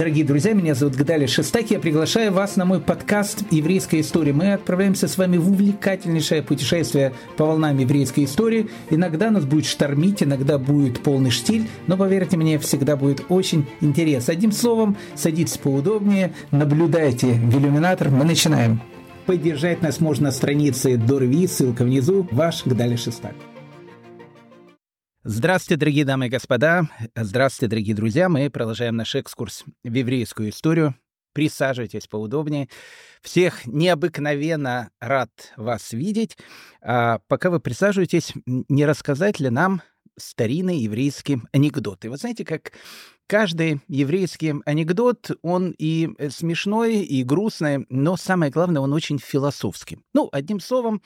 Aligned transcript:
Дорогие 0.00 0.24
друзья, 0.24 0.54
меня 0.54 0.74
зовут 0.74 0.96
Гдали 0.96 1.26
Шестак. 1.26 1.70
Я 1.70 1.78
приглашаю 1.78 2.32
вас 2.32 2.56
на 2.56 2.64
мой 2.64 2.80
подкаст 2.80 3.44
«Еврейская 3.50 4.00
история». 4.00 4.32
Мы 4.32 4.54
отправляемся 4.54 5.08
с 5.08 5.18
вами 5.18 5.36
в 5.36 5.50
увлекательнейшее 5.50 6.42
путешествие 6.42 7.12
по 7.36 7.44
волнам 7.44 7.76
еврейской 7.76 8.24
истории. 8.24 8.70
Иногда 8.88 9.30
нас 9.30 9.44
будет 9.44 9.66
штормить, 9.66 10.22
иногда 10.22 10.56
будет 10.56 11.02
полный 11.02 11.28
штиль, 11.28 11.68
но, 11.86 11.98
поверьте 11.98 12.38
мне, 12.38 12.58
всегда 12.58 12.96
будет 12.96 13.26
очень 13.28 13.66
интересно. 13.82 14.32
Одним 14.32 14.52
словом, 14.52 14.96
садитесь 15.16 15.58
поудобнее, 15.58 16.32
наблюдайте 16.50 17.34
в 17.34 17.58
иллюминатор. 17.58 18.08
Мы 18.08 18.24
начинаем. 18.24 18.80
Поддержать 19.26 19.82
нас 19.82 20.00
можно 20.00 20.28
на 20.28 20.32
странице 20.32 20.96
Дорви, 20.96 21.46
ссылка 21.46 21.84
внизу. 21.84 22.26
Ваш 22.30 22.64
Гдали 22.64 22.96
Шестак. 22.96 23.34
Здравствуйте, 25.22 25.78
дорогие 25.78 26.06
дамы 26.06 26.28
и 26.28 26.30
господа. 26.30 26.88
Здравствуйте, 27.14 27.68
дорогие 27.68 27.94
друзья. 27.94 28.30
Мы 28.30 28.48
продолжаем 28.48 28.96
наш 28.96 29.14
экскурс 29.14 29.64
в 29.84 29.92
еврейскую 29.92 30.48
историю. 30.48 30.94
Присаживайтесь 31.34 32.06
поудобнее. 32.06 32.70
Всех 33.20 33.66
необыкновенно 33.66 34.90
рад 34.98 35.30
вас 35.58 35.92
видеть. 35.92 36.38
А 36.80 37.18
пока 37.28 37.50
вы 37.50 37.60
присаживаетесь, 37.60 38.32
не 38.46 38.86
рассказать 38.86 39.40
ли 39.40 39.50
нам 39.50 39.82
старинный 40.18 40.78
еврейский 40.78 41.42
анекдот? 41.52 42.02
И 42.06 42.08
вы 42.08 42.16
знаете, 42.16 42.46
как 42.46 42.72
каждый 43.26 43.82
еврейский 43.88 44.54
анекдот, 44.64 45.32
он 45.42 45.74
и 45.76 46.08
смешной, 46.30 47.00
и 47.00 47.22
грустный, 47.24 47.84
но 47.90 48.16
самое 48.16 48.50
главное, 48.50 48.80
он 48.80 48.94
очень 48.94 49.18
философский. 49.18 49.98
Ну, 50.14 50.30
одним 50.32 50.60
словом, 50.60 51.02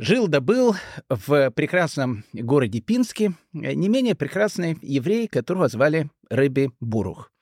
Жил 0.00 0.28
да 0.28 0.40
был 0.40 0.76
в 1.08 1.50
прекрасном 1.50 2.22
городе 2.32 2.80
Пинске 2.80 3.32
не 3.52 3.88
менее 3.88 4.14
прекрасный 4.14 4.78
еврей, 4.80 5.26
которого 5.26 5.66
звали 5.66 6.08
Рыби 6.30 6.70
Бурух. 6.78 7.32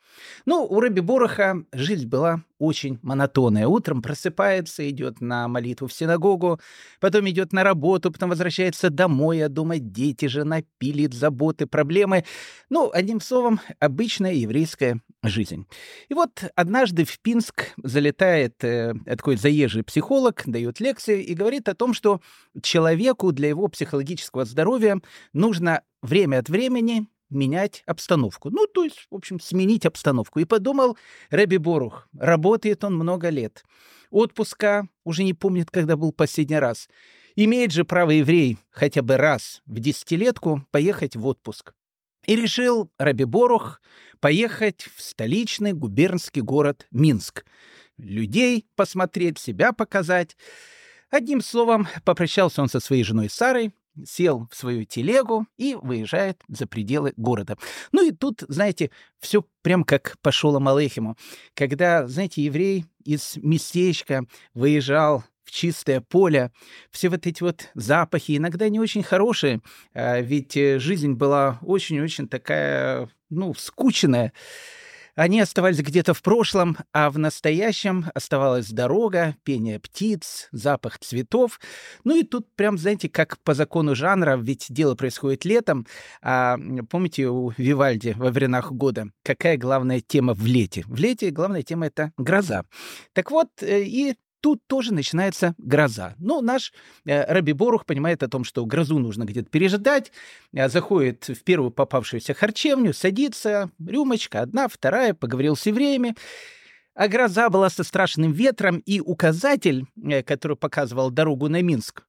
Ну, 0.44 0.64
у 0.64 0.80
Рыби 0.80 1.00
Буруха 1.00 1.64
жизнь 1.72 2.06
была 2.06 2.42
очень 2.58 2.98
монотонная. 3.02 3.66
Утром 3.66 4.02
просыпается, 4.02 4.88
идет 4.88 5.20
на 5.20 5.48
молитву 5.48 5.88
в 5.88 5.92
синагогу, 5.92 6.60
потом 7.00 7.28
идет 7.28 7.52
на 7.52 7.62
работу, 7.64 8.10
потом 8.10 8.30
возвращается 8.30 8.90
домой, 8.90 9.44
а 9.44 9.48
дома 9.48 9.78
дети, 9.78 10.26
жена 10.26 10.62
пилит, 10.78 11.12
заботы, 11.12 11.66
проблемы. 11.66 12.24
Ну, 12.70 12.90
одним 12.92 13.20
словом, 13.20 13.60
обычная 13.78 14.32
еврейская 14.32 15.00
жизнь. 15.22 15.66
И 16.08 16.14
вот 16.14 16.44
однажды 16.54 17.04
в 17.04 17.18
Пинск 17.20 17.72
залетает 17.82 18.62
э, 18.64 18.94
такой 19.06 19.36
заезжий 19.36 19.82
психолог, 19.82 20.42
дает 20.46 20.80
лекции 20.80 21.22
и 21.22 21.34
говорит 21.34 21.68
о 21.68 21.74
том, 21.74 21.94
что 21.94 22.20
человеку 22.62 23.32
для 23.32 23.48
его 23.48 23.68
психологического 23.68 24.44
здоровья 24.44 25.00
нужно 25.32 25.82
время 26.02 26.38
от 26.38 26.48
времени 26.48 27.06
менять 27.30 27.82
обстановку. 27.86 28.50
Ну, 28.50 28.66
то 28.66 28.84
есть, 28.84 29.06
в 29.10 29.14
общем, 29.14 29.40
сменить 29.40 29.86
обстановку. 29.86 30.40
И 30.40 30.44
подумал 30.44 30.96
Рэби 31.30 31.56
Борух, 31.56 32.08
работает 32.18 32.84
он 32.84 32.94
много 32.94 33.28
лет. 33.28 33.64
Отпуска 34.10 34.88
уже 35.04 35.24
не 35.24 35.34
помнит, 35.34 35.70
когда 35.70 35.96
был 35.96 36.12
последний 36.12 36.58
раз. 36.58 36.88
Имеет 37.34 37.72
же 37.72 37.84
право 37.84 38.10
еврей 38.10 38.58
хотя 38.70 39.02
бы 39.02 39.16
раз 39.16 39.62
в 39.66 39.78
десятилетку 39.78 40.66
поехать 40.70 41.16
в 41.16 41.26
отпуск. 41.26 41.74
И 42.26 42.34
решил 42.34 42.90
Раби 42.98 43.24
Борух 43.24 43.80
поехать 44.20 44.88
в 44.96 45.02
столичный 45.02 45.72
губернский 45.72 46.40
город 46.40 46.86
Минск. 46.90 47.44
Людей 47.98 48.66
посмотреть, 48.74 49.38
себя 49.38 49.72
показать. 49.72 50.36
Одним 51.10 51.40
словом, 51.40 51.86
попрощался 52.04 52.62
он 52.62 52.68
со 52.68 52.80
своей 52.80 53.04
женой 53.04 53.30
Сарой, 53.30 53.72
сел 54.04 54.48
в 54.50 54.56
свою 54.56 54.84
телегу 54.84 55.46
и 55.56 55.76
выезжает 55.80 56.42
за 56.48 56.66
пределы 56.66 57.12
города. 57.16 57.56
Ну 57.92 58.06
и 58.06 58.12
тут, 58.12 58.42
знаете, 58.48 58.90
все 59.20 59.44
прям 59.62 59.84
как 59.84 60.16
по 60.22 60.32
Шолом 60.32 60.68
Алейхиму. 60.68 61.16
Когда, 61.54 62.06
знаете, 62.06 62.42
еврей 62.42 62.86
из 63.04 63.36
местечка 63.36 64.26
выезжал 64.54 65.24
в 65.44 65.52
чистое 65.52 66.00
поле, 66.00 66.50
все 66.90 67.08
вот 67.08 67.26
эти 67.26 67.42
вот 67.42 67.70
запахи, 67.74 68.36
иногда 68.36 68.68
не 68.68 68.80
очень 68.80 69.04
хорошие, 69.04 69.60
а 69.94 70.20
ведь 70.20 70.56
э, 70.56 70.78
жизнь 70.80 71.12
была 71.12 71.58
очень-очень 71.62 72.28
такая, 72.28 73.08
ну, 73.30 73.54
скучная. 73.54 74.32
Они 75.16 75.40
оставались 75.40 75.78
где-то 75.78 76.12
в 76.12 76.22
прошлом, 76.22 76.76
а 76.92 77.10
в 77.10 77.18
настоящем 77.18 78.04
оставалась 78.14 78.68
дорога, 78.68 79.34
пение 79.44 79.80
птиц, 79.80 80.48
запах 80.52 80.98
цветов. 80.98 81.58
Ну 82.04 82.20
и 82.20 82.22
тут 82.22 82.46
прям, 82.54 82.76
знаете, 82.76 83.08
как 83.08 83.38
по 83.42 83.54
закону 83.54 83.94
жанра, 83.94 84.36
ведь 84.36 84.66
дело 84.68 84.94
происходит 84.94 85.46
летом. 85.46 85.86
А 86.20 86.58
помните 86.90 87.28
у 87.28 87.50
Вивальди 87.56 88.14
во 88.16 88.30
временах 88.30 88.72
года, 88.72 89.06
какая 89.24 89.56
главная 89.56 90.00
тема 90.00 90.34
в 90.34 90.44
лете? 90.44 90.84
В 90.86 90.96
лете 90.96 91.30
главная 91.30 91.62
тема— 91.62 91.86
это 91.88 92.12
гроза. 92.18 92.64
Так 93.14 93.30
вот, 93.30 93.48
э, 93.62 93.84
и 93.84 94.16
тут 94.40 94.60
тоже 94.66 94.92
начинается 94.92 95.54
гроза. 95.58 96.14
Ну, 96.18 96.40
наш 96.40 96.72
э, 97.04 97.24
Раби 97.32 97.52
Борух 97.52 97.86
понимает 97.86 98.22
о 98.22 98.28
том, 98.28 98.44
что 98.44 98.64
грозу 98.66 98.98
нужно 98.98 99.24
где-то 99.24 99.48
пережидать, 99.50 100.12
э, 100.52 100.68
заходит 100.68 101.28
в 101.28 101.42
первую 101.42 101.70
попавшуюся 101.70 102.34
харчевню, 102.34 102.92
садится, 102.92 103.70
рюмочка, 103.84 104.42
одна, 104.42 104.68
вторая, 104.68 105.14
поговорил 105.14 105.56
с 105.56 105.66
евреями. 105.66 106.14
А 106.94 107.08
гроза 107.08 107.50
была 107.50 107.68
со 107.68 107.84
страшным 107.84 108.32
ветром, 108.32 108.78
и 108.78 109.00
указатель, 109.00 109.86
э, 110.02 110.22
который 110.22 110.56
показывал 110.56 111.10
дорогу 111.10 111.48
на 111.48 111.62
Минск, 111.62 112.04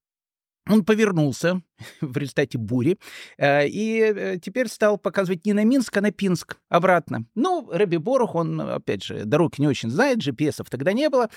он 0.69 0.83
повернулся 0.83 1.61
в 2.01 2.17
результате 2.17 2.57
бури 2.57 2.97
э, 3.37 3.67
и 3.67 3.99
э, 3.99 4.37
теперь 4.41 4.67
стал 4.67 4.97
показывать 4.97 5.45
не 5.45 5.53
на 5.53 5.63
Минск, 5.63 5.95
а 5.97 6.01
на 6.01 6.11
Пинск 6.11 6.57
обратно. 6.69 7.25
Ну, 7.35 7.69
Раби 7.71 7.97
Борух, 7.97 8.35
он, 8.35 8.59
опять 8.59 9.03
же, 9.03 9.25
дорог 9.25 9.59
не 9.59 9.67
очень 9.67 9.89
знает, 9.89 10.19
GPS-ов 10.19 10.69
тогда 10.69 10.93
не 10.93 11.09
было. 11.09 11.29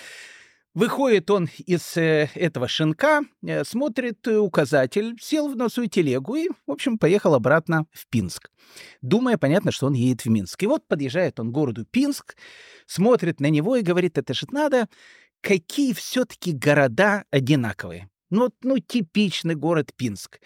Выходит 0.74 1.30
он 1.30 1.48
из 1.66 1.96
э, 1.96 2.28
этого 2.34 2.68
шинка, 2.68 3.22
э, 3.42 3.64
смотрит 3.64 4.26
э, 4.28 4.36
указатель, 4.36 5.16
сел 5.20 5.48
в 5.48 5.56
носу 5.56 5.86
телегу 5.86 6.36
и, 6.36 6.48
в 6.66 6.70
общем, 6.70 6.96
поехал 6.96 7.34
обратно 7.34 7.86
в 7.90 8.06
Пинск. 8.06 8.50
Думая, 9.02 9.36
понятно, 9.36 9.72
что 9.72 9.86
он 9.86 9.94
едет 9.94 10.24
в 10.24 10.30
Минск. 10.30 10.62
И 10.62 10.66
вот 10.66 10.86
подъезжает 10.86 11.40
он 11.40 11.50
к 11.50 11.52
городу 11.52 11.84
Пинск, 11.86 12.36
смотрит 12.86 13.40
на 13.40 13.50
него 13.50 13.76
и 13.76 13.82
говорит, 13.82 14.16
это 14.16 14.34
же 14.34 14.46
надо, 14.52 14.88
какие 15.40 15.92
все-таки 15.92 16.52
города 16.52 17.24
одинаковые. 17.30 18.09
Ну, 18.30 18.50
ну, 18.62 18.78
типичный 18.78 19.56
город 19.56 19.92
Пинск. 19.96 20.40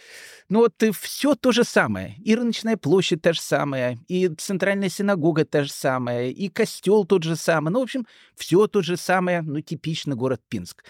Ну, 0.49 0.61
вот 0.61 0.83
и 0.83 0.91
все 0.91 1.35
то 1.35 1.53
же 1.53 1.65
самое. 1.65 2.17
И 2.25 2.35
рыночная 2.35 2.77
площадь 2.77 3.21
та 3.23 3.35
же 3.35 3.41
самая, 3.41 3.99
и 4.09 4.29
центральная 4.29 4.89
синагога 4.89 5.45
та 5.45 5.65
же 5.65 5.71
самая, 5.71 6.31
и 6.31 6.49
костел 6.49 7.05
тот 7.05 7.23
же 7.23 7.37
самый. 7.37 7.71
Ну, 7.71 7.81
в 7.81 7.83
общем, 7.83 8.07
все 8.37 8.67
то 8.67 8.83
же 8.83 8.97
самое, 8.97 9.43
ну, 9.43 9.61
типичный 9.61 10.17
город 10.17 10.41
Пинск. 10.49 10.83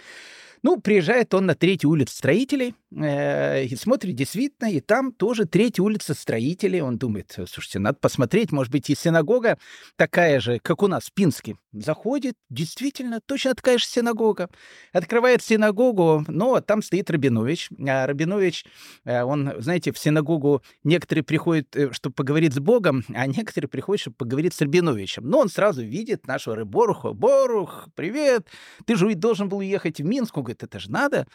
Ну, 0.65 0.79
приезжает 0.81 1.31
он 1.35 1.45
на 1.45 1.53
третью 1.53 1.91
улицу 1.91 2.15
строителей 2.15 2.73
э, 2.91 3.65
и 3.65 3.75
смотрит, 3.75 4.15
действительно, 4.15 4.71
и 4.71 4.79
там 4.79 5.11
тоже 5.11 5.45
третья 5.45 5.83
улица 5.83 6.15
строителей. 6.15 6.81
Он 6.81 6.97
думает, 6.97 7.37
слушайте, 7.47 7.77
надо 7.77 7.99
посмотреть, 8.01 8.51
может 8.51 8.71
быть, 8.71 8.89
и 8.89 8.95
синагога 8.95 9.59
такая 9.95 10.39
же, 10.39 10.57
как 10.57 10.81
у 10.81 10.87
нас 10.87 11.03
в 11.05 11.13
Пинске. 11.13 11.55
Заходит, 11.75 12.35
действительно, 12.49 13.19
точно 13.19 13.53
такая 13.53 13.77
же 13.77 13.85
синагога. 13.85 14.49
Открывает 14.93 15.43
синагогу, 15.43 16.23
но 16.27 16.61
там 16.61 16.81
стоит 16.81 17.09
Рабинович. 17.09 17.69
А 17.87 18.07
Рабинович, 18.07 18.65
э, 19.03 19.23
он, 19.23 19.51
знаете, 19.57 19.91
в 19.91 19.97
синагогу 19.97 20.63
некоторые 20.83 21.23
приходят, 21.23 21.75
э, 21.75 21.91
чтобы 21.91 22.13
поговорить 22.13 22.53
с 22.53 22.59
Богом, 22.59 23.03
а 23.13 23.27
некоторые 23.27 23.69
приходят, 23.69 24.01
чтобы 24.01 24.15
поговорить 24.15 24.53
с 24.53 24.61
Рабиновичем. 24.61 25.29
Но 25.29 25.39
он 25.39 25.49
сразу 25.49 25.83
видит 25.83 26.27
нашего 26.27 26.55
Рыборуха. 26.55 27.11
Борух, 27.11 27.89
привет! 27.95 28.47
Ты 28.85 28.95
же 28.95 29.13
должен 29.15 29.49
был 29.49 29.59
ехать 29.59 29.99
в 29.99 30.05
Минск. 30.05 30.37
Он 30.37 30.43
говорит, 30.43 30.63
это 30.63 30.79
же 30.79 30.89
надо. 30.89 31.27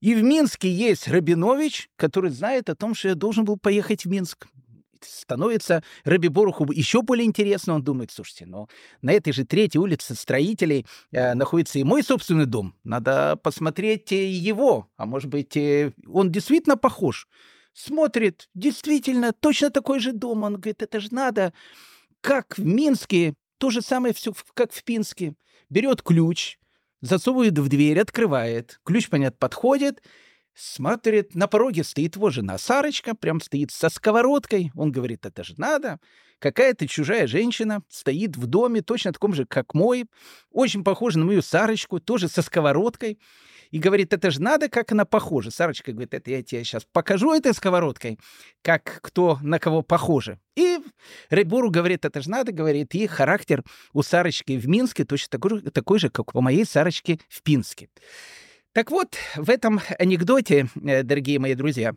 И 0.00 0.14
в 0.14 0.22
Минске 0.22 0.72
есть 0.72 1.08
Рабинович, 1.08 1.90
который 1.96 2.30
знает 2.30 2.70
о 2.70 2.76
том, 2.76 2.94
что 2.94 3.08
я 3.08 3.14
должен 3.14 3.44
был 3.44 3.58
поехать 3.58 4.04
в 4.04 4.08
Минск. 4.08 4.46
Становится 5.04 5.82
Раби 6.04 6.28
Боруху 6.28 6.70
еще 6.72 7.02
более 7.02 7.26
интересно. 7.26 7.74
Он 7.74 7.82
думает, 7.82 8.10
слушайте, 8.10 8.46
ну 8.46 8.68
на 9.02 9.12
этой 9.12 9.32
же 9.32 9.44
третьей 9.44 9.80
улице 9.80 10.14
строителей 10.14 10.86
э, 11.12 11.34
находится 11.34 11.78
и 11.78 11.84
мой 11.84 12.02
собственный 12.02 12.46
дом. 12.46 12.74
Надо 12.84 13.36
посмотреть 13.36 14.12
э, 14.12 14.28
его. 14.30 14.88
А 14.96 15.06
может 15.06 15.28
быть, 15.28 15.56
э, 15.56 15.92
он 16.06 16.30
действительно 16.30 16.76
похож. 16.76 17.28
Смотрит, 17.72 18.48
действительно, 18.54 19.32
точно 19.32 19.70
такой 19.70 20.00
же 20.00 20.12
дом. 20.12 20.42
Он 20.42 20.54
говорит, 20.54 20.82
это 20.82 21.00
же 21.00 21.08
надо. 21.12 21.52
Как 22.20 22.58
в 22.58 22.64
Минске, 22.64 23.34
то 23.58 23.70
же 23.70 23.82
самое 23.82 24.12
все, 24.14 24.32
как 24.54 24.72
в 24.72 24.82
Пинске. 24.84 25.34
Берет 25.68 26.02
ключ, 26.02 26.58
засовывает 27.00 27.58
в 27.58 27.68
дверь, 27.68 28.00
открывает. 28.00 28.80
Ключ, 28.84 29.08
понятно, 29.08 29.36
подходит, 29.38 30.02
смотрит, 30.60 31.34
на 31.34 31.48
пороге 31.48 31.84
стоит 31.84 32.16
его 32.16 32.30
жена 32.30 32.58
Сарочка, 32.58 33.14
прям 33.14 33.40
стоит 33.40 33.70
со 33.70 33.88
сковородкой. 33.88 34.70
Он 34.74 34.92
говорит, 34.92 35.24
это 35.24 35.42
же 35.42 35.54
надо. 35.56 35.98
Какая-то 36.38 36.86
чужая 36.86 37.26
женщина 37.26 37.82
стоит 37.88 38.36
в 38.36 38.46
доме, 38.46 38.82
точно 38.82 39.12
таком 39.12 39.34
же, 39.34 39.44
как 39.44 39.74
мой, 39.74 40.06
очень 40.50 40.84
похожа 40.84 41.18
на 41.18 41.26
мою 41.26 41.42
Сарочку, 41.42 42.00
тоже 42.00 42.28
со 42.28 42.42
сковородкой. 42.42 43.18
И 43.70 43.78
говорит, 43.78 44.12
это 44.12 44.30
же 44.30 44.42
надо, 44.42 44.68
как 44.68 44.90
она 44.90 45.04
похожа. 45.04 45.50
Сарочка 45.50 45.92
говорит, 45.92 46.12
это 46.12 46.30
я 46.30 46.42
тебе 46.42 46.64
сейчас 46.64 46.84
покажу 46.92 47.32
этой 47.32 47.54
сковородкой, 47.54 48.18
как 48.62 49.00
кто 49.02 49.38
на 49.42 49.58
кого 49.58 49.82
похоже. 49.82 50.40
И 50.56 50.78
Рейбуру 51.28 51.70
говорит, 51.70 52.04
это 52.04 52.20
же 52.20 52.30
надо, 52.30 52.52
говорит, 52.52 52.94
и 52.94 53.06
характер 53.06 53.62
у 53.92 54.02
Сарочки 54.02 54.56
в 54.58 54.66
Минске 54.66 55.04
точно 55.04 55.38
такой, 55.38 55.62
такой 55.70 55.98
же, 56.00 56.10
как 56.10 56.34
у 56.34 56.40
моей 56.40 56.64
Сарочки 56.64 57.20
в 57.28 57.42
Пинске. 57.42 57.88
Так 58.72 58.92
вот, 58.92 59.16
в 59.34 59.50
этом 59.50 59.80
анекдоте, 59.98 60.68
э, 60.80 61.02
дорогие 61.02 61.40
мои 61.40 61.54
друзья, 61.54 61.96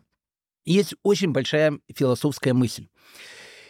есть 0.64 0.94
очень 1.04 1.30
большая 1.30 1.78
философская 1.94 2.52
мысль. 2.52 2.88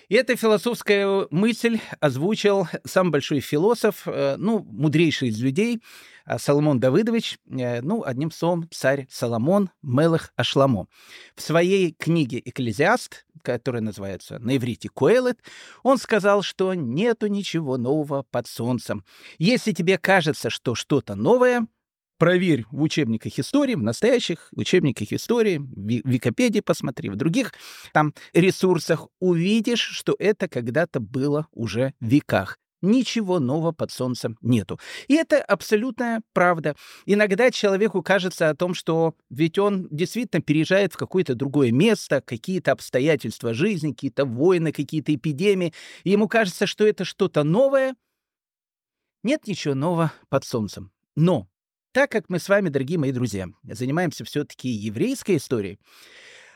И 0.08 0.14
эта 0.14 0.36
философская 0.36 1.26
мысль 1.30 1.80
озвучил 2.00 2.66
самый 2.86 3.10
большой 3.10 3.40
философ, 3.40 4.04
э, 4.06 4.36
ну, 4.38 4.60
мудрейший 4.60 5.28
из 5.28 5.38
людей, 5.38 5.82
э, 6.24 6.38
Соломон 6.38 6.80
Давыдович, 6.80 7.38
ну, 7.44 8.04
одним 8.04 8.30
словом, 8.30 8.70
царь 8.70 9.06
Соломон 9.10 9.68
Мелах 9.82 10.32
Ашламо. 10.36 10.86
В 11.36 11.42
своей 11.42 11.92
книге 11.92 12.40
«Экклезиаст», 12.42 13.26
которая 13.42 13.82
называется 13.82 14.38
на 14.38 14.56
иврите 14.56 14.88
«Коэлет», 14.88 15.40
он 15.82 15.98
сказал, 15.98 16.40
что 16.40 16.72
нету 16.72 17.26
ничего 17.26 17.76
нового 17.76 18.22
под 18.30 18.46
солнцем. 18.46 19.04
Если 19.36 19.72
тебе 19.72 19.98
кажется, 19.98 20.48
что 20.48 20.74
что-то 20.74 21.14
новое, 21.14 21.66
проверь 22.18 22.64
в 22.70 22.82
учебниках 22.82 23.38
истории, 23.38 23.74
в 23.74 23.82
настоящих 23.82 24.48
учебниках 24.52 25.12
истории, 25.12 25.58
в 25.58 26.08
Википедии 26.08 26.60
посмотри, 26.60 27.10
в 27.10 27.16
других 27.16 27.52
там 27.92 28.14
ресурсах, 28.32 29.08
увидишь, 29.20 29.80
что 29.80 30.14
это 30.18 30.48
когда-то 30.48 31.00
было 31.00 31.46
уже 31.52 31.94
в 32.00 32.06
веках. 32.06 32.58
Ничего 32.82 33.40
нового 33.40 33.72
под 33.72 33.90
солнцем 33.90 34.36
нету. 34.42 34.78
И 35.08 35.14
это 35.14 35.42
абсолютная 35.42 36.20
правда. 36.34 36.76
Иногда 37.06 37.50
человеку 37.50 38.02
кажется 38.02 38.50
о 38.50 38.54
том, 38.54 38.74
что 38.74 39.14
ведь 39.30 39.58
он 39.58 39.88
действительно 39.90 40.42
переезжает 40.42 40.92
в 40.92 40.98
какое-то 40.98 41.34
другое 41.34 41.72
место, 41.72 42.20
какие-то 42.20 42.72
обстоятельства 42.72 43.54
жизни, 43.54 43.92
какие-то 43.92 44.26
войны, 44.26 44.70
какие-то 44.70 45.14
эпидемии. 45.14 45.72
И 46.02 46.10
ему 46.10 46.28
кажется, 46.28 46.66
что 46.66 46.86
это 46.86 47.06
что-то 47.06 47.42
новое. 47.42 47.94
Нет 49.22 49.46
ничего 49.46 49.74
нового 49.74 50.12
под 50.28 50.44
солнцем. 50.44 50.92
Но 51.16 51.48
так 51.94 52.10
как 52.10 52.24
мы 52.28 52.40
с 52.40 52.48
вами, 52.48 52.70
дорогие 52.70 52.98
мои 52.98 53.12
друзья, 53.12 53.46
занимаемся 53.62 54.24
все-таки 54.24 54.68
еврейской 54.68 55.36
историей, 55.36 55.78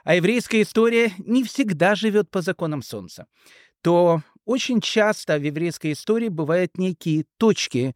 а 0.02 0.17
еврейская 0.17 0.62
история 0.62 1.12
не 1.19 1.44
всегда 1.44 1.94
живет 1.94 2.29
по 2.29 2.43
законам 2.43 2.82
Солнца, 2.82 3.29
то 3.81 4.23
очень 4.44 4.81
часто 4.81 5.38
в 5.38 5.43
еврейской 5.43 5.93
истории 5.93 6.29
бывают 6.29 6.76
некие 6.76 7.25
точки, 7.37 7.94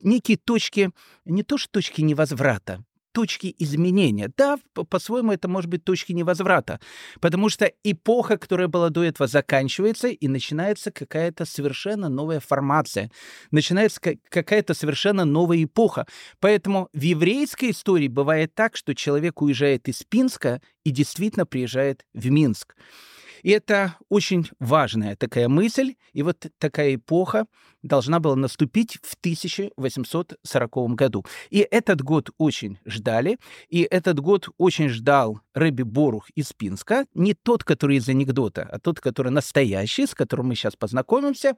некие 0.00 0.38
точки, 0.38 0.90
не 1.26 1.42
то 1.42 1.58
что 1.58 1.72
точки 1.72 2.00
невозврата, 2.00 2.82
точки 3.12 3.54
изменения. 3.58 4.30
Да, 4.36 4.58
по-своему 4.72 5.32
это 5.32 5.48
может 5.48 5.70
быть 5.70 5.84
точки 5.84 6.12
невозврата, 6.12 6.80
потому 7.20 7.48
что 7.48 7.70
эпоха, 7.84 8.36
которая 8.36 8.68
была 8.68 8.90
до 8.90 9.02
этого, 9.02 9.26
заканчивается, 9.26 10.08
и 10.08 10.28
начинается 10.28 10.90
какая-то 10.90 11.44
совершенно 11.44 12.08
новая 12.08 12.40
формация, 12.40 13.10
начинается 13.50 14.00
какая-то 14.00 14.74
совершенно 14.74 15.24
новая 15.24 15.64
эпоха. 15.64 16.06
Поэтому 16.40 16.88
в 16.92 17.00
еврейской 17.00 17.70
истории 17.70 18.08
бывает 18.08 18.54
так, 18.54 18.76
что 18.76 18.94
человек 18.94 19.42
уезжает 19.42 19.88
из 19.88 20.02
Пинска 20.02 20.60
и 20.84 20.90
действительно 20.90 21.46
приезжает 21.46 22.04
в 22.14 22.30
Минск. 22.30 22.74
И 23.42 23.50
это 23.50 23.96
очень 24.08 24.48
важная 24.58 25.16
такая 25.16 25.48
мысль, 25.48 25.94
и 26.12 26.22
вот 26.22 26.46
такая 26.58 26.94
эпоха 26.96 27.46
должна 27.82 28.20
была 28.20 28.36
наступить 28.36 28.98
в 29.02 29.14
1840 29.14 30.94
году. 30.94 31.24
И 31.50 31.58
этот 31.58 32.02
год 32.02 32.30
очень 32.38 32.78
ждали, 32.84 33.38
и 33.68 33.82
этот 33.82 34.20
год 34.20 34.48
очень 34.58 34.88
ждал 34.88 35.40
Рэби 35.54 35.82
Борух 35.82 36.30
из 36.30 36.52
Пинска, 36.52 37.06
не 37.14 37.34
тот, 37.34 37.64
который 37.64 37.96
из 37.96 38.08
анекдота, 38.08 38.68
а 38.70 38.78
тот, 38.78 39.00
который 39.00 39.30
настоящий, 39.32 40.06
с 40.06 40.14
которым 40.14 40.48
мы 40.48 40.54
сейчас 40.54 40.76
познакомимся. 40.76 41.56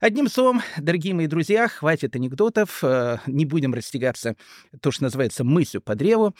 Одним 0.00 0.28
словом, 0.28 0.62
дорогие 0.76 1.12
мои 1.12 1.26
друзья, 1.26 1.66
хватит 1.66 2.14
анекдотов, 2.14 2.84
э, 2.84 3.18
не 3.26 3.44
будем 3.44 3.74
растягаться, 3.74 4.36
то, 4.80 4.92
что 4.92 5.02
называется 5.02 5.42
мыслью 5.42 5.82
по 5.82 5.96
древу. 5.96 6.36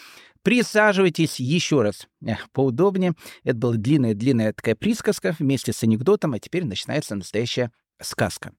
Присаживайтесь 0.49 1.41
еще 1.41 1.83
раз 1.83 2.09
э, 2.27 2.37
поудобнее. 2.55 3.13
Это 3.45 3.59
была 3.59 3.75
длинная-длинная 3.75 4.55
такая 4.55 4.75
присказка 4.75 5.37
вместе 5.39 5.75
с 5.75 5.83
анекдотом, 5.83 6.33
а 6.33 6.39
теперь 6.39 6.65
начинается 6.65 7.15
настоящая 7.15 7.71
сказка. 8.01 8.55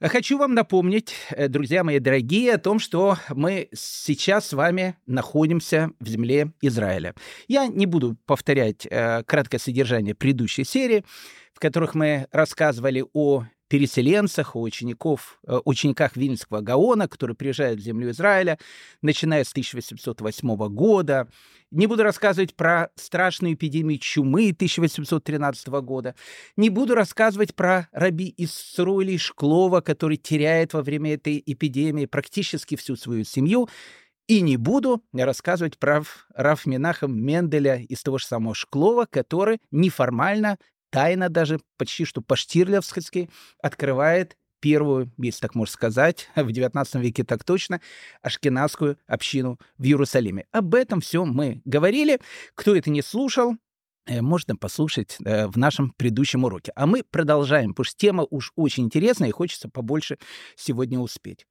Хочу 0.00 0.38
вам 0.38 0.54
напомнить, 0.54 1.14
э, 1.30 1.46
друзья 1.46 1.84
мои 1.84 2.00
дорогие, 2.00 2.54
о 2.54 2.58
том, 2.58 2.80
что 2.80 3.16
мы 3.28 3.68
сейчас 3.72 4.48
с 4.48 4.54
вами 4.54 4.96
находимся 5.06 5.92
в 6.00 6.08
земле 6.08 6.50
Израиля. 6.60 7.14
Я 7.46 7.68
не 7.68 7.86
буду 7.86 8.16
повторять 8.26 8.84
э, 8.90 9.22
краткое 9.22 9.58
содержание 9.58 10.16
предыдущей 10.16 10.64
серии, 10.64 11.04
в 11.54 11.60
которых 11.60 11.94
мы 11.94 12.26
рассказывали 12.32 13.04
о 13.12 13.44
переселенцах, 13.72 14.54
у 14.54 14.60
учеников, 14.60 15.38
э, 15.46 15.58
учениках 15.64 16.18
Вильнского 16.18 16.60
Гаона, 16.60 17.08
которые 17.08 17.34
приезжают 17.34 17.80
в 17.80 17.82
землю 17.82 18.10
Израиля, 18.10 18.58
начиная 19.00 19.44
с 19.44 19.52
1808 19.52 20.68
года. 20.68 21.26
Не 21.70 21.86
буду 21.86 22.02
рассказывать 22.02 22.54
про 22.54 22.90
страшную 22.96 23.54
эпидемию 23.54 23.98
чумы 23.98 24.52
1813 24.52 25.80
года. 25.80 26.14
Не 26.58 26.68
буду 26.68 26.94
рассказывать 26.94 27.54
про 27.54 27.88
раби 27.92 28.34
Исруэли 28.36 29.16
Шклова, 29.16 29.80
который 29.80 30.18
теряет 30.18 30.74
во 30.74 30.82
время 30.82 31.14
этой 31.14 31.42
эпидемии 31.46 32.04
практически 32.04 32.76
всю 32.76 32.96
свою 32.96 33.24
семью. 33.24 33.70
И 34.28 34.42
не 34.42 34.58
буду 34.58 35.02
рассказывать 35.14 35.78
про 35.78 36.02
Раф 36.34 36.66
Минахам 36.66 37.18
Менделя 37.18 37.76
из 37.78 38.02
того 38.02 38.18
же 38.18 38.26
самого 38.26 38.54
Шклова, 38.54 39.06
который 39.10 39.60
неформально 39.70 40.58
тайно 40.92 41.30
даже 41.30 41.58
почти 41.78 42.04
что 42.04 42.20
по-штирлевски 42.20 43.30
открывает 43.60 44.36
первую, 44.60 45.10
если 45.18 45.40
так 45.40 45.54
можно 45.54 45.72
сказать, 45.72 46.28
в 46.36 46.46
XIX 46.46 46.86
веке 47.00 47.24
так 47.24 47.42
точно, 47.42 47.80
ашкенадскую 48.20 48.98
общину 49.06 49.58
в 49.78 49.84
Иерусалиме. 49.84 50.44
Об 50.52 50.74
этом 50.74 51.00
все 51.00 51.24
мы 51.24 51.62
говорили. 51.64 52.20
Кто 52.54 52.76
это 52.76 52.90
не 52.90 53.02
слушал, 53.02 53.56
э, 54.06 54.20
можно 54.20 54.54
послушать 54.54 55.16
э, 55.24 55.48
в 55.48 55.56
нашем 55.56 55.90
предыдущем 55.96 56.44
уроке. 56.44 56.72
А 56.76 56.86
мы 56.86 57.02
продолжаем, 57.10 57.70
потому 57.70 57.84
что 57.84 57.96
тема 57.96 58.26
уж 58.30 58.52
очень 58.54 58.84
интересная 58.84 59.30
и 59.30 59.32
хочется 59.32 59.68
побольше 59.68 60.18
сегодня 60.56 61.00
успеть. 61.00 61.46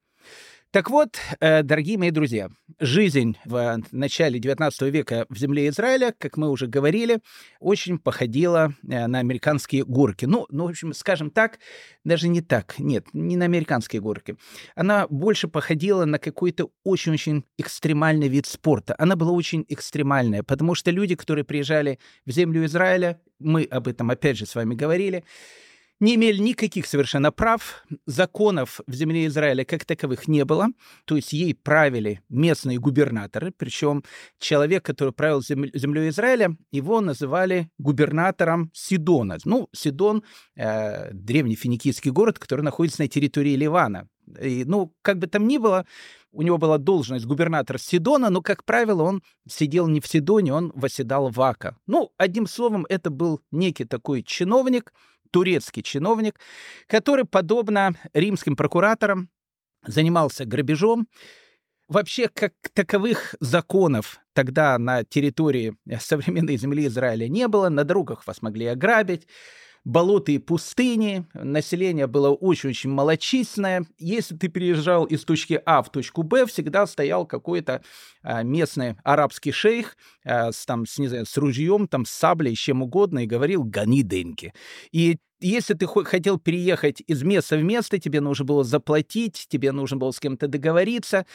Так 0.72 0.90
вот, 0.90 1.18
э, 1.42 1.64
дорогие 1.64 1.98
мои 1.98 2.12
друзья, 2.12 2.50
жизнь 2.80 3.38
в 3.44 3.84
начале 3.92 4.40
XIX 4.40 4.90
века 4.90 5.26
в 5.28 5.38
земле 5.38 5.68
Израиля, 5.68 6.16
как 6.18 6.38
мы 6.38 6.50
уже 6.50 6.68
говорили, 6.68 7.20
очень 7.60 8.00
походила 8.00 8.74
э, 8.88 9.08
на 9.08 9.20
американские 9.20 9.84
горки. 9.84 10.24
Ну, 10.24 10.46
ну, 10.50 10.68
в 10.68 10.70
общем, 10.70 10.94
скажем 10.94 11.30
так, 11.30 11.60
даже 12.06 12.30
не 12.30 12.40
так, 12.40 12.76
нет, 12.80 13.08
не 13.12 13.36
на 13.36 13.44
американские 13.44 14.02
горки. 14.02 14.38
Она 14.74 15.08
больше 15.10 15.50
походила 15.50 16.06
на 16.06 16.20
какой-то 16.20 16.70
очень-очень 16.86 17.44
экстремальный 17.58 18.30
вид 18.30 18.46
спорта. 18.46 18.96
Она 18.98 19.18
была 19.18 19.34
очень 19.34 19.66
экстремальная, 19.68 20.42
потому 20.42 20.74
что 20.76 20.90
люди, 20.90 21.16
которые 21.16 21.44
приезжали 21.44 22.00
в 22.26 22.32
землю 22.32 22.64
Израиля, 22.64 23.20
мы 23.40 23.64
об 23.64 23.90
этом 23.90 24.10
опять 24.10 24.38
же 24.38 24.46
с 24.46 24.56
вами 24.56 24.74
говорили, 24.74 25.26
не 26.02 26.16
имели 26.16 26.40
никаких 26.40 26.88
совершенно 26.88 27.32
прав, 27.32 27.86
законов 28.06 28.82
в 28.88 28.94
земле 28.94 29.28
Израиля 29.28 29.64
как 29.64 29.86
таковых 29.86 30.28
не 30.28 30.44
было, 30.44 30.68
то 31.06 31.16
есть 31.16 31.32
ей 31.32 31.54
правили 31.56 32.22
местные 32.28 32.80
губернаторы, 32.80 33.54
причем 33.56 34.04
человек, 34.40 34.84
который 34.84 35.14
правил 35.14 35.42
землей 35.42 36.10
Израиля, 36.10 36.58
его 36.72 37.02
называли 37.02 37.70
губернатором 37.78 38.72
Сидона. 38.74 39.38
Ну, 39.46 39.70
Сидон 39.74 40.24
э,— 40.56 41.12
древний 41.14 41.56
финикийский 41.56 42.12
город, 42.12 42.40
который 42.40 42.62
находится 42.62 43.04
на 43.04 43.08
территории 43.08 43.56
Ливана. 43.56 44.08
И, 44.42 44.64
ну, 44.66 44.94
как 45.02 45.20
бы 45.20 45.28
там 45.28 45.48
ни 45.48 45.58
было, 45.58 45.86
у 46.32 46.42
него 46.42 46.58
была 46.58 46.78
должность 46.78 47.26
губернатора 47.26 47.78
Сидона, 47.78 48.30
но, 48.30 48.42
как 48.42 48.64
правило, 48.64 49.04
он 49.04 49.22
сидел 49.48 49.88
не 49.88 50.00
в 50.00 50.08
Сидоне, 50.08 50.54
он 50.54 50.72
восседал 50.74 51.30
в 51.30 51.40
Ака. 51.42 51.78
Ну, 51.86 52.12
одним 52.18 52.48
словом, 52.48 52.86
это 52.90 53.10
был 53.12 53.42
некий 53.52 53.86
такой 53.86 54.24
чиновник, 54.24 54.94
турецкий 55.32 55.84
чиновник, 55.84 56.40
который, 56.88 57.26
подобно 57.26 57.96
римским 58.14 58.56
прокураторам, 58.56 59.30
занимался 59.86 60.46
грабежом. 60.46 61.08
Вообще, 61.88 62.30
как 62.30 62.54
таковых 62.74 63.36
законов 63.40 64.20
тогда 64.34 64.78
на 64.78 65.04
территории 65.04 65.76
современной 66.00 66.58
земли 66.58 66.88
Израиля 66.88 67.28
не 67.28 67.48
было. 67.48 67.70
На 67.70 67.84
дорогах 67.84 68.26
вас 68.28 68.42
могли 68.42 68.68
ограбить, 68.68 69.28
болота 69.84 70.32
и 70.32 70.38
пустыни, 70.38 71.26
население 71.34 72.08
было 72.08 72.30
очень-очень 72.30 72.90
малочисленное. 72.90 73.86
Если 73.98 74.36
ты 74.36 74.48
переезжал 74.48 75.06
из 75.06 75.24
точки 75.24 75.62
А 75.66 75.82
в 75.82 75.92
точку 75.92 76.24
Б, 76.24 76.46
всегда 76.46 76.86
стоял 76.86 77.26
какой-то 77.26 77.82
а, 78.22 78.44
местный 78.44 78.96
арабский 79.04 79.52
шейх 79.52 79.98
а, 80.24 80.52
с, 80.52 80.66
там, 80.66 80.86
с, 80.86 81.00
не 81.00 81.08
знаю, 81.08 81.26
с 81.26 81.38
ружьем, 81.38 81.88
там, 81.88 82.06
с 82.06 82.12
саблей, 82.12 82.56
чем 82.56 82.82
угодно, 82.84 83.24
и 83.24 83.28
говорил 83.28 83.64
«гони 83.64 84.04
деньги». 84.04 84.54
И 84.92 85.18
если 85.42 85.74
ты 85.74 85.88
хотел 85.88 86.40
переехать 86.40 87.02
из 87.06 87.24
места 87.24 87.58
в 87.58 87.64
место, 87.64 88.00
тебе 88.00 88.22
нужно 88.22 88.46
было 88.46 88.64
заплатить, 88.64 89.48
тебе 89.50 89.72
нужно 89.72 89.98
было 89.98 90.12
с 90.12 90.20
кем-то 90.20 90.48
договориться. 90.48 91.26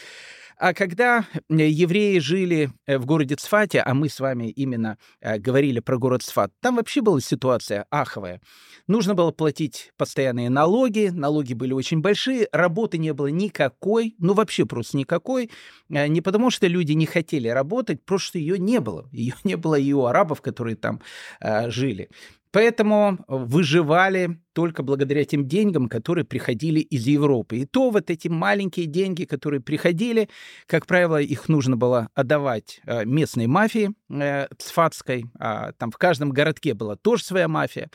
А 0.58 0.72
когда 0.72 1.26
э, 1.34 1.68
евреи 1.68 2.18
жили 2.18 2.70
э, 2.86 2.96
в 2.96 3.04
городе 3.04 3.34
Цфате, 3.34 3.80
а 3.80 3.92
мы 3.92 4.08
с 4.08 4.20
вами 4.20 4.48
именно 4.48 4.96
э, 5.20 5.38
говорили 5.38 5.80
про 5.80 5.98
город 5.98 6.22
Цфат, 6.22 6.50
там 6.60 6.76
вообще 6.76 7.02
была 7.02 7.20
ситуация 7.20 7.84
аховая. 7.90 8.40
Нужно 8.86 9.14
было 9.14 9.32
платить 9.32 9.92
постоянные 9.98 10.48
налоги, 10.48 11.10
налоги 11.12 11.52
были 11.52 11.74
очень 11.74 12.00
большие, 12.00 12.48
работы 12.52 12.96
не 12.96 13.12
было 13.12 13.26
никакой, 13.26 14.14
ну 14.18 14.32
вообще 14.32 14.64
просто 14.64 14.96
никакой, 14.96 15.50
не 15.88 16.22
потому 16.22 16.50
что 16.50 16.66
люди 16.68 16.92
не 16.92 17.04
хотели 17.04 17.48
работать, 17.48 18.02
просто 18.04 18.38
ее 18.38 18.58
не 18.58 18.80
было. 18.80 19.08
Ее 19.12 19.34
не 19.44 19.56
было 19.56 19.74
и 19.74 19.92
у 19.92 20.06
арабов, 20.06 20.40
которые 20.40 20.76
там 20.76 21.02
жили. 21.40 22.08
Поэтому 22.56 23.18
выживали 23.28 24.40
только 24.54 24.82
благодаря 24.82 25.26
тем 25.26 25.46
деньгам, 25.46 25.90
которые 25.90 26.24
приходили 26.24 26.80
из 26.80 27.06
Европы. 27.06 27.58
И 27.58 27.66
то 27.66 27.90
вот 27.90 28.08
эти 28.08 28.28
маленькие 28.28 28.86
деньги, 28.86 29.24
которые 29.24 29.60
приходили, 29.60 30.30
как 30.66 30.86
правило, 30.86 31.20
их 31.20 31.50
нужно 31.50 31.76
было 31.76 32.08
отдавать 32.14 32.80
э, 32.86 33.04
местной 33.04 33.46
мафии 33.46 33.90
э, 34.08 34.46
цфатской. 34.56 35.26
А 35.38 35.72
там 35.72 35.90
в 35.90 35.98
каждом 35.98 36.30
городке 36.30 36.72
была 36.72 36.96
тоже 36.96 37.24
своя 37.24 37.46
мафия. 37.46 37.90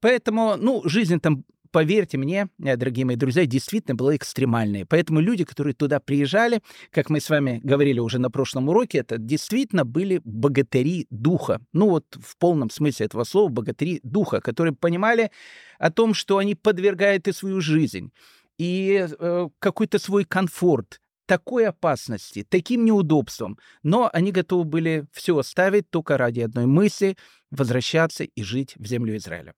Поэтому, 0.00 0.56
ну, 0.58 0.82
жизнь 0.84 1.18
там 1.18 1.44
поверьте 1.76 2.16
мне, 2.16 2.48
э, 2.58 2.74
дорогие 2.78 3.04
мои 3.04 3.16
друзья, 3.16 3.44
действительно 3.44 3.94
было 3.94 4.16
экстремальное. 4.16 4.86
Поэтому 4.86 5.20
люди, 5.20 5.44
которые 5.44 5.74
туда 5.74 6.00
приезжали, 6.00 6.62
как 6.90 7.10
мы 7.10 7.20
с 7.20 7.28
вами 7.28 7.60
говорили 7.62 8.00
уже 8.00 8.18
на 8.18 8.30
прошлом 8.30 8.70
уроке, 8.70 9.00
это 9.00 9.18
действительно 9.18 9.84
были 9.84 10.22
богатыри 10.24 11.06
духа. 11.10 11.60
Ну 11.74 11.90
вот 11.90 12.06
в 12.18 12.38
полном 12.38 12.70
смысле 12.70 13.04
этого 13.04 13.24
слова 13.24 13.50
богатыри 13.50 14.00
духа, 14.02 14.40
которые 14.40 14.72
понимали 14.72 15.30
о 15.78 15.90
том, 15.90 16.14
что 16.14 16.38
они 16.38 16.54
подвергают 16.54 17.28
и 17.28 17.32
свою 17.32 17.60
жизнь, 17.60 18.10
и 18.56 19.06
э, 19.06 19.48
какой-то 19.58 19.98
свой 19.98 20.24
комфорт, 20.24 21.02
такой 21.26 21.66
опасности, 21.66 22.46
таким 22.48 22.86
неудобством, 22.86 23.58
но 23.82 24.08
они 24.14 24.32
готовы 24.32 24.64
были 24.64 25.04
все 25.12 25.36
оставить 25.36 25.90
только 25.90 26.16
ради 26.16 26.40
одной 26.40 26.64
мысли— 26.64 27.18
возвращаться 27.50 28.24
и 28.24 28.42
жить 28.42 28.74
в 28.76 28.86
землю 28.86 29.14
Израиля. 29.18 29.52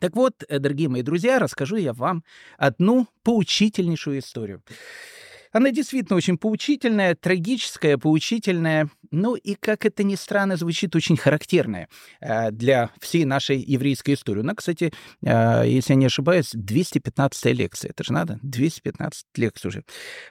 Так 0.00 0.16
вот, 0.16 0.44
э, 0.48 0.58
дорогие 0.58 0.88
мои 0.88 1.02
друзья, 1.02 1.38
расскажу 1.38 1.76
я 1.76 1.92
вам 1.92 2.24
одну 2.56 3.06
поучительнейшую 3.22 4.18
историю. 4.20 4.62
Она 5.50 5.70
действительно 5.70 6.16
очень 6.16 6.36
поучительная, 6.36 7.14
трагическая, 7.14 7.96
поучительная, 7.96 8.90
ну 9.10 9.34
и, 9.34 9.54
как 9.54 9.86
это 9.86 10.04
ни 10.04 10.14
странно, 10.14 10.56
звучит 10.56 10.94
очень 10.94 11.16
характерная 11.16 11.88
э, 12.20 12.50
для 12.50 12.90
всей 13.00 13.24
нашей 13.24 13.58
еврейской 13.58 14.14
истории. 14.14 14.40
Она, 14.40 14.54
кстати, 14.54 14.92
э, 15.22 15.64
если 15.66 15.94
я 15.94 15.96
не 15.96 16.06
ошибаюсь, 16.06 16.50
215 16.52 17.46
лекция. 17.54 17.90
Это 17.90 18.04
же 18.04 18.12
надо, 18.12 18.38
215 18.42 19.26
лекций 19.36 19.68
уже 19.68 19.84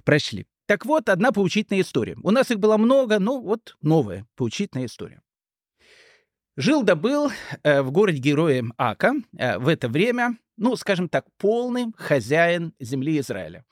прошли. 0.04 0.46
Так 0.68 0.86
вот, 0.86 1.10
одна 1.10 1.32
поучительная 1.32 1.82
история. 1.82 2.16
У 2.24 2.30
нас 2.32 2.52
их 2.52 2.60
было 2.60 2.78
много, 2.78 3.20
но 3.20 3.40
вот 3.40 3.78
новая 3.82 4.26
поучительная 4.36 4.86
история. 4.86 5.22
Жил 6.58 6.82
да 6.82 7.00
э, 7.62 7.82
в 7.84 7.92
городе 7.92 8.18
героем 8.18 8.74
Ака 8.78 9.14
э, 9.38 9.60
в 9.60 9.68
это 9.68 9.88
время, 9.90 10.40
ну, 10.58 10.76
скажем 10.76 11.08
так, 11.08 11.26
полный 11.38 11.94
хозяин 11.96 12.74
земли 12.80 13.20
Израиля. 13.20 13.64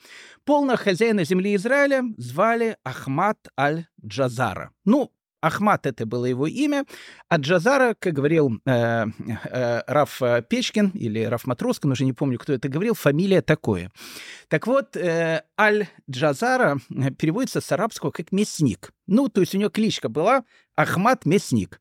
Полного 0.43 0.77
хозяина 0.77 1.23
земли 1.23 1.55
Израиля 1.55 2.03
звали 2.17 2.77
Ахмад 2.83 3.39
аль-Джазара. 3.59 4.69
Ну, 4.85 5.11
Ахмад 5.41 5.87
это 5.87 6.05
было 6.05 6.25
его 6.25 6.45
имя, 6.45 6.85
а 7.27 7.37
Джазара, 7.37 7.95
как 7.97 8.13
говорил 8.13 8.61
э, 8.67 9.05
э, 9.45 9.81
Раф 9.87 10.21
Печкин 10.47 10.89
или 10.89 11.23
Раф 11.23 11.47
Матроскин, 11.47 11.91
уже 11.91 12.05
не 12.05 12.13
помню, 12.13 12.37
кто 12.37 12.53
это 12.53 12.69
говорил, 12.69 12.93
фамилия 12.93 13.41
такое. 13.41 13.91
Так 14.47 14.67
вот, 14.67 14.95
э, 14.95 15.41
Аль-Джазара 15.59 16.77
переводится 17.17 17.61
с 17.61 17.71
арабского 17.71 18.11
как 18.11 18.31
«мясник». 18.31 18.91
Ну, 19.07 19.27
то 19.27 19.41
есть 19.41 19.55
у 19.55 19.57
него 19.57 19.71
кличка 19.71 20.07
была 20.07 20.43
Ахмад 20.75 21.25
Мясник. 21.25 21.79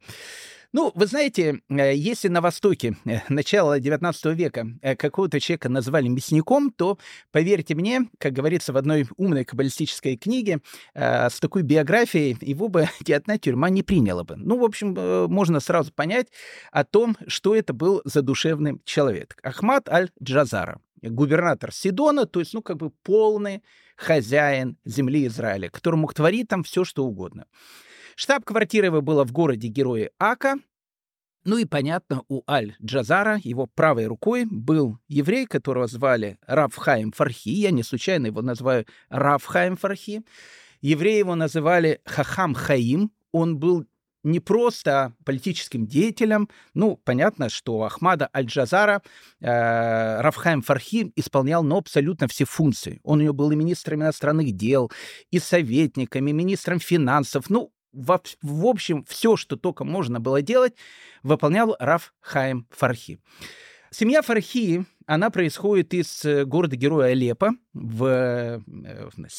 Ну, 0.75 0.91
вы 0.97 1.07
знаете, 1.07 1.61
э, 1.69 1.95
если 1.95 2.27
на 2.27 2.41
Востоке 2.41 2.97
э, 3.05 3.21
начала 3.29 3.79
XIX 3.79 4.35
века 4.35 4.67
э, 4.83 4.97
какого-то 4.97 5.39
человека 5.39 5.69
назвали 5.69 6.09
мясником, 6.09 6.73
то, 6.73 6.99
поверьте 7.31 7.77
мне, 7.77 8.09
как 8.19 8.33
говорится 8.33 8.73
в 8.73 8.77
одной 8.77 9.07
умной 9.17 9.45
каббалистической 9.45 10.17
книге, 10.17 10.63
с 10.93 11.39
такой 11.39 11.63
биографией 11.63 12.37
его 12.41 12.67
бы 12.67 12.89
ни 13.07 13.13
одна 13.13 13.39
тюрьма 13.39 13.71
не 13.71 13.85
приняла 13.85 14.25
бы. 14.25 14.35
Ну, 14.35 14.59
в 14.59 14.65
общем, 14.65 14.95
можно 15.31 15.61
сразу 15.61 15.93
понять 15.93 16.27
о 16.73 16.83
том, 16.83 17.17
что 17.29 17.55
это 17.55 17.73
был 17.73 18.03
за 18.05 18.23
душевный 18.23 18.81
человек. 18.85 19.37
Ахмад 19.45 19.89
аль-Джазара, 19.89 20.81
губернатор 21.03 21.73
Сидона, 21.73 22.27
то 22.27 22.41
есть, 22.41 22.53
ну, 22.53 22.63
как 22.63 22.79
бы 22.79 22.91
полный 22.91 23.63
хозяин 23.97 24.77
земли 24.85 25.29
Израиля, 25.29 25.71
который 25.71 26.01
мог 26.01 26.15
творить 26.15 26.49
там 26.49 26.65
все, 26.65 26.85
что 26.85 27.05
угодно. 27.05 27.47
Штаб-квартира 28.17 29.01
была 29.01 29.25
в 29.25 29.33
городе 29.33 29.69
Герои 29.69 30.11
Ака. 30.19 30.57
Ну 31.45 31.59
и, 31.59 31.67
понятно, 31.67 32.23
у 32.29 32.43
Аль-Джазара, 32.49 33.39
его 33.45 33.67
правой 33.67 34.07
рукой, 34.07 34.47
был 34.51 34.99
еврей, 35.09 35.47
которого 35.47 35.87
звали 35.87 36.39
Равхаим 36.47 37.13
Фархи. 37.13 37.51
Я 37.51 37.71
не 37.71 37.83
случайно 37.83 38.27
его 38.27 38.41
называю 38.41 38.87
Равхаим 39.11 39.77
Фархи. 39.77 40.23
Евреи 40.81 41.19
его 41.19 41.35
называли 41.35 42.01
Хахам 42.07 42.55
Хаим. 42.55 43.11
Он 43.33 43.59
был 43.59 43.87
не 44.25 44.41
просто 44.41 45.13
политическим 45.25 45.87
деятелем. 45.87 46.49
Ну, 46.73 46.97
понятно, 47.05 47.51
что 47.51 47.83
Ахмада 47.83 48.29
Аль-Джазара 48.35 49.03
э, 49.41 50.21
Рафхайм 50.21 50.63
Фархи 50.63 51.13
исполнял 51.15 51.63
ну, 51.63 51.77
абсолютно 51.77 52.27
все 52.27 52.47
функции. 52.47 53.01
Он 53.05 53.21
у 53.21 53.23
него 53.23 53.35
был 53.35 53.51
и 53.53 53.57
министром 53.57 54.01
иностранных 54.01 54.53
дел, 54.57 54.91
и 55.31 55.39
советником, 55.39 56.27
и 56.27 56.33
министром 56.33 56.81
финансов. 56.81 57.51
Ну, 57.51 57.71
в, 57.95 58.21
в 58.43 58.67
общем, 58.67 59.05
все, 59.09 59.37
что 59.37 59.57
только 59.57 59.85
можно 59.85 60.21
было 60.21 60.43
делать, 60.43 60.75
выполнял 61.23 61.77
Раф 61.79 62.13
Хаим 62.21 62.67
Фархи. 62.71 63.19
Семья 63.91 64.23
Фархи, 64.23 64.85
она 65.07 65.31
происходит 65.31 65.95
из 65.95 66.25
э, 66.25 66.45
города-героя 66.45 67.13
Алеппо 67.13 67.53
в, 67.73 68.05
э, 68.05 68.61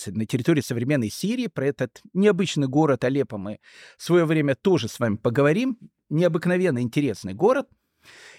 на 0.08 0.26
территории 0.26 0.62
современной 0.62 1.10
Сирии. 1.10 1.48
Про 1.48 1.68
этот 1.68 2.02
необычный 2.14 2.68
город 2.68 3.04
Алеппо 3.04 3.38
мы 3.38 3.60
в 3.98 4.04
свое 4.04 4.24
время 4.24 4.56
тоже 4.56 4.88
с 4.88 5.00
вами 5.00 5.18
поговорим. 5.18 5.78
Необыкновенно 6.10 6.82
интересный 6.82 7.34
город– 7.34 7.68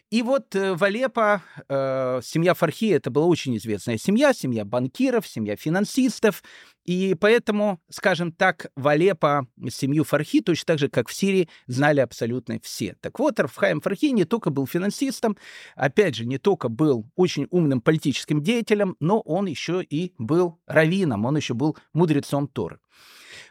и 0.09 0.23
вот 0.23 0.55
э, 0.55 0.75
в 0.75 0.85
Алеппо 0.85 1.43
э, 1.69 2.21
семья 2.23 2.55
Фархи 2.55 2.91
это 2.93 3.11
была 3.11 3.27
очень 3.27 3.57
известная 3.57 3.99
семья, 3.99 4.33
семья 4.33 4.65
банкиров, 4.65 5.27
семья 5.27 5.57
финансистов. 5.57 6.45
И 6.85 7.17
поэтому, 7.19 7.81
скажем 7.91 8.31
так, 8.31 8.71
в 8.77 8.87
Алеппо 8.87 9.49
семью 9.69 10.05
Фархи, 10.05 10.41
точно 10.41 10.67
так 10.67 10.79
же, 10.79 10.89
как 10.89 11.09
в 11.09 11.13
Сирии, 11.13 11.49
знали 11.67 11.99
абсолютно 11.99 12.61
все. 12.63 12.95
Так 13.01 13.19
вот, 13.19 13.41
Рафхаим 13.41 13.81
Фархи 13.81 14.07
не 14.07 14.25
только 14.25 14.51
был 14.51 14.69
финансистом, 14.69 15.37
опять 15.75 16.15
же, 16.15 16.25
не 16.25 16.39
только 16.39 16.69
был 16.69 17.11
очень 17.17 17.49
умным 17.51 17.81
политическим 17.81 18.41
деятелем, 18.41 18.97
но 19.01 19.21
он 19.21 19.47
еще 19.47 19.83
и 19.83 20.15
был 20.19 20.61
раввином, 20.67 21.25
он 21.25 21.37
еще 21.37 21.55
был 21.55 21.77
мудрецом 21.93 22.47
Торы. 22.47 22.79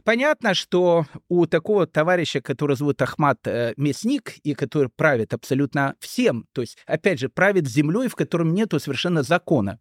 Понятно, 0.06 0.54
что 0.54 1.08
у 1.30 1.48
такого 1.48 1.88
товарища, 1.88 2.40
который 2.40 2.76
зовут 2.76 3.02
Ахмат 3.02 3.40
э, 3.48 3.74
Мясник, 3.76 4.38
и 4.44 4.54
который 4.54 4.88
правит 4.96 5.34
абсолютно 5.34 5.96
всем, 6.00 6.46
то 6.54 6.62
есть, 6.62 6.78
опять 6.86 7.20
же, 7.20 7.28
правит 7.28 7.68
землей, 7.68 8.08
в 8.08 8.16
котором 8.16 8.54
нету 8.54 8.80
совершенно 8.80 9.24
закона. 9.24 9.80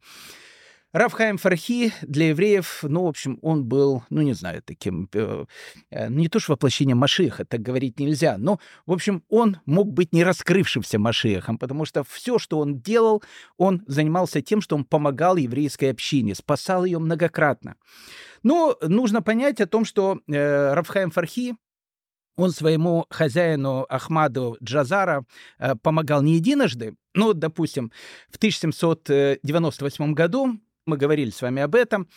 Равхайм 0.94 1.36
Фархи 1.36 1.92
для 2.02 2.28
евреев, 2.28 2.84
ну, 2.84 3.02
в 3.04 3.08
общем, 3.08 3.38
он 3.42 3.64
был, 3.64 4.04
ну, 4.08 4.22
не 4.22 4.32
знаю, 4.32 4.62
таким, 4.64 5.10
э, 5.12 5.44
э, 5.90 6.08
не 6.08 6.28
то 6.28 6.38
что 6.38 6.52
воплощением 6.52 6.98
Машиха, 6.98 7.44
так 7.44 7.60
говорить 7.60 8.00
нельзя, 8.00 8.38
но, 8.38 8.60
в 8.86 8.92
общем, 8.92 9.24
он 9.28 9.58
мог 9.66 9.92
быть 9.92 10.14
не 10.14 10.24
раскрывшимся 10.24 10.98
Машихом, 10.98 11.58
потому 11.58 11.84
что 11.84 12.02
все, 12.02 12.38
что 12.38 12.60
он 12.60 12.80
делал, 12.80 13.22
он 13.58 13.82
занимался 13.86 14.40
тем, 14.40 14.62
что 14.62 14.74
он 14.74 14.84
помогал 14.84 15.36
еврейской 15.36 15.90
общине, 15.90 16.34
спасал 16.34 16.86
ее 16.86 16.98
многократно. 16.98 17.74
Но 18.44 18.78
нужно 18.80 19.22
понять 19.22 19.60
о 19.60 19.66
том, 19.66 19.84
что 19.84 20.20
э, 20.28 20.74
Равхайм 20.74 21.10
Фархи, 21.10 21.56
он 22.36 22.50
своему 22.50 23.06
хозяину 23.10 23.86
Ахмаду 23.88 24.56
Джазара 24.62 25.24
э, 25.58 25.74
помогал 25.82 26.22
не 26.22 26.34
единожды. 26.34 26.94
Ну, 27.14 27.32
допустим, 27.32 27.90
в 28.28 28.36
1798 28.36 30.14
году 30.14 30.60
мы 30.86 30.96
говорили 30.96 31.30
с 31.30 31.42
вами 31.42 31.62
об 31.62 31.74
этом. 31.74 32.08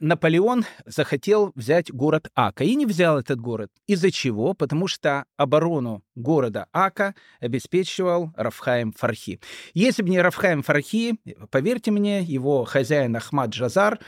Наполеон 0.00 0.64
захотел 0.86 1.52
взять 1.54 1.92
город 1.92 2.28
Ака 2.34 2.64
и 2.64 2.74
не 2.74 2.84
взял 2.84 3.18
этот 3.18 3.40
город. 3.40 3.70
Из-за 3.86 4.10
чего? 4.10 4.54
Потому 4.54 4.88
что 4.88 5.24
оборону 5.36 6.02
города 6.14 6.66
Ака 6.72 7.14
обеспечивал 7.40 8.32
Рафхаим 8.36 8.92
Фархи. 8.92 9.40
Если 9.72 10.02
бы 10.02 10.10
не 10.10 10.20
Рафхаим 10.20 10.62
Фархи, 10.62 11.16
поверьте 11.50 11.90
мне, 11.90 12.22
его 12.22 12.64
хозяин 12.64 13.14
Ахмад 13.16 13.50
Джазар 13.50 14.00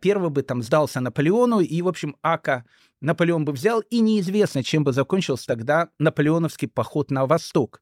первый 0.00 0.30
бы 0.30 0.42
там 0.42 0.62
сдался 0.62 1.00
Наполеону, 1.00 1.60
и, 1.60 1.82
в 1.82 1.88
общем, 1.88 2.16
Ака 2.22 2.64
Наполеон 3.00 3.44
бы 3.44 3.52
взял, 3.52 3.80
и 3.80 4.00
неизвестно, 4.00 4.62
чем 4.62 4.84
бы 4.84 4.92
закончился 4.92 5.46
тогда 5.46 5.88
наполеоновский 5.98 6.68
поход 6.68 7.10
на 7.10 7.26
восток. 7.26 7.80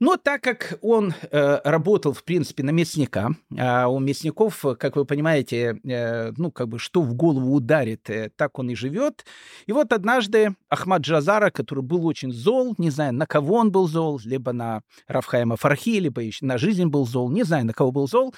Но 0.00 0.16
так 0.16 0.42
как 0.42 0.78
он 0.80 1.12
э, 1.32 1.60
работал, 1.64 2.12
в 2.12 2.22
принципе, 2.22 2.62
на 2.62 2.70
мясника, 2.70 3.30
а 3.58 3.88
у 3.88 3.98
мясников, 3.98 4.64
как 4.78 4.94
вы 4.94 5.04
понимаете, 5.04 5.80
э, 5.84 6.30
ну, 6.36 6.52
как 6.52 6.68
бы, 6.68 6.78
что 6.78 7.02
в 7.02 7.14
голову 7.14 7.52
ударит, 7.52 8.08
э, 8.08 8.30
так 8.36 8.60
он 8.60 8.70
и 8.70 8.76
живет. 8.76 9.24
И 9.66 9.72
вот 9.72 9.92
однажды 9.92 10.54
Ахмад 10.68 11.02
Джазара, 11.02 11.50
который 11.50 11.82
был 11.82 12.06
очень 12.06 12.30
зол, 12.30 12.76
не 12.78 12.90
знаю, 12.90 13.12
на 13.12 13.26
кого 13.26 13.56
он 13.56 13.72
был 13.72 13.88
зол, 13.88 14.20
либо 14.24 14.52
на 14.52 14.82
Рафхайма 15.08 15.56
Фархи, 15.56 15.98
либо 15.98 16.22
еще 16.22 16.46
на 16.46 16.58
жизнь 16.58 16.86
был 16.86 17.04
зол, 17.04 17.28
не 17.28 17.42
знаю, 17.42 17.66
на 17.66 17.72
кого 17.72 17.90
был 17.90 18.06
зол, 18.06 18.32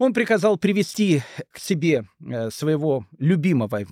он 0.00 0.14
приказал 0.14 0.56
привести 0.56 1.22
к 1.52 1.58
себе 1.58 2.06
э, 2.26 2.50
своего 2.50 3.04
любимого 3.18 3.84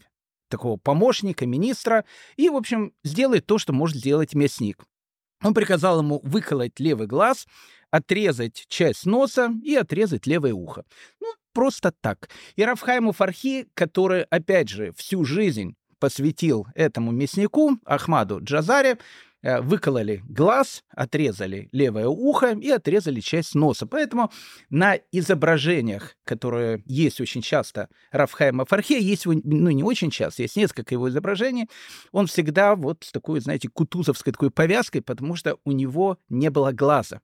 такого 0.49 0.79
помощника, 0.79 1.45
министра, 1.47 2.07
и, 2.37 2.49
в 2.49 2.57
общем, 2.57 2.95
сделать 3.05 3.45
то, 3.45 3.59
что 3.59 3.75
может 3.75 3.99
сделать 3.99 4.35
мясник. 4.35 4.85
Он 5.43 5.53
приказал 5.53 6.01
ему 6.01 6.21
выколоть 6.25 6.81
левый 6.81 7.07
глаз, 7.07 7.47
отрезать 7.91 8.65
часть 8.69 9.05
носа 9.05 9.53
и 9.63 9.75
отрезать 9.75 10.27
левое 10.27 10.55
ухо. 10.55 10.85
Ну, 11.21 11.27
просто 11.53 11.93
так. 12.01 12.31
И 12.57 12.65
Рафхайму 12.65 13.13
Фархи, 13.13 13.69
который, 13.75 14.23
опять 14.23 14.71
же, 14.71 14.93
всю 14.93 15.27
жизнь 15.27 15.77
посвятил 15.99 16.67
этому 16.75 17.11
мяснику, 17.11 17.79
Ахмаду 17.85 18.41
Джазаре, 18.43 18.99
выкололи 19.43 20.23
глаз, 20.29 20.85
отрезали 20.91 21.69
левое 21.73 22.07
ухо 22.09 22.57
и 22.59 22.71
отрезали 22.71 23.21
часть 23.21 23.55
носа. 23.55 23.87
Поэтому 23.87 24.31
на 24.71 24.97
изображениях, 25.13 26.17
которые 26.25 26.83
есть 26.87 27.21
очень 27.21 27.43
часто 27.43 27.89
Рафхайма 28.11 28.65
Фархе, 28.65 29.01
есть, 29.01 29.27
ну 29.27 29.71
не 29.71 29.83
очень 29.83 30.11
часто, 30.11 30.43
есть 30.43 30.57
несколько 30.57 30.95
его 30.95 31.09
изображений, 31.09 31.69
он 32.13 32.27
всегда 32.27 32.75
вот 32.75 33.05
с 33.05 33.13
такой, 33.13 33.41
знаете, 33.41 33.69
кутузовской 33.69 34.33
такой 34.33 34.51
повязкой, 34.51 35.01
потому 35.01 35.37
что 35.37 35.59
у 35.65 35.73
него 35.73 36.19
не 36.29 36.51
было 36.51 36.73
глаза. 36.73 37.21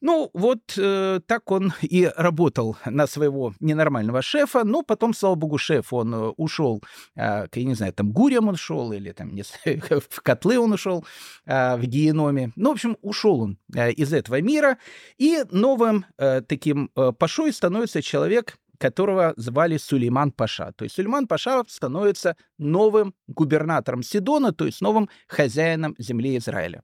Ну, 0.00 0.30
вот 0.34 0.74
э, 0.76 1.20
так 1.26 1.50
он 1.50 1.72
и 1.82 2.10
работал 2.16 2.76
на 2.84 3.06
своего 3.06 3.54
ненормального 3.60 4.22
шефа. 4.22 4.64
Но 4.64 4.82
потом, 4.82 5.14
слава 5.14 5.34
богу, 5.34 5.58
шеф, 5.58 5.92
он 5.92 6.14
э, 6.14 6.18
ушел, 6.36 6.82
э, 7.14 7.46
я 7.52 7.64
не 7.64 7.74
знаю, 7.74 7.92
там 7.92 8.12
гурем 8.12 8.48
он 8.48 8.56
шел 8.56 8.92
или 8.92 9.12
там, 9.12 9.34
не 9.34 9.42
знаю, 9.42 9.82
в 10.10 10.22
котлы 10.22 10.58
он 10.58 10.72
ушел 10.72 11.04
э, 11.46 11.76
в 11.76 11.84
геноме. 11.84 12.52
Ну, 12.56 12.70
в 12.70 12.72
общем, 12.72 12.96
ушел 13.00 13.40
он 13.40 13.58
э, 13.74 13.92
из 13.92 14.12
этого 14.12 14.40
мира. 14.40 14.78
И 15.18 15.44
новым 15.50 16.04
э, 16.18 16.42
таким 16.42 16.90
э, 16.94 17.12
пашой 17.12 17.52
становится 17.52 18.02
человек, 18.02 18.58
которого 18.78 19.32
звали 19.36 19.76
Сулейман 19.78 20.32
Паша. 20.32 20.72
То 20.76 20.84
есть 20.84 20.94
Сулейман 20.96 21.26
Паша 21.26 21.64
становится 21.68 22.36
новым 22.58 23.14
губернатором 23.26 24.02
Сидона, 24.02 24.52
то 24.52 24.66
есть 24.66 24.80
новым 24.80 25.08
хозяином 25.26 25.94
земли 25.98 26.36
Израиля. 26.36 26.82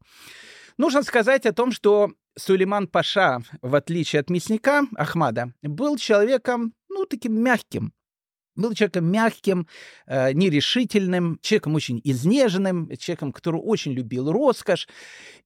Нужно 0.78 1.02
сказать 1.02 1.46
о 1.46 1.52
том, 1.52 1.70
что 1.72 2.12
Сулейман 2.38 2.86
Паша, 2.86 3.42
в 3.60 3.74
отличие 3.74 4.20
от 4.20 4.30
мясника 4.30 4.84
Ахмада, 4.96 5.52
был 5.62 5.96
человеком, 5.96 6.74
ну, 6.88 7.04
таким 7.04 7.40
мягким, 7.42 7.92
был 8.54 8.74
человеком 8.74 9.10
мягким, 9.10 9.66
э, 10.06 10.32
нерешительным, 10.32 11.38
человеком 11.40 11.74
очень 11.74 12.00
изнеженным, 12.04 12.90
человеком, 12.96 13.32
который 13.32 13.60
очень 13.60 13.92
любил 13.92 14.30
роскошь. 14.30 14.88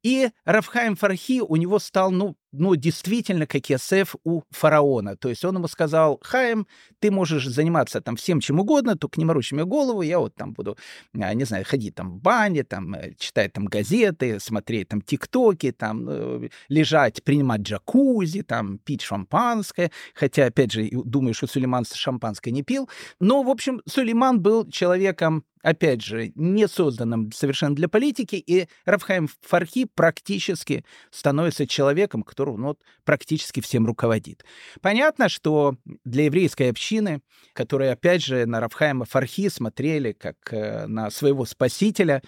И 0.03 0.31
Рафхайм 0.45 0.97
Фархи 0.97 1.41
у 1.41 1.57
него 1.57 1.79
стал, 1.79 2.11
ну, 2.11 2.37
ну, 2.59 2.75
действительно, 2.77 3.47
как 3.47 3.69
Есеф 3.71 4.15
у 4.25 4.43
фараона. 4.51 5.17
То 5.17 5.29
есть 5.29 5.45
он 5.45 5.57
ему 5.57 5.69
сказал, 5.69 6.21
Хаим, 6.23 6.67
ты 7.01 7.11
можешь 7.11 7.47
заниматься 7.47 8.01
там 8.01 8.17
всем 8.17 8.41
чем 8.41 8.61
угодно, 8.61 8.97
только 8.97 9.21
не 9.21 9.25
морочи 9.25 9.55
мне 9.55 9.65
голову, 9.65 10.03
я 10.03 10.19
вот 10.19 10.35
там 10.35 10.53
буду, 10.53 10.77
а, 11.15 11.35
не 11.35 11.45
знаю, 11.45 11.65
ходить 11.67 11.95
там 11.95 12.11
в 12.11 12.21
бане, 12.21 12.65
там, 12.65 12.95
э, 12.95 13.15
читать 13.19 13.53
там 13.53 13.67
газеты, 13.67 14.41
смотреть 14.41 14.89
там 14.89 15.01
тиктоки, 15.01 15.73
там, 15.73 16.07
э, 16.09 16.49
лежать, 16.69 17.23
принимать 17.23 17.63
джакузи, 17.63 18.43
там, 18.43 18.79
пить 18.79 19.03
шампанское. 19.03 19.91
Хотя, 20.15 20.47
опять 20.47 20.73
же, 20.73 20.89
думаю, 20.93 21.35
что 21.35 21.47
Сулейман 21.47 21.85
шампанское 21.85 22.51
не 22.51 22.63
пил. 22.63 22.89
Но, 23.21 23.43
в 23.43 23.49
общем, 23.49 23.83
Сулейман 23.87 24.41
был 24.41 24.69
человеком 24.71 25.45
опять 25.67 26.01
же, 26.01 26.31
не 26.37 26.69
созданным 26.69 27.33
совершенно 27.33 27.75
для 27.75 27.89
политики, 27.89 28.37
и 28.37 28.69
Рафхайм 28.85 29.29
Фархи 29.41 29.89
практически 29.93 30.85
становится 31.11 31.67
человеком, 31.67 32.23
который 32.23 32.57
ну, 32.57 32.79
практически 33.05 33.61
всем 33.61 33.85
руководит. 33.85 34.45
Понятно, 34.81 35.29
что 35.29 35.77
для 36.05 36.27
еврейской 36.27 36.71
общины, 36.71 37.21
которые, 37.53 37.91
опять 37.91 38.25
же, 38.25 38.47
на 38.47 38.61
Рафхайма 38.61 39.07
Фархи 39.07 39.49
смотрели 39.49 40.13
как 40.13 40.37
э, 40.53 40.87
на 40.87 41.11
своего 41.11 41.45
спасителя, 41.45 42.23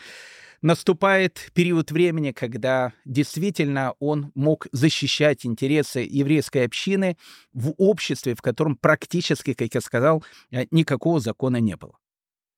наступает 0.61 1.53
период 1.55 1.93
времени, 1.93 2.33
когда 2.33 2.93
действительно 3.05 3.95
он 4.01 4.33
мог 4.35 4.67
защищать 4.73 5.47
интересы 5.47 6.01
еврейской 6.01 6.65
общины 6.65 7.17
в 7.53 7.73
обществе, 7.79 8.35
в 8.35 8.43
котором 8.43 8.75
практически, 8.75 9.55
как 9.55 9.73
я 9.73 9.81
сказал, 9.81 10.25
э, 10.51 10.65
никакого 10.73 11.21
закона 11.21 11.59
не 11.59 11.77
было. 11.77 11.98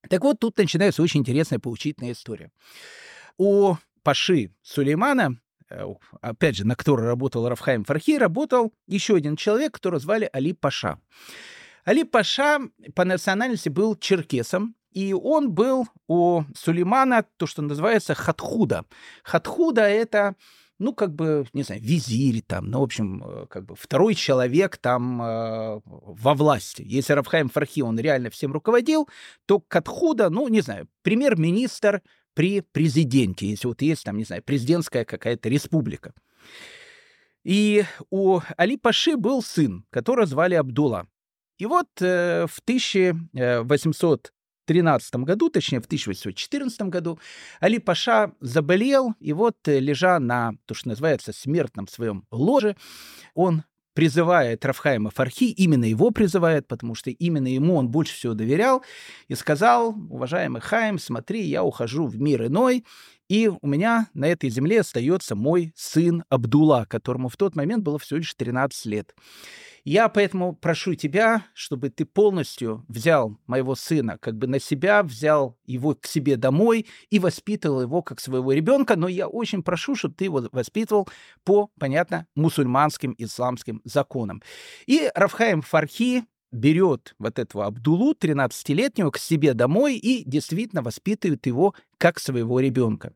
Так 0.08 0.22
вот, 0.22 0.40
тут 0.40 0.56
начинается 0.58 1.02
очень 1.02 1.20
интересная 1.20 1.58
поучительная 1.58 2.12
история. 2.12 2.50
У 3.36 3.74
Паши 4.02 4.50
Сулеймана, 4.62 5.38
э, 5.68 5.84
опять 6.20 6.56
же, 6.56 6.66
на 6.66 6.74
которой 6.74 7.06
работал 7.06 7.48
Рафхайм 7.48 7.84
Фархи, 7.84 8.16
работал 8.16 8.72
еще 8.86 9.16
один 9.16 9.36
человек, 9.36 9.74
которого 9.74 10.00
звали 10.00 10.28
Али 10.32 10.52
Паша. 10.52 10.98
Али 11.84 12.04
Паша 12.04 12.60
по 12.94 13.04
национальности 13.04 13.68
был 13.68 13.96
черкесом, 13.96 14.74
и 14.92 15.12
он 15.12 15.52
был 15.52 15.86
у 16.08 16.42
Сулеймана 16.54 17.24
то, 17.36 17.46
что 17.46 17.62
называется 17.62 18.14
хатхуда. 18.14 18.84
Хатхуда— 19.22 19.82
это 19.88 20.34
ну, 20.80 20.94
как 20.94 21.14
бы, 21.14 21.44
не 21.52 21.62
знаю, 21.62 21.82
визирь 21.82 22.42
там, 22.42 22.70
ну, 22.70 22.80
в 22.80 22.82
общем, 22.82 23.22
э, 23.22 23.46
как 23.48 23.66
бы 23.66 23.76
второй 23.76 24.14
человек 24.14 24.78
там 24.78 25.20
э, 25.20 25.80
во 25.84 26.34
власти. 26.34 26.82
Если 26.84 27.12
Рафхайм 27.12 27.50
Фархи, 27.50 27.82
он 27.82 28.00
реально 28.00 28.30
всем 28.30 28.52
руководил, 28.52 29.06
то 29.44 29.60
Катхуда, 29.60 30.30
ну, 30.30 30.48
не 30.48 30.62
знаю, 30.62 30.88
премьер-министр 31.02 32.02
при 32.32 32.62
президенте, 32.62 33.46
если 33.46 33.68
вот 33.68 33.82
есть 33.82 34.04
там, 34.04 34.16
не 34.16 34.24
знаю, 34.24 34.42
президентская 34.42 35.04
какая-то 35.04 35.50
республика. 35.50 36.14
И 37.44 37.84
у 38.08 38.40
Али 38.56 38.78
Паши 38.78 39.18
был 39.18 39.42
сын, 39.42 39.84
которого 39.90 40.26
звали 40.26 40.54
Абдулла. 40.54 41.06
И 41.58 41.66
вот 41.66 41.88
э, 42.00 42.46
в 42.46 42.58
1800 42.60 44.32
13 44.70 45.16
году, 45.16 45.50
точнее 45.50 45.80
в 45.80 45.86
1814 45.86 46.82
году, 46.82 47.18
Али 47.58 47.80
Паша 47.80 48.30
заболел, 48.38 49.14
и 49.18 49.32
вот, 49.32 49.56
э, 49.66 49.80
лежа 49.80 50.20
на, 50.20 50.52
то, 50.64 50.74
что 50.74 50.90
называется, 50.90 51.32
смертном 51.32 51.88
своем 51.88 52.24
ложе, 52.30 52.76
он 53.34 53.64
призывает 53.94 54.64
Рафхайма 54.64 55.10
Фархи, 55.10 55.50
именно 55.50 55.86
его 55.86 56.12
призывает, 56.12 56.68
потому 56.68 56.94
что 56.94 57.10
именно 57.10 57.48
ему 57.48 57.74
он 57.74 57.88
больше 57.88 58.14
всего 58.14 58.34
доверял, 58.34 58.84
и 59.26 59.34
сказал, 59.34 59.88
уважаемый 60.08 60.62
Хайм, 60.62 61.00
смотри, 61.00 61.42
я 61.42 61.64
ухожу 61.64 62.06
в 62.06 62.20
мир 62.20 62.46
иной, 62.46 62.84
и 63.30 63.48
у 63.48 63.66
меня 63.68 64.08
на 64.12 64.26
этой 64.26 64.50
земле 64.50 64.80
остается 64.80 65.36
мой 65.36 65.72
сын 65.76 66.24
Абдулла, 66.28 66.84
которому 66.88 67.28
в 67.28 67.36
тот 67.36 67.54
момент 67.54 67.84
было 67.84 67.96
всего 67.96 68.18
лишь 68.18 68.34
13 68.34 68.86
лет. 68.86 69.14
Я 69.84 70.08
поэтому 70.08 70.52
прошу 70.56 70.96
тебя, 70.96 71.46
чтобы 71.54 71.90
ты 71.90 72.04
полностью 72.04 72.84
взял 72.88 73.38
моего 73.46 73.76
сына 73.76 74.18
как 74.18 74.36
бы 74.36 74.48
на 74.48 74.58
себя, 74.58 75.04
взял 75.04 75.56
его 75.64 75.94
к 75.94 76.06
себе 76.06 76.36
домой 76.36 76.86
и 77.08 77.20
воспитывал 77.20 77.82
его 77.82 78.02
как 78.02 78.18
своего 78.18 78.52
ребенка, 78.52 78.96
но 78.96 79.06
я 79.06 79.28
очень 79.28 79.62
прошу, 79.62 79.94
чтобы 79.94 80.16
ты 80.16 80.24
его 80.24 80.48
воспитывал 80.50 81.08
по, 81.44 81.70
понятно, 81.78 82.26
мусульманским 82.34 83.14
исламским 83.16 83.80
законам. 83.84 84.42
И 84.86 85.08
Рафхаим 85.14 85.62
Фархи 85.62 86.24
берет 86.50 87.14
вот 87.20 87.38
этого 87.38 87.66
Абдулу, 87.66 88.12
13-летнего, 88.12 89.12
к 89.12 89.18
себе 89.18 89.54
домой 89.54 89.96
и 89.96 90.24
действительно 90.28 90.82
воспитывает 90.82 91.46
его 91.46 91.74
как 91.96 92.18
своего 92.18 92.58
ребенка. 92.58 93.14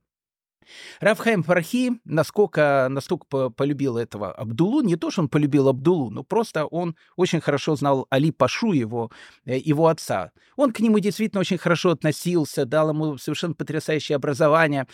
Рафхайм 1.00 1.42
Фархи 1.42 2.00
насколько, 2.04 2.88
настолько 2.90 3.50
полюбил 3.50 3.96
этого 3.96 4.32
Абдулу, 4.32 4.82
не 4.82 4.96
то, 4.96 5.10
что 5.10 5.22
он 5.22 5.28
полюбил 5.28 5.68
Абдулу, 5.68 6.10
но 6.10 6.22
просто 6.22 6.66
он 6.66 6.96
очень 7.16 7.40
хорошо 7.40 7.76
знал 7.76 8.06
Али 8.10 8.30
Пашу, 8.30 8.72
его, 8.72 9.10
э, 9.44 9.58
его 9.58 9.88
отца. 9.88 10.32
Он 10.56 10.72
к 10.72 10.80
нему 10.80 10.98
действительно 10.98 11.40
очень 11.40 11.58
хорошо 11.58 11.90
относился, 11.90 12.64
дал 12.64 12.90
ему 12.90 13.18
совершенно 13.18 13.54
потрясающее 13.54 14.16
образование. 14.16 14.86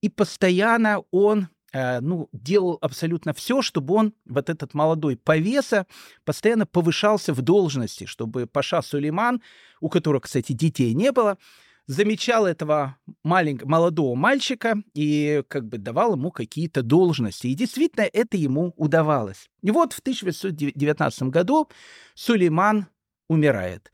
И 0.00 0.08
постоянно 0.08 1.02
он 1.10 1.48
э, 1.72 2.00
ну, 2.00 2.28
делал 2.32 2.78
абсолютно 2.80 3.32
все, 3.32 3.62
чтобы 3.62 3.94
он, 3.94 4.14
вот 4.26 4.50
этот 4.50 4.74
молодой 4.74 5.16
повеса, 5.16 5.86
постоянно 6.24 6.66
повышался 6.66 7.32
в 7.32 7.40
должности, 7.40 8.06
чтобы 8.06 8.46
Паша 8.46 8.82
Сулейман, 8.82 9.42
у 9.80 9.88
которого, 9.88 10.20
кстати, 10.20 10.52
детей 10.52 10.94
не 10.94 11.12
было, 11.12 11.38
замечал 11.86 12.46
этого 12.46 12.96
маленького, 13.24 13.68
молодого 13.68 14.14
мальчика 14.14 14.76
и 14.94 15.42
как 15.48 15.66
бы 15.66 15.78
давал 15.78 16.14
ему 16.14 16.30
какие-то 16.30 16.82
должности. 16.82 17.48
И 17.48 17.54
действительно 17.54 18.08
это 18.12 18.36
ему 18.36 18.72
удавалось. 18.76 19.50
И 19.62 19.70
вот 19.70 19.92
в 19.92 19.98
1919 20.00 21.22
году 21.24 21.68
Сулейман 22.14 22.86
умирает. 23.28 23.92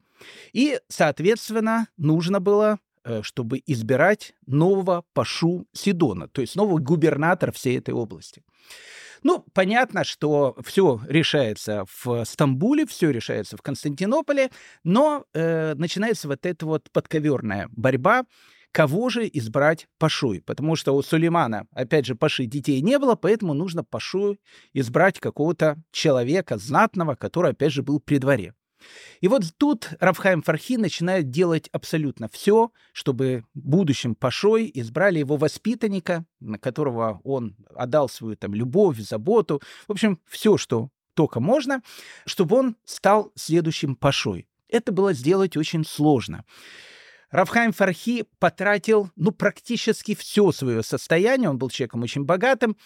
И, 0.52 0.80
соответственно, 0.88 1.88
нужно 1.96 2.40
было 2.40 2.78
Э, 3.08 3.22
чтобы 3.22 3.62
избирать 3.64 4.34
нового 4.46 5.02
Пашу 5.14 5.66
Сидона, 5.72 6.28
то 6.28 6.42
есть 6.42 6.56
нового 6.56 6.78
губернатора 6.78 7.52
всей 7.52 7.78
этой 7.78 7.94
области. 7.94 8.42
Ну, 9.22 9.44
понятно, 9.52 10.04
что 10.04 10.56
все 10.64 11.00
решается 11.06 11.84
в 12.02 12.24
Стамбуле, 12.24 12.86
все 12.86 13.10
решается 13.10 13.56
в 13.56 13.62
Константинополе, 13.62 14.50
но 14.84 15.24
э, 15.34 15.74
начинается 15.74 16.28
вот 16.28 16.46
эта 16.46 16.66
вот 16.66 16.90
подковерная 16.92 17.68
борьба, 17.72 18.24
кого 18.72 19.08
же 19.08 19.28
избрать 19.32 19.86
Пашой, 19.98 20.40
потому 20.40 20.76
что 20.76 20.94
у 20.94 21.02
Сулеймана, 21.02 21.66
опять 21.72 22.06
же, 22.06 22.14
Паши 22.14 22.46
детей 22.46 22.80
не 22.80 22.98
было, 22.98 23.14
поэтому 23.14 23.54
нужно 23.54 23.84
Пашу 23.84 24.36
избрать 24.72 25.18
какого-то 25.18 25.76
человека 25.90 26.58
знатного, 26.58 27.14
который, 27.14 27.52
опять 27.52 27.72
же, 27.72 27.82
был 27.82 28.00
при 28.00 28.18
дворе. 28.18 28.54
И 29.20 29.28
вот 29.28 29.44
тут 29.56 29.90
Рафхайм 30.00 30.42
Фархи 30.42 30.76
начинает 30.76 31.30
делать 31.30 31.68
абсолютно 31.72 32.28
все, 32.28 32.72
чтобы 32.92 33.44
будущим 33.54 34.14
Пашой 34.14 34.70
избрали 34.74 35.18
его 35.18 35.36
воспитанника, 35.36 36.24
на 36.40 36.58
которого 36.58 37.20
он 37.24 37.56
отдал 37.74 38.08
свою 38.08 38.36
там 38.36 38.54
любовь, 38.54 38.98
заботу, 38.98 39.60
в 39.86 39.92
общем, 39.92 40.20
все, 40.26 40.56
что 40.56 40.90
только 41.14 41.40
можно, 41.40 41.82
чтобы 42.26 42.56
он 42.56 42.76
стал 42.84 43.32
следующим 43.34 43.96
Пашой. 43.96 44.46
Это 44.68 44.92
было 44.92 45.12
сделать 45.12 45.56
очень 45.56 45.84
сложно. 45.84 46.44
Равхайм 47.30 47.72
Фархи 47.72 48.24
потратил, 48.38 49.10
ну, 49.16 49.32
практически 49.32 50.14
все 50.14 50.50
свое 50.50 50.82
состояние, 50.82 51.50
он 51.50 51.58
был 51.58 51.68
человеком 51.68 52.02
очень 52.02 52.24
богатым, 52.24 52.76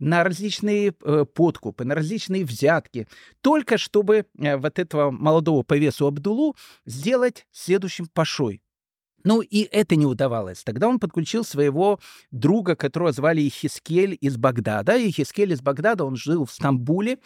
на 0.00 0.24
различные 0.24 0.94
э, 1.04 1.24
подкупы, 1.24 1.84
на 1.84 1.94
различные 1.94 2.44
взятки, 2.44 3.06
только 3.40 3.78
чтобы 3.78 4.26
э, 4.38 4.56
вот 4.56 4.78
этого 4.80 5.12
молодого 5.12 5.62
повесу 5.62 6.06
Абдулу 6.06 6.56
сделать 6.84 7.46
следующим 7.52 8.06
пашой. 8.06 8.62
Ну 9.24 9.40
и 9.40 9.68
это 9.70 9.96
не 9.96 10.06
удавалось. 10.06 10.64
Тогда 10.64 10.88
он 10.88 10.98
подключил 10.98 11.44
своего 11.44 12.00
друга, 12.30 12.74
которого 12.74 13.12
звали 13.12 13.46
Ихискель 13.46 14.16
из 14.20 14.36
Багдада. 14.36 14.96
Ихискель 14.96 15.52
из 15.52 15.60
Багдада, 15.60 16.04
он 16.04 16.16
жил 16.16 16.44
в 16.44 16.50
Стамбуле. 16.50 17.18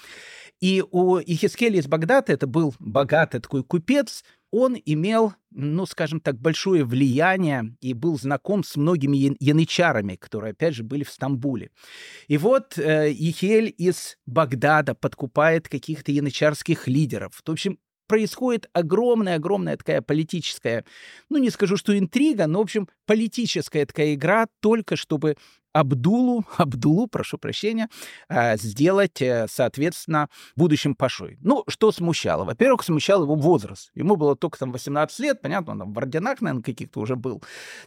И 0.60 0.82
у 0.90 1.18
Ихискеля 1.18 1.78
из 1.78 1.86
Багдада, 1.86 2.32
это 2.32 2.46
был 2.46 2.74
богатый 2.78 3.40
такой 3.40 3.62
купец, 3.62 4.24
он 4.50 4.76
имел, 4.84 5.34
ну, 5.50 5.86
скажем 5.86 6.20
так, 6.20 6.40
большое 6.40 6.84
влияние 6.84 7.76
и 7.80 7.94
был 7.94 8.18
знаком 8.18 8.64
с 8.64 8.76
многими 8.76 9.36
янычарами, 9.40 10.16
которые, 10.16 10.52
опять 10.52 10.74
же, 10.74 10.82
были 10.82 11.04
в 11.04 11.10
Стамбуле. 11.10 11.70
И 12.28 12.38
вот 12.38 12.78
э, 12.78 13.10
Ихель 13.12 13.74
из 13.76 14.16
Багдада 14.26 14.94
подкупает 14.94 15.68
каких-то 15.68 16.12
янычарских 16.12 16.88
лидеров. 16.88 17.40
В 17.44 17.50
общем, 17.50 17.78
происходит 18.06 18.68
огромная-огромная 18.72 19.76
такая 19.76 20.02
политическая, 20.02 20.84
ну, 21.28 21.38
не 21.38 21.50
скажу, 21.50 21.76
что 21.76 21.96
интрига, 21.96 22.46
но, 22.46 22.60
в 22.60 22.62
общем, 22.62 22.88
политическая 23.06 23.86
такая 23.86 24.14
игра, 24.14 24.46
только 24.60 24.96
чтобы 24.96 25.36
Абдулу, 25.76 26.44
Абдулу, 26.56 27.06
прошу 27.06 27.36
прощения, 27.36 27.88
а, 28.28 28.56
сделать, 28.56 29.20
э, 29.20 29.46
соответственно, 29.48 30.28
будущим 30.56 30.94
Пашой. 30.94 31.38
Ну, 31.42 31.64
что 31.68 31.92
смущало? 31.92 32.44
Во-первых, 32.44 32.82
смущал 32.82 33.24
его 33.24 33.34
возраст. 33.34 33.90
Ему 33.94 34.16
было 34.16 34.36
только 34.36 34.58
там 34.58 34.72
18 34.72 35.18
лет, 35.20 35.42
понятно, 35.42 35.72
он 35.72 35.78
там 35.78 35.92
в 35.92 35.98
орденах, 35.98 36.40
наверное, 36.40 36.62
каких-то 36.62 37.00
уже 37.00 37.16
был. 37.16 37.42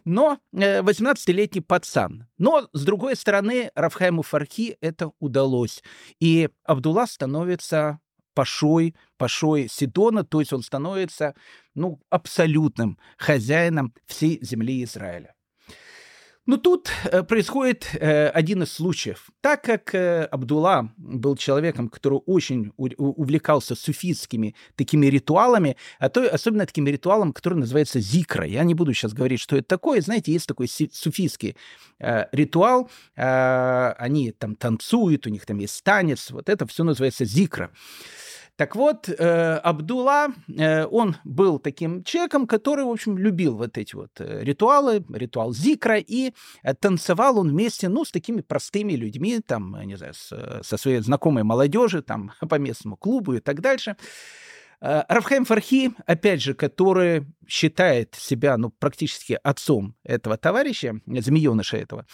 Но 0.05 0.37
18-летний 0.53 1.61
э, 1.61 1.63
пацан. 1.63 2.27
Но, 2.37 2.67
с 2.73 2.83
другой 2.83 3.15
стороны, 3.15 3.71
Рафхайму 3.73 4.21
Фархи 4.21 4.77
это 4.81 5.11
удалось. 5.19 5.81
И 6.19 6.49
Абдулла 6.65 7.07
становится 7.07 7.99
Пашой, 8.39 8.95
Пашой 9.17 9.67
Сидона, 9.69 10.23
то 10.23 10.39
есть 10.39 10.53
он 10.53 10.63
становится 10.63 11.35
ну, 11.75 11.99
абсолютным 12.09 12.97
хозяином 13.17 13.93
всей 14.05 14.39
земли 14.41 14.81
Израиля. 14.85 15.35
Но 16.45 16.55
тут 16.55 16.89
э, 17.03 17.21
происходит 17.23 17.89
э, 17.95 18.29
один 18.29 18.63
из 18.63 18.71
случаев. 18.71 19.29
Так 19.41 19.61
как 19.63 19.93
э, 19.93 20.23
Абдулла 20.23 20.89
был 20.95 21.35
человеком, 21.35 21.89
который 21.89 22.21
очень 22.25 22.71
увлекался 22.77 23.75
суфистскими 23.75 24.55
такими 24.75 25.07
ритуалами, 25.07 25.75
а 25.99 26.07
то 26.07 26.27
особенно 26.27 26.65
таким 26.65 26.87
ритуалом, 26.87 27.33
который 27.33 27.55
называется 27.55 27.99
зикра. 27.99 28.45
Я 28.45 28.63
не 28.63 28.73
буду 28.73 28.93
сейчас 28.93 29.13
говорить, 29.13 29.41
что 29.41 29.57
это 29.57 29.67
такое. 29.67 29.99
Знаете, 29.99 30.31
есть 30.31 30.47
такой 30.47 30.69
суфийский 30.69 31.57
ритуал. 31.99 32.89
Они 33.15 34.31
там 34.31 34.55
танцуют, 34.55 35.27
у 35.27 35.29
них 35.29 35.45
там 35.45 35.59
есть 35.59 35.83
танец. 35.83 36.31
Вот 36.31 36.49
это 36.49 36.65
все 36.65 36.83
называется 36.83 37.25
зикра. 37.25 37.69
Так 38.59 38.75
вот, 38.75 39.07
э, 39.07 39.61
Абдулла, 39.63 40.27
э, 40.49 40.85
он 40.85 41.15
был 41.23 41.59
таким 41.59 42.03
человеком, 42.03 42.45
который, 42.45 42.83
в 42.83 42.89
общем, 42.89 43.17
любил 43.17 43.55
вот 43.55 43.77
эти 43.77 43.95
вот 43.95 44.11
э, 44.19 44.43
ритуалы, 44.43 45.01
ритуал 45.13 45.53
Зикра, 45.53 45.97
и 45.97 46.33
э, 46.63 46.73
танцевал 46.73 47.39
он 47.39 47.51
вместе, 47.51 47.87
ну, 47.87 48.03
с 48.03 48.11
такими 48.11 48.41
простыми 48.41 48.97
людьми, 48.97 49.39
там, 49.39 49.81
не 49.85 49.95
знаю, 49.95 50.13
с, 50.13 50.61
со 50.61 50.77
своей 50.77 50.99
знакомой 50.99 51.43
молодежи, 51.43 52.01
там, 52.01 52.33
по 52.49 52.55
местному 52.55 52.97
клубу 52.97 53.35
и 53.35 53.39
так 53.39 53.61
дальше. 53.61 53.95
Э, 54.81 55.03
Равхайм 55.09 55.45
Фархи, 55.45 55.91
опять 56.05 56.41
же, 56.41 56.53
который 56.53 57.25
считает 57.49 58.15
себя 58.15 58.57
ну, 58.57 58.69
практически 58.69 59.37
отцом 59.43 59.95
этого 60.03 60.37
товарища, 60.37 61.01
змееныша 61.05 61.77
этого, 61.77 62.05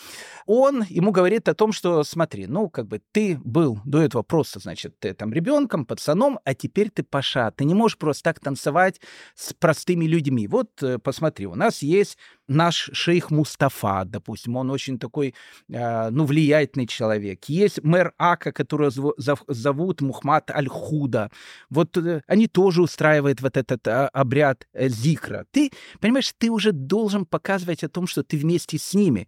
он 0.46 0.84
ему 0.90 1.12
говорит 1.12 1.48
о 1.50 1.54
том, 1.54 1.74
что 1.74 2.04
смотри, 2.04 2.48
ну, 2.48 2.70
как 2.70 2.88
бы 2.88 3.02
ты 3.12 3.38
был 3.44 3.80
до 3.86 4.02
этого 4.02 4.24
просто, 4.24 4.60
значит, 4.60 4.98
ты 5.00 5.14
там 5.14 5.34
ребенком, 5.34 5.86
пацаном, 5.86 6.40
а 6.46 6.56
теперь 6.56 6.90
ты 6.90 7.04
паша. 7.04 7.52
Ты 7.52 7.66
не 7.66 7.74
можешь 7.74 7.98
просто 7.98 8.24
так 8.24 8.40
танцевать 8.40 9.02
с 9.36 9.54
простыми 9.54 10.06
людьми. 10.06 10.48
Вот 10.48 10.82
э, 10.82 10.98
посмотри, 10.98 11.46
у 11.46 11.56
нас 11.56 11.82
есть 11.82 12.18
наш 12.48 12.90
шейх 12.94 13.32
Мустафа, 13.32 14.06
допустим, 14.06 14.56
он 14.56 14.72
очень 14.72 14.98
такой, 14.98 15.36
э, 15.70 16.10
ну, 16.10 16.26
влиятельный 16.26 16.88
человек. 16.88 17.46
Есть 17.46 17.84
мэр 17.84 18.14
Ака, 18.18 18.52
которого 18.52 18.90
зовут 19.48 20.02
Мухмад 20.02 20.50
Аль-Худа. 20.50 21.30
Вот 21.70 21.98
они 22.28 22.48
тоже 22.56 22.82
устраивают 22.82 23.42
вот 23.42 23.58
этот 23.58 23.86
а, 23.86 24.08
обряд 24.14 24.66
зик 24.74 25.26
икра. 25.26 25.44
Ты, 25.52 25.72
понимаешь, 26.00 26.34
ты 26.38 26.50
уже 26.50 26.72
должен 26.72 27.26
показывать 27.26 27.84
о 27.84 27.90
том, 27.90 28.08
что 28.08 28.24
ты 28.24 28.38
вместе 28.38 28.78
с 28.78 28.94
ними. 28.94 29.28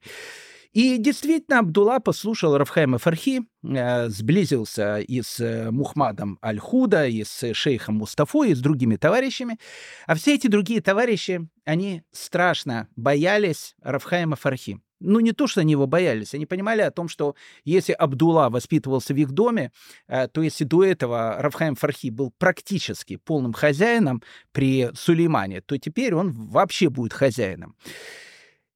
И 0.71 0.97
действительно, 0.97 1.59
Абдулла 1.59 1.99
послушал 1.99 2.57
Рафхайма 2.57 2.99
Фархи, 2.99 3.41
э, 3.63 4.07
сблизился 4.07 4.99
и 4.99 5.21
с 5.21 5.41
э, 5.41 5.71
Мухмадом 5.71 6.39
Аль-Худа, 6.41 7.07
и 7.07 7.25
с 7.25 7.53
шейхом 7.53 7.95
Мустафо, 7.95 8.45
и 8.45 8.53
с 8.53 8.59
другими 8.59 8.95
товарищами. 8.95 9.57
А 10.05 10.15
все 10.15 10.35
эти 10.35 10.47
другие 10.47 10.79
товарищи, 10.79 11.49
они 11.65 12.03
страшно 12.13 12.87
боялись 12.95 13.75
Рафхайма 13.81 14.37
Фархи. 14.37 14.79
Ну, 14.99 15.19
не 15.19 15.31
то, 15.31 15.47
что 15.47 15.61
они 15.61 15.73
его 15.73 15.87
боялись, 15.87 16.33
они 16.33 16.45
понимали 16.45 16.81
о 16.81 16.91
том, 16.91 17.07
что 17.07 17.35
если 17.65 17.93
Абдулла 17.93 18.49
воспитывался 18.49 19.13
в 19.13 19.17
их 19.17 19.31
доме, 19.31 19.71
э, 20.07 20.27
то 20.27 20.41
если 20.41 20.63
до 20.63 20.83
этого 20.83 21.35
Рафхайм 21.39 21.75
Фархи 21.75 22.09
был 22.09 22.33
практически 22.37 23.17
полным 23.17 23.53
хозяином 23.53 24.23
при 24.51 24.89
Сулеймане, 24.95 25.61
то 25.61 25.77
теперь 25.77 26.15
он 26.15 26.31
вообще 26.31 26.89
будет 26.89 27.13
хозяином. 27.13 27.75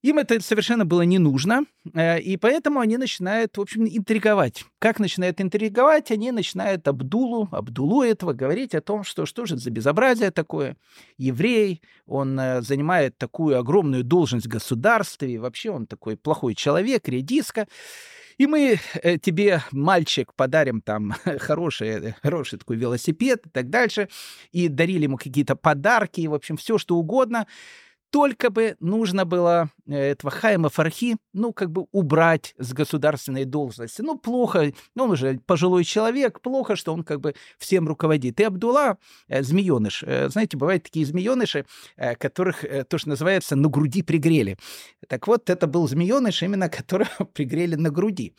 Им 0.01 0.17
это 0.17 0.39
совершенно 0.41 0.83
было 0.83 1.03
не 1.03 1.19
нужно, 1.19 1.65
э, 1.93 2.19
и 2.19 2.35
поэтому 2.35 2.79
они 2.79 2.97
начинают, 2.97 3.55
в 3.57 3.61
общем, 3.61 3.85
интриговать. 3.85 4.65
Как 4.79 4.99
начинают 4.99 5.39
интриговать? 5.39 6.09
Они 6.09 6.31
начинают 6.31 6.87
Абдулу, 6.87 7.47
Абдулу 7.51 8.01
этого 8.01 8.33
говорить 8.33 8.73
о 8.73 8.81
том, 8.81 9.03
что 9.03 9.27
что 9.27 9.45
же 9.45 9.55
это 9.55 9.63
за 9.63 9.69
безобразие 9.69 10.31
такое. 10.31 10.75
Еврей, 11.17 11.81
он 12.07 12.39
э, 12.39 12.61
занимает 12.63 13.17
такую 13.19 13.59
огромную 13.59 14.03
должность 14.03 14.47
в 14.47 14.49
государстве, 14.49 15.33
и 15.33 15.37
вообще 15.37 15.69
он 15.69 15.85
такой 15.85 16.17
плохой 16.17 16.55
человек, 16.55 17.07
редиска. 17.07 17.67
И 18.39 18.47
мы 18.47 18.79
э, 19.03 19.19
тебе, 19.19 19.61
мальчик, 19.71 20.33
подарим 20.33 20.81
там 20.81 21.13
хороший, 21.37 22.15
хороший 22.23 22.57
такой 22.57 22.77
велосипед 22.77 23.45
и 23.45 23.49
так 23.49 23.69
дальше. 23.69 24.09
И 24.51 24.67
дарили 24.67 25.03
ему 25.03 25.17
какие-то 25.17 25.55
подарки, 25.55 26.21
и, 26.21 26.27
в 26.27 26.33
общем, 26.33 26.57
все 26.57 26.79
что 26.79 26.95
угодно 26.95 27.45
только 28.11 28.49
бы 28.49 28.75
нужно 28.79 29.25
было 29.25 29.69
э, 29.87 29.95
этого 29.95 30.31
Хайма 30.31 30.69
Фархи, 30.69 31.17
ну, 31.33 31.53
как 31.53 31.71
бы 31.71 31.87
убрать 31.91 32.53
с 32.57 32.73
государственной 32.73 33.45
должности. 33.45 34.01
Ну, 34.01 34.17
плохо, 34.17 34.73
ну, 34.95 35.05
он 35.05 35.11
уже 35.11 35.39
пожилой 35.45 35.85
человек, 35.85 36.41
плохо, 36.41 36.75
что 36.75 36.93
он 36.93 37.03
как 37.03 37.21
бы 37.21 37.33
всем 37.57 37.87
руководит. 37.87 38.39
И 38.39 38.43
Абдулла, 38.43 38.97
э, 39.29 39.41
змееныш, 39.41 40.03
э, 40.03 40.29
знаете, 40.29 40.57
бывают 40.57 40.83
такие 40.83 41.05
змееныши, 41.05 41.65
э, 41.95 42.15
которых 42.15 42.65
э, 42.65 42.83
то, 42.83 42.97
что 42.97 43.09
называется, 43.09 43.55
на 43.55 43.69
груди 43.69 44.03
пригрели. 44.03 44.57
Так 45.07 45.27
вот, 45.27 45.49
это 45.49 45.65
был 45.67 45.87
змееныш, 45.87 46.43
именно 46.43 46.69
которого 46.69 47.09
пригрели 47.33 47.75
на 47.75 47.89
груди. 47.89 48.35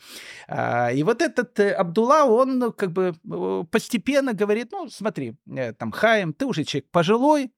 А, 0.47 0.91
и 0.91 1.01
вот 1.01 1.21
этот 1.21 1.59
э, 1.59 1.71
Абдулла, 1.71 2.25
он 2.25 2.59
ну, 2.59 2.71
как 2.71 2.91
бы 2.91 3.15
э, 3.25 3.63
постепенно 3.71 4.33
говорит, 4.33 4.71
ну, 4.71 4.87
смотри, 4.89 5.35
э, 5.49 5.73
там, 5.73 5.91
Хайм, 5.91 6.33
ты 6.33 6.45
уже 6.45 6.63
человек 6.63 6.91
пожилой, 6.91 7.51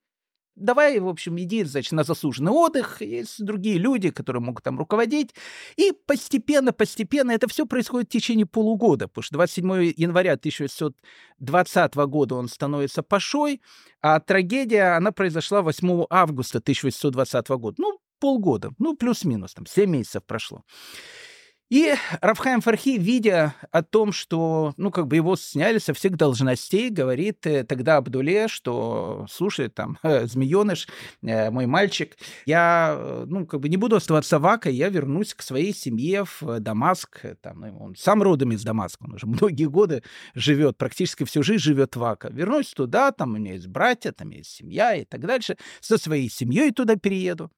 давай, 0.55 0.99
в 0.99 1.07
общем, 1.07 1.39
иди, 1.39 1.63
значит, 1.63 1.91
на 1.91 2.03
заслуженный 2.03 2.51
отдых, 2.51 3.01
есть 3.01 3.43
другие 3.43 3.77
люди, 3.77 4.09
которые 4.09 4.41
могут 4.41 4.63
там 4.63 4.77
руководить. 4.77 5.35
И 5.75 5.91
постепенно, 6.05 6.73
постепенно 6.73 7.31
это 7.31 7.47
все 7.47 7.65
происходит 7.65 8.09
в 8.09 8.11
течение 8.11 8.45
полугода, 8.45 9.07
потому 9.07 9.23
что 9.23 9.35
27 9.35 9.93
января 9.95 10.33
1820 10.33 11.95
года 11.95 12.35
он 12.35 12.47
становится 12.47 13.03
пашой, 13.03 13.61
а 14.01 14.19
трагедия, 14.19 14.95
она 14.95 15.11
произошла 15.11 15.61
8 15.61 16.05
августа 16.09 16.59
1820 16.59 17.47
года. 17.49 17.75
Ну, 17.79 17.99
полгода, 18.19 18.71
ну, 18.79 18.95
плюс-минус, 18.95 19.53
там, 19.53 19.65
7 19.65 19.89
месяцев 19.89 20.23
прошло. 20.25 20.63
И 21.69 21.95
Рафхайм 22.21 22.61
Фархи, 22.61 22.97
видя 22.99 23.55
о 23.71 23.81
том, 23.81 24.11
что, 24.11 24.75
ну, 24.77 24.91
как 24.91 25.07
бы 25.07 25.15
его 25.15 25.35
сняли 25.35 25.79
со 25.79 25.95
всех 25.95 26.15
должностей, 26.15 26.91
говорит 26.91 27.47
э, 27.47 27.63
тогда 27.63 27.97
Абдуле, 27.97 28.47
что, 28.47 29.25
слушай, 29.27 29.69
там, 29.69 29.97
э, 30.03 30.27
змееныш, 30.27 30.87
э, 31.23 31.49
мой 31.49 31.65
мальчик, 31.65 32.17
я, 32.45 33.25
ну, 33.25 33.47
как 33.47 33.61
бы 33.61 33.69
не 33.69 33.77
буду 33.77 33.95
оставаться 33.95 34.37
в 34.37 34.45
Ака, 34.45 34.69
я 34.69 34.89
вернусь 34.89 35.33
к 35.33 35.41
своей 35.41 35.73
семье 35.73 36.25
в 36.25 36.59
Дамаск. 36.59 37.25
Там, 37.41 37.61
ну, 37.61 37.77
он 37.79 37.95
сам 37.95 38.21
родом 38.21 38.51
из 38.51 38.63
Дамаска, 38.63 39.03
он 39.05 39.15
уже 39.15 39.25
многие 39.27 39.65
годы 39.67 40.03
живет, 40.35 40.77
практически 40.77 41.23
всю 41.23 41.41
жизнь 41.41 41.63
живет 41.63 41.95
в 41.95 42.03
Ака. 42.03 42.29
Вернусь 42.31 42.73
туда, 42.75 43.11
там 43.11 43.33
у 43.33 43.37
меня 43.37 43.53
есть 43.53 43.67
братья, 43.67 44.11
там 44.11 44.29
есть 44.29 44.51
семья 44.51 44.93
и 44.93 45.03
так 45.03 45.21
дальше. 45.25 45.57
Со 45.81 45.97
своей 45.97 46.29
семьей 46.29 46.71
туда 46.71 46.95
перееду. 46.95 47.49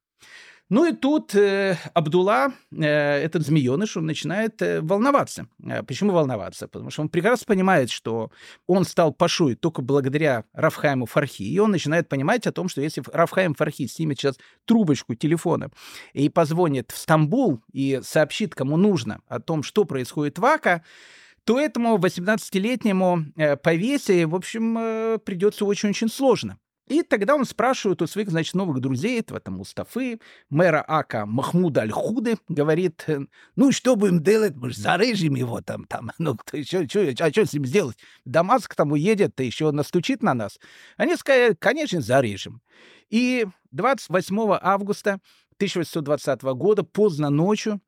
Ну 0.69 0.85
и 0.85 0.91
тут 0.91 1.33
э, 1.33 1.77
Абдулла, 1.93 2.51
э, 2.71 2.83
этот 2.83 3.45
змееныш, 3.45 3.95
он 3.95 4.05
начинает 4.05 4.61
э, 4.61 4.81
волноваться. 4.81 5.47
Э, 5.63 5.81
почему 5.81 6.11
волноваться? 6.11 6.67
Потому 6.67 6.91
что 6.91 7.03
он 7.03 7.09
прекрасно 7.09 7.45
понимает, 7.45 7.89
что 7.89 8.31
он 8.67 8.83
стал 8.83 9.13
пашой 9.13 9.55
только 9.55 9.81
благодаря 9.81 10.43
Рафхайму 10.51 11.05
Фархи. 11.05 11.43
И 11.43 11.57
он 11.59 11.71
начинает 11.71 12.09
понимать 12.09 12.45
о 12.47 12.51
том, 12.51 12.67
что 12.67 12.81
если 12.81 13.01
Рафхайм 13.13 13.53
Фархи 13.53 13.87
снимет 13.87 14.19
сейчас 14.19 14.37
трубочку 14.65 15.15
телефона 15.15 15.71
и 16.11 16.27
позвонит 16.27 16.91
в 16.91 16.97
Стамбул 16.97 17.61
и 17.71 18.01
сообщит, 18.03 18.53
кому 18.53 18.75
нужно, 18.75 19.21
о 19.29 19.39
том, 19.39 19.63
что 19.63 19.85
происходит 19.85 20.37
в 20.37 20.43
Ака, 20.43 20.83
то 21.45 21.57
этому 21.57 21.97
18-летнему 21.97 23.23
э, 23.37 23.55
повесе, 23.55 24.25
в 24.25 24.35
общем, 24.35 24.77
э, 24.77 25.17
придется 25.19 25.63
очень-очень 25.63 26.09
сложно. 26.09 26.57
И 26.87 27.03
тогда 27.03 27.35
он 27.35 27.45
спрашивает 27.45 28.01
у 28.01 28.07
своих, 28.07 28.29
значит, 28.29 28.53
новых 28.55 28.79
друзей, 28.79 29.19
этого 29.19 29.39
там 29.39 29.55
Мустафы, 29.55 30.19
мэра 30.49 30.83
Ака 30.87 31.25
Махмуда 31.25 31.81
Аль-Худы, 31.81 32.37
говорит, 32.47 33.03
«Э, 33.07 33.19
ну, 33.55 33.71
что 33.71 33.95
будем 33.95 34.23
делать, 34.23 34.55
мы 34.55 34.69
же 34.69 34.79
зарежем 34.79 35.35
его 35.35 35.61
там, 35.61 35.85
там, 35.85 36.11
ну, 36.17 36.35
кто, 36.35 36.61
что, 36.63 36.87
что, 36.87 37.01
а 37.19 37.31
что 37.31 37.45
с 37.45 37.53
ним 37.53 37.65
сделать? 37.65 37.97
Дамаск 38.25 38.73
там 38.75 38.93
уедет, 38.93 39.35
то 39.35 39.43
еще 39.43 39.71
настучит 39.71 40.23
на 40.23 40.33
нас. 40.33 40.59
Они 40.95 41.15
сказали, 41.17 41.55
конечно, 41.59 42.01
зарежем. 42.01 42.61
И 43.09 43.45
28 43.71 44.57
августа 44.61 45.19
1820 45.57 46.41
года, 46.43 46.83
поздно 46.83 47.29
ночью, 47.29 47.81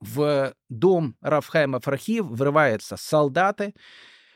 в 0.00 0.54
дом 0.68 1.16
Рафхайма 1.20 1.80
Фрахи 1.80 2.20
врываются 2.20 2.96
солдаты, 2.96 3.74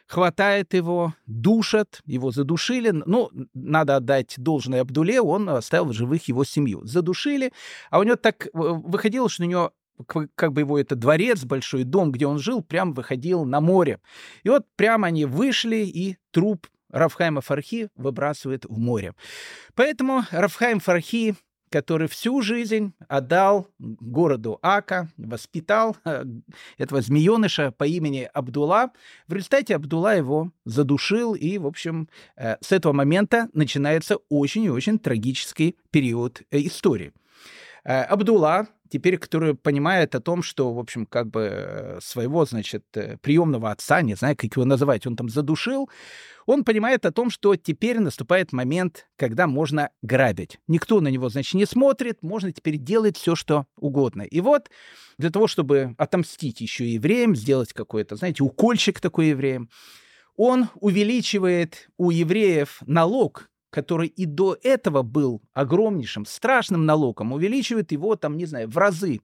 хватает 0.09 0.75
его, 0.75 1.15
душат, 1.27 2.01
его 2.07 2.31
задушили. 2.31 2.91
Ну, 2.91 3.31
надо 3.55 3.97
отдать 3.97 4.35
должное 4.39 4.81
Абдуле, 4.81 5.21
он 5.21 5.49
оставил 5.51 5.87
в 5.87 5.93
живых 5.93 6.27
его 6.29 6.45
семью. 6.45 6.85
Задушили, 6.85 7.53
а 7.91 7.99
у 7.99 8.03
него 8.03 8.17
так 8.17 8.47
э, 8.47 8.51
выходило, 8.55 9.29
что 9.29 9.45
у 9.45 9.47
него 9.47 9.73
как 10.37 10.53
бы 10.53 10.61
его 10.61 10.79
это 10.79 10.95
дворец, 10.95 11.45
большой 11.45 11.83
дом, 11.83 12.13
где 12.13 12.27
он 12.27 12.39
жил, 12.39 12.63
прям 12.63 12.93
выходил 12.93 13.45
на 13.45 13.61
море. 13.61 13.99
И 14.45 14.49
вот 14.49 14.65
прямо 14.77 15.09
они 15.09 15.25
вышли, 15.25 15.79
и 15.79 16.17
труп 16.31 16.69
Рафхайма 16.91 17.41
Фархи 17.41 17.89
выбрасывает 17.97 18.65
в 18.65 18.79
море. 18.79 19.15
Поэтому 19.75 20.25
Рафхайм 20.31 20.81
Фархи 20.81 21.35
который 21.71 22.09
всю 22.09 22.43
жизнь 22.43 22.93
отдал 23.09 23.69
городу 23.79 24.59
Ака, 24.63 25.09
воспитал 25.17 25.97
э, 26.05 26.25
этого 26.79 27.01
змееныша 27.01 27.73
по 27.73 27.85
имени 27.85 28.29
Абдулла. 28.33 28.91
В 29.27 29.33
результате 29.33 29.77
Абдулла 29.77 30.17
его 30.17 30.51
задушил, 30.65 31.35
и, 31.35 31.59
в 31.59 31.67
общем, 31.67 32.09
э, 32.37 32.57
с 32.61 32.73
этого 32.73 32.93
момента 32.93 33.49
начинается 33.53 34.17
очень 34.29 34.65
и 34.65 34.71
очень 34.71 34.99
трагический 34.99 35.77
период 35.91 36.43
э, 36.51 36.61
истории. 36.61 37.13
Абдулла, 37.85 38.69
теперь, 38.89 39.19
который 39.19 39.55
понимает 39.55 40.15
о 40.15 40.21
том, 40.21 40.43
что, 40.43 40.73
в 40.73 40.79
общем, 40.79 41.07
как 41.07 41.29
бы 41.29 41.99
своего, 42.01 42.45
значит, 42.45 42.85
приемного 43.23 43.71
отца, 43.71 44.03
не 44.03 44.15
знаю, 44.15 44.37
как 44.37 44.57
его 44.57 44.65
называть, 44.65 45.07
он 45.07 45.17
там 45.17 45.29
задушил, 45.29 45.89
он 46.47 46.65
понимает 46.65 47.05
о 47.05 47.13
том, 47.13 47.29
что 47.31 47.57
теперь 47.57 47.99
наступает 48.01 48.53
момент, 48.53 49.07
когда 49.17 49.47
можно 49.47 49.91
грабить. 50.03 50.59
Никто 50.67 51.01
на 51.01 51.09
него, 51.09 51.29
значит, 51.29 51.55
не 51.55 51.67
смотрит, 51.67 52.23
можно 52.23 52.53
теперь 52.53 52.79
делать 52.79 53.17
все, 53.19 53.35
что 53.35 53.67
угодно. 53.77 54.23
И 54.23 54.41
вот 54.41 54.71
для 55.19 55.31
того, 55.31 55.47
чтобы 55.47 55.95
отомстить 55.99 56.61
еще 56.61 56.89
евреям, 56.89 57.37
сделать 57.37 57.73
какой-то, 57.73 58.17
знаете, 58.17 58.43
укольчик 58.43 58.99
такой 59.01 59.29
евреям, 59.29 59.69
он 60.37 60.69
увеличивает 60.77 61.91
у 61.99 62.11
евреев 62.11 62.79
налог, 62.87 63.51
который 63.71 64.09
и 64.09 64.27
до 64.27 64.57
этого 64.63 65.03
был 65.03 65.43
огромнейшим, 65.53 66.25
страшным 66.27 66.87
налогом, 66.87 67.33
увеличивает 67.33 67.93
его, 67.93 68.17
там, 68.17 68.37
не 68.37 68.47
знаю, 68.47 68.69
в 68.69 68.77
разы. 68.77 69.21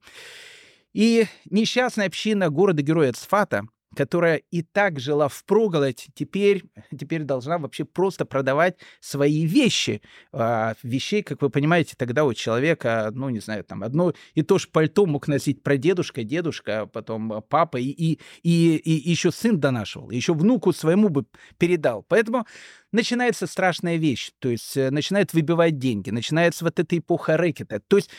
И 0.93 1.25
несчастная 1.49 2.07
община 2.07 2.49
города-героя 2.49 3.11
Цфата 3.13 3.67
которая 3.95 4.41
и 4.51 4.61
так 4.61 4.99
жила 4.99 5.27
в 5.27 5.43
проголодь, 5.45 6.07
теперь, 6.13 6.63
теперь 6.91 7.23
должна 7.23 7.57
вообще 7.57 7.85
просто 7.85 8.25
продавать 8.25 8.77
свои 8.99 9.45
вещи. 9.45 10.01
А, 10.31 10.75
вещей, 10.83 11.23
как 11.23 11.41
вы 11.41 11.49
понимаете, 11.49 11.95
тогда 11.97 12.25
у 12.25 12.33
человека, 12.33 13.09
ну, 13.13 13.29
не 13.29 13.39
знаю, 13.39 13.63
там 13.63 13.83
одно 13.83 14.13
и 14.33 14.43
то 14.43 14.57
же 14.57 14.67
пальто 14.67 15.05
мог 15.05 15.27
носить 15.27 15.63
прадедушка, 15.63 16.23
дедушка, 16.23 16.81
а 16.81 16.85
потом 16.85 17.43
папа, 17.49 17.77
и, 17.77 17.89
и, 17.89 18.19
и, 18.43 18.75
и 18.75 19.09
еще 19.09 19.31
сын 19.31 19.59
донашивал, 19.59 20.11
еще 20.11 20.33
внуку 20.33 20.73
своему 20.73 21.09
бы 21.09 21.25
передал. 21.57 22.03
Поэтому 22.07 22.45
начинается 22.91 23.47
страшная 23.47 23.97
вещь, 23.97 24.31
то 24.39 24.49
есть 24.49 24.75
э, 24.77 24.91
начинает 24.91 25.33
выбивать 25.33 25.77
деньги, 25.77 26.09
начинается 26.09 26.65
вот 26.65 26.79
эта 26.79 26.97
эпоха 26.97 27.37
рэкета. 27.37 27.79
То 27.79 27.97
есть 27.97 28.09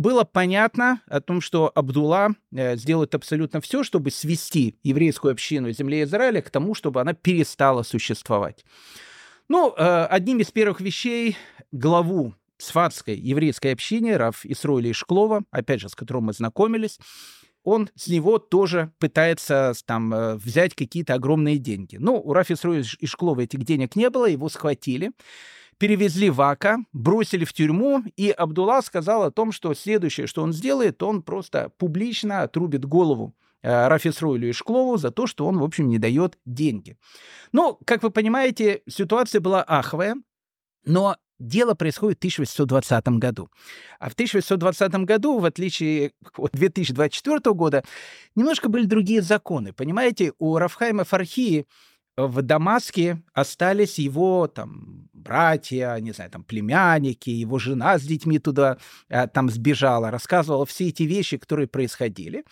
было 0.00 0.24
понятно 0.24 1.02
о 1.06 1.20
том, 1.20 1.40
что 1.40 1.70
Абдулла 1.74 2.34
э, 2.52 2.76
сделает 2.76 3.14
абсолютно 3.14 3.60
все, 3.60 3.84
чтобы 3.84 4.10
свести 4.10 4.76
еврейскую 4.82 5.32
общину 5.32 5.70
земли 5.72 6.02
Израиля 6.02 6.42
к 6.42 6.50
тому, 6.50 6.74
чтобы 6.74 7.00
она 7.00 7.12
перестала 7.12 7.82
существовать. 7.82 8.64
Ну, 9.48 9.74
э, 9.76 10.04
одним 10.06 10.40
из 10.40 10.50
первых 10.50 10.80
вещей 10.80 11.36
главу 11.70 12.34
Сфатской 12.56 13.16
еврейской 13.16 13.72
общины, 13.72 14.16
Раф 14.16 14.44
Исроиля 14.44 14.90
Ишклова, 14.90 15.42
опять 15.50 15.80
же, 15.80 15.88
с 15.88 15.94
которым 15.94 16.24
мы 16.24 16.32
знакомились, 16.32 16.98
он 17.62 17.90
с 17.94 18.08
него 18.08 18.38
тоже 18.38 18.92
пытается 18.98 19.72
там 19.84 20.14
э, 20.14 20.34
взять 20.36 20.74
какие-то 20.74 21.14
огромные 21.14 21.58
деньги. 21.58 21.96
Ну, 21.96 22.14
у 22.14 22.32
Рафа 22.32 22.54
Исроиля 22.54 22.84
Ишклова 23.00 23.42
этих 23.42 23.64
денег 23.64 23.96
не 23.96 24.08
было, 24.08 24.26
его 24.26 24.48
схватили 24.48 25.12
перевезли 25.80 26.28
в 26.28 26.42
Ака, 26.42 26.84
бросили 26.92 27.46
в 27.46 27.54
тюрьму, 27.54 28.04
и 28.14 28.30
Абдулла 28.30 28.82
сказал 28.82 29.22
о 29.22 29.30
том, 29.30 29.50
что 29.50 29.72
следующее, 29.72 30.26
что 30.26 30.42
он 30.42 30.52
сделает, 30.52 31.02
он 31.02 31.22
просто 31.22 31.72
публично 31.78 32.42
отрубит 32.42 32.84
голову 32.84 33.34
э, 33.62 33.88
Рафисройлю 33.88 34.50
и 34.50 34.52
Шклову 34.52 34.98
за 34.98 35.10
то, 35.10 35.26
что 35.26 35.46
он, 35.46 35.58
в 35.58 35.64
общем, 35.64 35.88
не 35.88 35.98
дает 35.98 36.38
деньги. 36.44 36.98
Ну, 37.52 37.78
как 37.86 38.02
вы 38.02 38.10
понимаете, 38.10 38.82
ситуация 38.86 39.40
была 39.40 39.62
аховая, 39.62 40.16
но 40.84 41.16
дело 41.38 41.72
происходит 41.72 42.18
в 42.18 42.20
1820 42.20 43.08
году. 43.18 43.48
А 43.98 44.10
в 44.10 44.12
1820 44.12 44.92
году, 45.06 45.38
в 45.38 45.46
отличие 45.46 46.12
от 46.36 46.52
2024 46.52 47.54
года, 47.54 47.84
немножко 48.36 48.68
были 48.68 48.84
другие 48.84 49.22
законы. 49.22 49.72
Понимаете, 49.72 50.34
у 50.38 50.58
Рафхайма 50.58 51.04
Фархии 51.04 51.66
в 52.18 52.42
Дамаске 52.42 53.22
остались 53.32 53.98
его 53.98 54.46
там 54.46 55.08
братья, 55.20 55.96
не 56.00 56.12
знаю, 56.12 56.30
там 56.30 56.42
племянники, 56.44 57.30
его 57.30 57.58
жена 57.58 57.98
с 57.98 58.02
детьми 58.02 58.38
туда 58.38 58.78
э, 59.08 59.26
там 59.28 59.50
сбежала, 59.50 60.10
рассказывала 60.10 60.66
все 60.66 60.88
эти 60.88 61.04
вещи, 61.04 61.36
которые 61.36 61.68
происходили. 61.68 62.44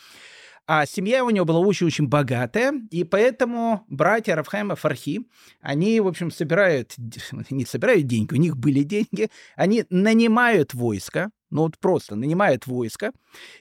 А 0.70 0.84
семья 0.84 1.24
у 1.24 1.30
него 1.30 1.46
была 1.46 1.60
очень-очень 1.60 2.08
богатая, 2.08 2.74
и 2.90 3.02
поэтому 3.02 3.86
братья 3.88 4.36
Рафхайма 4.36 4.76
Фархи, 4.76 5.26
они, 5.62 5.98
в 5.98 6.06
общем, 6.06 6.30
собирают, 6.30 6.94
не 7.50 7.64
собирают 7.64 8.06
деньги, 8.06 8.34
у 8.34 8.36
них 8.36 8.56
были 8.56 8.82
деньги, 8.82 9.30
они 9.56 9.84
нанимают 9.88 10.74
войско, 10.74 11.30
ну 11.50 11.62
вот 11.62 11.78
просто 11.78 12.16
нанимают 12.16 12.66
войско, 12.66 13.12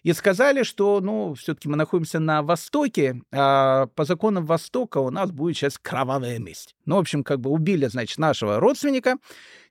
и 0.03 0.13
сказали, 0.13 0.63
что, 0.63 0.99
ну, 1.01 1.33
все-таки 1.35 1.69
мы 1.69 1.75
находимся 1.75 2.19
на 2.19 2.41
Востоке, 2.41 3.21
а 3.31 3.87
по 3.95 4.05
законам 4.05 4.45
Востока 4.45 4.97
у 4.99 5.09
нас 5.09 5.31
будет 5.31 5.57
сейчас 5.57 5.77
кровавая 5.77 6.39
месть. 6.39 6.75
Ну, 6.85 6.95
в 6.95 6.99
общем, 6.99 7.23
как 7.23 7.39
бы 7.39 7.49
убили, 7.49 7.87
значит, 7.87 8.17
нашего 8.17 8.59
родственника, 8.59 9.17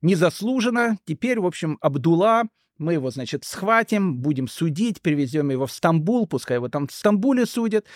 незаслуженно, 0.02 0.98
теперь, 1.05 1.40
в 1.40 1.46
общем, 1.46 1.79
Абдулла 1.81 2.44
мы 2.79 2.94
его, 2.94 3.11
значит, 3.11 3.44
схватим, 3.44 4.18
будем 4.18 4.48
судить, 4.48 5.00
привезем 5.00 5.50
его 5.50 5.66
в 5.66 5.72
Стамбул, 5.72 6.26
пускай 6.26 6.59
его 6.59 6.68
там 6.68 6.87
в 6.87 6.92
Стамбуле 6.92 7.46
судят. 7.46 7.87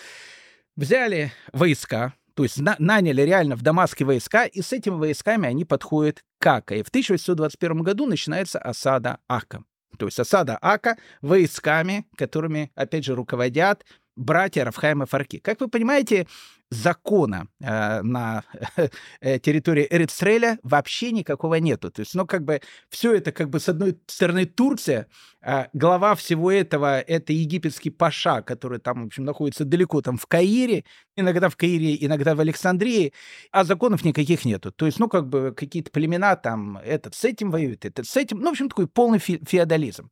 Взяли 0.75 1.31
войска, 1.53 2.13
то 2.33 2.43
есть 2.43 2.59
на, 2.59 2.75
наняли 2.79 3.21
реально 3.21 3.55
в 3.55 3.61
Дамаске 3.61 4.05
войска, 4.05 4.45
и 4.45 4.61
с 4.61 4.73
этими 4.73 4.95
войсками 4.95 5.47
они 5.47 5.65
подходят 5.65 6.23
к 6.39 6.47
Ака. 6.47 6.75
В 6.83 6.89
1821 6.89 7.83
году 7.83 8.07
начинается 8.07 8.57
осада 8.59 9.19
Ака. 9.27 9.63
То 9.97 10.05
есть 10.05 10.19
осада 10.19 10.57
Ака 10.61 10.97
войсками, 11.21 12.07
которыми, 12.15 12.71
опять 12.75 13.05
же, 13.05 13.15
руководят 13.15 13.85
братья 14.15 14.63
Рафхайма 14.63 15.05
Фарки. 15.05 15.39
Как 15.39 15.61
вы 15.61 15.67
понимаете, 15.67 16.27
закона 16.71 17.47
э, 17.59 18.01
на 18.01 18.43
э, 19.19 19.39
территории 19.39 19.85
Эрицреля 19.89 20.57
вообще 20.63 21.11
никакого 21.11 21.55
нету. 21.55 21.91
То 21.91 21.99
есть, 21.99 22.15
ну, 22.15 22.25
как 22.25 22.45
бы 22.45 22.61
все 22.89 23.13
это, 23.13 23.31
как 23.31 23.49
бы, 23.49 23.59
с 23.59 23.67
одной 23.67 23.99
стороны, 24.07 24.45
Турция, 24.45 25.07
а 25.41 25.67
глава 25.73 26.15
всего 26.15 26.49
этого— 26.51 26.99
это 27.01 27.33
египетский 27.33 27.89
паша, 27.89 28.41
который 28.41 28.79
там, 28.79 29.03
в 29.03 29.05
общем, 29.07 29.25
находится 29.25 29.65
далеко 29.65 30.01
там 30.01 30.17
в 30.17 30.25
Каире, 30.27 30.85
иногда 31.17 31.49
в 31.49 31.57
Каире, 31.57 31.97
иногда 31.99 32.35
в 32.35 32.39
Александрии, 32.39 33.11
а 33.51 33.65
законов 33.65 34.05
никаких 34.05 34.45
нету. 34.45 34.71
То 34.71 34.85
есть, 34.85 34.97
ну, 34.97 35.09
как 35.09 35.27
бы 35.27 35.53
какие-то 35.55 35.91
племена 35.91 36.37
там, 36.37 36.77
этот 36.77 37.15
с 37.15 37.25
этим 37.25 37.51
воюет, 37.51 37.83
этот 37.85 38.07
с 38.07 38.15
этим, 38.15 38.39
ну, 38.39 38.47
в 38.47 38.51
общем, 38.51 38.69
такой 38.69 38.87
полный 38.87 39.19
фе 39.19 39.39
феодализм. 39.45 40.09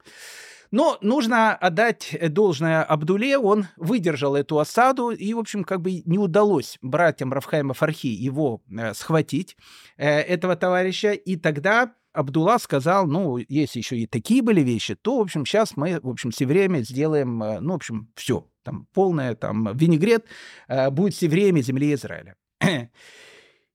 Но 0.71 0.97
нужно 1.01 1.55
отдать 1.55 2.15
должное 2.29 2.83
Абдуле, 2.83 3.37
он 3.37 3.67
выдержал 3.75 4.35
эту 4.35 4.59
осаду, 4.59 5.09
и, 5.09 5.33
в 5.33 5.39
общем, 5.39 5.63
как 5.63 5.81
бы 5.81 6.03
не 6.05 6.17
удалось 6.17 6.77
братьям 6.81 7.33
Рафхайма 7.33 7.73
Фархи 7.73 8.07
его 8.07 8.61
э, 8.69 8.93
схватить, 8.93 9.57
э, 9.97 10.07
этого 10.07 10.55
товарища, 10.55 11.13
и 11.13 11.37
тогда 11.37 11.93
Абдулла 12.13 12.57
сказал, 12.57 13.07
ну, 13.07 13.37
если 13.37 13.79
еще 13.79 13.97
и 13.97 14.07
такие 14.07 14.41
были 14.41 14.61
вещи, 14.61 14.95
то, 14.95 15.17
в 15.17 15.21
общем, 15.21 15.45
сейчас 15.45 15.75
мы, 15.75 15.99
в 16.01 16.09
общем, 16.09 16.31
все 16.31 16.45
время 16.45 16.79
сделаем, 16.81 17.41
э, 17.41 17.59
ну, 17.59 17.73
в 17.73 17.75
общем, 17.77 18.11
все, 18.15 18.47
там, 18.63 18.87
полное, 18.93 19.35
там, 19.35 19.75
винегрет 19.75 20.25
э, 20.67 20.89
будет 20.91 21.13
все 21.15 21.27
время 21.27 21.61
земли 21.61 21.93
Израиля. 21.93 22.35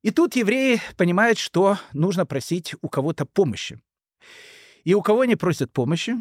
И 0.02 0.10
тут 0.10 0.36
евреи 0.36 0.82
понимают, 0.98 1.38
что 1.38 1.78
нужно 1.94 2.26
просить 2.26 2.74
у 2.82 2.88
кого-то 2.90 3.24
помощи. 3.24 3.80
И 4.84 4.92
у 4.92 5.00
кого 5.00 5.22
они 5.22 5.34
просят 5.34 5.72
помощи? 5.72 6.16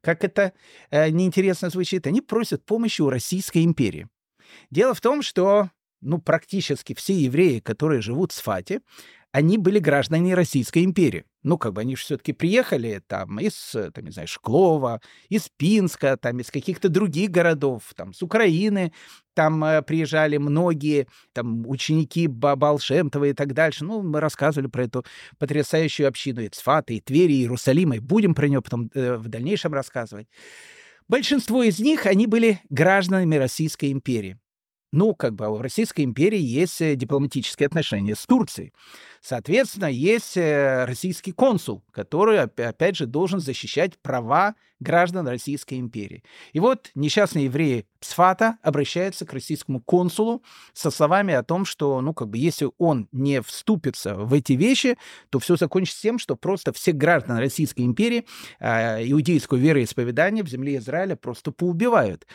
Как 0.00 0.24
это 0.24 0.52
э, 0.90 1.10
неинтересно 1.10 1.70
звучит, 1.70 2.06
они 2.06 2.20
просят 2.20 2.64
помощи 2.64 3.02
у 3.02 3.10
Российской 3.10 3.64
империи. 3.64 4.08
Дело 4.70 4.94
в 4.94 5.00
том, 5.00 5.22
что 5.22 5.70
ну, 6.00 6.18
практически 6.18 6.94
все 6.94 7.14
евреи, 7.14 7.60
которые 7.60 8.00
живут 8.00 8.32
в 8.32 8.34
Сфате, 8.36 8.80
они 9.30 9.58
были 9.58 9.78
граждане 9.78 10.34
Российской 10.34 10.84
империи. 10.84 11.24
Ну, 11.42 11.58
как 11.58 11.74
бы 11.74 11.82
они 11.82 11.96
же 11.96 12.02
все-таки 12.02 12.32
приехали 12.32 13.02
там 13.06 13.38
из, 13.38 13.72
там, 13.72 14.04
не 14.04 14.10
знаю, 14.10 14.26
Шклова, 14.26 15.00
из 15.28 15.48
Пинска, 15.56 16.16
там, 16.16 16.40
из 16.40 16.50
каких-то 16.50 16.88
других 16.88 17.30
городов, 17.30 17.82
там, 17.94 18.12
с 18.12 18.22
Украины, 18.22 18.92
там 19.34 19.62
э, 19.64 19.82
приезжали 19.82 20.38
многие, 20.38 21.06
там, 21.32 21.66
ученики 21.66 22.26
Балшемтова 22.26 23.26
и 23.26 23.32
так 23.34 23.52
дальше. 23.52 23.84
Ну, 23.84 24.02
мы 24.02 24.20
рассказывали 24.20 24.68
про 24.68 24.84
эту 24.84 25.04
потрясающую 25.38 26.08
общину 26.08 26.40
и 26.40 26.48
Цфата, 26.48 26.92
и 26.92 27.00
Твери, 27.00 27.34
и 27.34 27.40
Иерусалима, 27.42 27.96
и 27.96 28.00
будем 28.00 28.34
про 28.34 28.48
нее 28.48 28.62
потом 28.62 28.90
э, 28.94 29.16
в 29.16 29.28
дальнейшем 29.28 29.74
рассказывать. 29.74 30.26
Большинство 31.06 31.62
из 31.62 31.78
них, 31.78 32.06
они 32.06 32.26
были 32.26 32.60
гражданами 32.68 33.36
Российской 33.36 33.92
империи. 33.92 34.38
Ну, 34.90 35.14
как 35.14 35.34
бы 35.34 35.50
в 35.50 35.60
Российской 35.60 36.02
империи 36.02 36.38
есть 36.38 36.80
э, 36.80 36.96
дипломатические 36.96 37.66
отношения 37.66 38.14
с 38.14 38.24
Турцией. 38.24 38.72
Соответственно, 39.20 39.86
есть 39.86 40.38
э, 40.38 40.86
российский 40.86 41.32
консул, 41.32 41.84
который, 41.92 42.40
опять 42.40 42.96
же, 42.96 43.04
должен 43.04 43.38
защищать 43.38 43.98
права 43.98 44.54
граждан 44.80 45.28
Российской 45.28 45.78
империи. 45.78 46.22
И 46.54 46.60
вот 46.60 46.90
несчастные 46.94 47.46
евреи 47.46 47.86
Псфата 48.00 48.56
обращаются 48.62 49.26
к 49.26 49.32
российскому 49.34 49.80
консулу 49.80 50.42
со 50.72 50.90
словами 50.90 51.34
о 51.34 51.42
том, 51.42 51.66
что, 51.66 52.00
ну, 52.00 52.14
как 52.14 52.28
бы, 52.28 52.38
если 52.38 52.70
он 52.78 53.08
не 53.12 53.42
вступится 53.42 54.14
в 54.14 54.32
эти 54.32 54.54
вещи, 54.54 54.96
то 55.28 55.38
все 55.38 55.56
закончится 55.56 56.00
тем, 56.00 56.18
что 56.18 56.34
просто 56.34 56.72
все 56.72 56.92
граждан 56.92 57.36
Российской 57.36 57.82
империи 57.82 58.24
э, 58.58 59.04
иудейского 59.10 59.58
вероисповедания 59.58 60.42
в 60.42 60.48
земле 60.48 60.78
Израиля 60.78 61.14
просто 61.16 61.52
поубивают. 61.52 62.26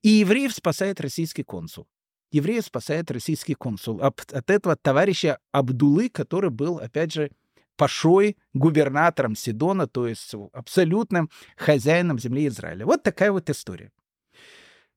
И 0.00 0.08
евреев 0.08 0.54
спасает 0.54 1.02
российский 1.02 1.42
консул 1.42 1.86
еврея 2.30 2.62
спасает 2.62 3.10
российский 3.10 3.54
консул 3.54 4.02
от, 4.02 4.32
от 4.32 4.50
этого 4.50 4.76
товарища 4.76 5.38
Абдулы, 5.52 6.08
который 6.08 6.50
был, 6.50 6.78
опять 6.78 7.12
же, 7.12 7.30
пашой, 7.76 8.36
губернатором 8.52 9.36
Сидона, 9.36 9.86
то 9.86 10.06
есть 10.06 10.34
абсолютным 10.52 11.30
хозяином 11.56 12.18
земли 12.18 12.48
Израиля. 12.48 12.84
Вот 12.84 13.02
такая 13.02 13.32
вот 13.32 13.48
история. 13.48 13.92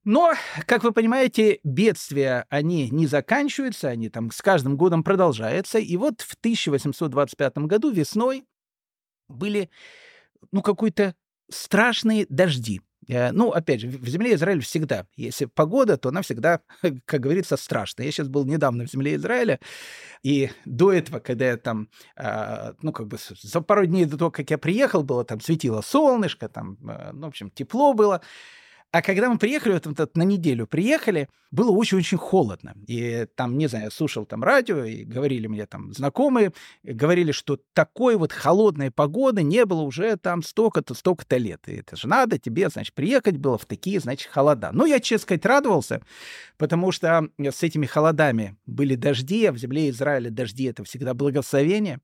Но, 0.03 0.33
как 0.65 0.83
вы 0.83 0.91
понимаете, 0.91 1.59
бедствия, 1.63 2.47
они 2.49 2.89
не 2.89 3.05
заканчиваются, 3.05 3.87
они 3.87 4.09
там 4.09 4.31
с 4.31 4.41
каждым 4.41 4.75
годом 4.75 5.03
продолжаются. 5.03 5.77
И 5.77 5.95
вот 5.95 6.21
в 6.21 6.33
1825 6.33 7.57
году 7.59 7.91
весной 7.91 8.45
были, 9.29 9.69
ну, 10.51 10.63
какой-то 10.63 11.15
страшные 11.51 12.25
дожди. 12.29 12.81
Э, 13.11 13.31
ну, 13.33 13.51
опять 13.51 13.81
же, 13.81 13.87
в 13.89 14.07
земле 14.07 14.35
Израиля 14.35 14.61
всегда, 14.61 15.05
если 15.17 15.45
погода, 15.45 15.97
то 15.97 16.09
она 16.09 16.21
всегда, 16.21 16.61
как 17.05 17.19
говорится, 17.19 17.57
страшная. 17.57 18.05
Я 18.05 18.11
сейчас 18.11 18.29
был 18.29 18.45
недавно 18.45 18.85
в 18.85 18.89
земле 18.89 19.15
Израиля, 19.15 19.59
и 20.23 20.49
до 20.65 20.93
этого, 20.93 21.19
когда 21.19 21.45
я 21.47 21.57
там, 21.57 21.89
а, 22.15 22.73
ну, 22.81 22.93
как 22.93 23.07
бы 23.07 23.17
за 23.19 23.61
пару 23.61 23.85
дней 23.85 24.05
до 24.05 24.17
того, 24.17 24.31
как 24.31 24.49
я 24.49 24.57
приехал, 24.57 25.03
было 25.03 25.25
там 25.25 25.41
светило 25.41 25.81
солнышко, 25.81 26.47
там, 26.47 26.77
э, 26.87 27.11
ну, 27.11 27.25
в 27.25 27.29
общем, 27.29 27.51
тепло 27.51 27.93
было. 27.93 28.21
А 28.91 29.01
когда 29.01 29.29
мы 29.29 29.37
приехали, 29.37 29.73
вот, 29.73 29.85
вот 29.85 30.17
на 30.17 30.23
неделю 30.23 30.67
приехали, 30.67 31.29
было 31.49 31.71
очень-очень 31.71 32.17
холодно. 32.17 32.75
И 32.87 33.25
там, 33.35 33.57
не 33.57 33.67
знаю, 33.67 33.85
я 33.85 33.91
слушал 33.91 34.25
там 34.25 34.43
радио, 34.43 34.83
и 34.83 35.03
говорили 35.03 35.47
мне 35.47 35.65
там 35.65 35.93
знакомые, 35.93 36.51
говорили, 36.83 37.31
что 37.31 37.57
такой 37.73 38.17
вот 38.17 38.33
холодной 38.33 38.91
погоды 38.91 39.43
не 39.43 39.65
было 39.65 39.81
уже 39.81 40.17
там 40.17 40.43
столько-то, 40.43 40.93
столько-то 40.93 41.37
лет. 41.37 41.61
И 41.67 41.75
это 41.75 41.95
же 41.95 42.07
надо 42.07 42.37
тебе, 42.37 42.67
значит, 42.69 42.93
приехать 42.93 43.37
было 43.37 43.57
в 43.57 43.65
такие, 43.65 43.99
значит, 44.01 44.29
холода. 44.29 44.71
Ну, 44.73 44.85
я, 44.85 44.99
честно 44.99 45.23
сказать, 45.23 45.45
радовался, 45.45 46.01
потому 46.57 46.91
что 46.91 47.29
с 47.37 47.63
этими 47.63 47.85
холодами 47.85 48.57
были 48.65 48.95
дожди, 48.95 49.45
а 49.45 49.53
в 49.53 49.57
земле 49.57 49.89
Израиля 49.89 50.29
дожди— 50.29 50.63
это 50.65 50.83
всегда 50.83 51.13
благословение. 51.13 51.99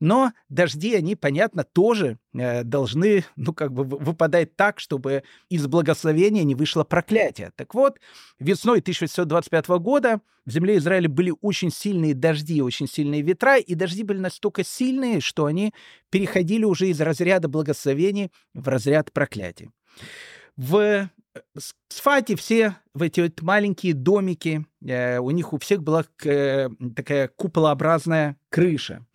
Но 0.00 0.32
дожди, 0.48 0.94
они, 0.94 1.14
понятно, 1.14 1.64
тоже 1.64 2.18
должны, 2.32 3.24
ну, 3.36 3.52
как 3.52 3.72
бы 3.72 3.84
выпадать 3.84 4.56
так, 4.56 4.80
чтобы 4.80 5.22
из 5.50 5.66
благословения 5.66 6.44
не 6.44 6.54
вышло 6.54 6.84
проклятие. 6.84 7.52
Так 7.56 7.74
вот, 7.74 7.98
весной 8.38 8.80
1825 8.80 9.68
года 9.80 10.20
в 10.44 10.50
земле 10.50 10.78
Израиля 10.78 11.08
были 11.08 11.32
очень 11.40 11.70
сильные 11.70 12.14
дожди, 12.14 12.62
очень 12.62 12.88
сильные 12.88 13.22
ветра, 13.22 13.58
и 13.58 13.74
дожди 13.74 14.02
были 14.02 14.18
настолько 14.18 14.64
сильные, 14.64 15.20
что 15.20 15.44
они 15.44 15.72
переходили 16.10 16.64
уже 16.64 16.88
из 16.88 17.00
разряда 17.00 17.48
благословений 17.48 18.32
в 18.54 18.66
разряд 18.68 19.12
проклятий. 19.12 19.70
В 20.56 20.76
э, 20.76 21.08
Сфате 21.88 22.36
все 22.36 22.76
в 22.92 23.02
эти 23.02 23.20
вот 23.20 23.40
маленькие 23.42 23.94
домики, 23.94 24.66
э, 24.84 25.18
у 25.18 25.30
них 25.30 25.52
у 25.52 25.58
всех 25.58 25.82
была 25.82 26.04
э, 26.24 26.68
такая 26.94 27.28
куполообразная 27.28 28.36
крыша. 28.50 29.06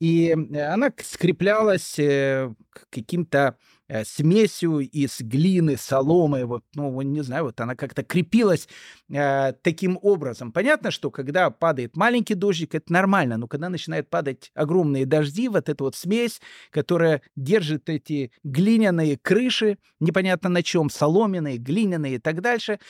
И 0.00 0.30
она 0.30 0.92
скреплялась 1.02 1.98
э, 1.98 2.54
каким-то 2.90 3.56
Э, 3.90 4.04
смесью 4.04 4.80
из 4.80 5.18
глины, 5.22 5.78
соломы, 5.78 6.44
вот, 6.44 6.62
ну, 6.74 7.00
не 7.00 7.22
знаю, 7.22 7.44
вот 7.44 7.58
она 7.58 7.74
как-то 7.74 8.02
крепилась 8.02 8.68
э, 9.10 9.54
таким 9.62 9.98
образом. 10.02 10.52
Понятно, 10.52 10.90
что 10.90 11.10
когда 11.10 11.48
падает 11.48 11.96
маленький 11.96 12.34
дождик, 12.34 12.74
это 12.74 12.92
нормально, 12.92 13.38
но 13.38 13.48
когда 13.48 13.70
начинают 13.70 14.10
падать 14.10 14.50
огромные 14.54 15.06
дожди, 15.06 15.48
вот 15.48 15.70
эта 15.70 15.82
вот 15.82 15.96
смесь, 15.96 16.42
которая 16.70 17.22
держит 17.34 17.88
эти 17.88 18.30
глиняные 18.44 19.16
крыши, 19.16 19.78
непонятно 20.00 20.50
на 20.50 20.62
чем, 20.62 20.90
соломенные, 20.90 21.56
глиняные 21.56 22.16
и 22.16 22.18
так 22.18 22.42
дальше, 22.42 22.80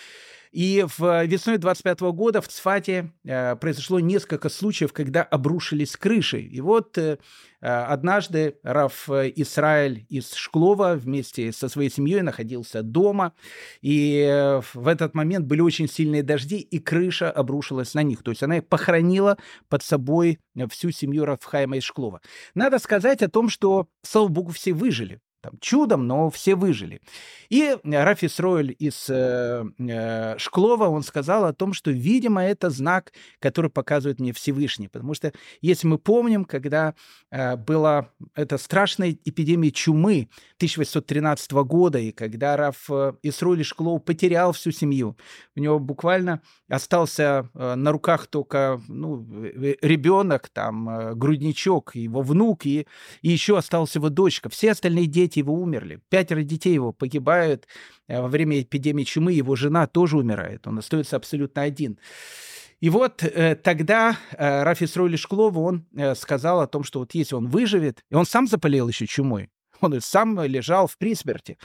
и 0.53 0.85
в 0.97 1.25
весной 1.27 1.59
25 1.59 2.01
года 2.01 2.41
в 2.41 2.49
Цфате 2.49 3.13
э, 3.25 3.57
произошло 3.57 4.01
несколько 4.01 4.49
случаев, 4.49 4.93
когда 4.93 5.23
обрушились 5.23 5.97
крыши. 5.97 6.41
И 6.41 6.61
вот 6.61 6.97
э, 6.99 7.19
однажды 7.61 8.59
Раф 8.63 9.09
Израиль 9.09 10.07
из 10.09 10.35
Шклова 10.35 10.95
вместе 10.95 11.53
со 11.53 11.69
своей 11.69 11.91
семьей 11.91 12.23
находился 12.23 12.83
дома, 12.83 13.35
и 13.81 14.61
в 14.75 14.87
этот 14.87 15.15
момент 15.15 15.47
были 15.47 15.61
очень 15.61 15.89
сильные 15.89 16.23
дожди, 16.23 16.59
и 16.59 16.79
крыша 16.79 17.31
обрушилась 17.31 17.95
на 17.95 18.03
них. 18.03 18.23
То 18.23 18.31
есть 18.31 18.43
она 18.43 18.61
похоронила 18.63 19.39
под 19.69 19.83
собой 19.83 20.39
всю 20.71 20.91
семью 20.91 21.25
Рафхайма 21.25 21.77
из 21.77 21.85
Шклова. 21.85 22.21
Надо 22.55 22.79
сказать 22.79 23.23
о 23.23 23.29
том, 23.29 23.49
что, 23.49 23.89
слава 24.03 24.29
богу, 24.29 24.53
все 24.53 24.73
выжили 24.73 25.21
там, 25.49 25.59
чудом, 25.61 26.07
но 26.07 26.31
все 26.31 26.55
выжили. 26.55 27.01
И 27.49 27.77
Рафи 27.85 28.29
Сройль 28.29 28.75
из 28.79 29.09
э, 29.09 29.65
э, 29.79 30.39
Шклова, 30.39 30.89
он 30.89 31.03
сказал 31.03 31.45
о 31.45 31.53
том, 31.53 31.73
что, 31.73 31.91
видимо, 31.91 32.45
это 32.45 32.69
знак, 32.71 33.13
который 33.41 33.71
показывает 33.71 34.21
мне 34.21 34.33
Всевышний. 34.33 34.89
Потому 34.89 35.15
что, 35.15 35.33
если 35.63 35.87
мы 35.87 35.99
помним, 35.99 36.45
когда 36.45 36.95
э, 37.31 37.57
была 37.57 38.11
эта 38.35 38.59
страшная 38.59 39.17
эпидемия 39.25 39.71
чумы 39.71 40.29
1813 40.57 41.53
года, 41.53 41.99
и 41.99 42.13
когда 42.13 42.57
Раф 42.57 42.91
э, 42.91 43.15
Исройль 43.23 43.65
Шклов 43.65 44.05
потерял 44.05 44.53
всю 44.53 44.71
семью, 44.71 45.17
у 45.57 45.61
него 45.61 45.79
буквально 45.79 46.43
остался 46.69 47.49
э, 47.55 47.75
на 47.75 47.93
руках 47.93 48.27
только 48.27 48.81
ну, 48.89 49.27
ребенок, 49.81 50.51
там, 50.51 50.89
э, 50.89 51.15
грудничок, 51.15 51.95
его 51.95 52.21
внук, 52.21 52.67
и, 52.67 52.87
и 53.23 53.31
еще 53.31 53.57
осталась 53.57 53.95
его 53.95 54.11
дочка. 54.11 54.51
Все 54.51 54.73
остальные 54.73 55.07
дети 55.07 55.38
дети 55.39 55.45
его 55.45 55.55
умерли. 55.55 56.01
Пятеро 56.09 56.43
детей 56.43 56.75
его 56.75 56.93
погибают. 56.93 57.67
Э, 58.09 58.21
во 58.21 58.29
время 58.29 58.61
эпидемии 58.61 59.05
чумы 59.05 59.33
его 59.33 59.57
жена 59.57 59.87
тоже 59.87 60.17
умирает. 60.17 60.67
Он 60.67 60.79
остается 60.79 61.17
абсолютно 61.17 61.63
один. 61.63 61.99
И 62.81 62.91
вот 62.91 63.23
э, 63.23 63.57
тогда 63.57 64.17
э, 64.37 64.63
Рафис 64.63 64.97
Ройли 64.97 65.17
Шклова, 65.17 65.59
он 65.61 65.85
э, 65.97 66.15
сказал 66.15 66.61
о 66.61 66.67
том, 66.67 66.85
что 66.85 67.01
вот 67.01 67.15
если 67.15 67.37
он 67.37 67.49
выживет, 67.49 68.05
и 68.11 68.15
он 68.15 68.25
сам 68.25 68.47
заболел 68.47 68.89
еще 68.89 69.07
чумой, 69.07 69.51
он 69.81 70.01
сам 70.01 70.41
лежал 70.43 70.87
в 70.87 70.97
присмерти. 70.99 71.59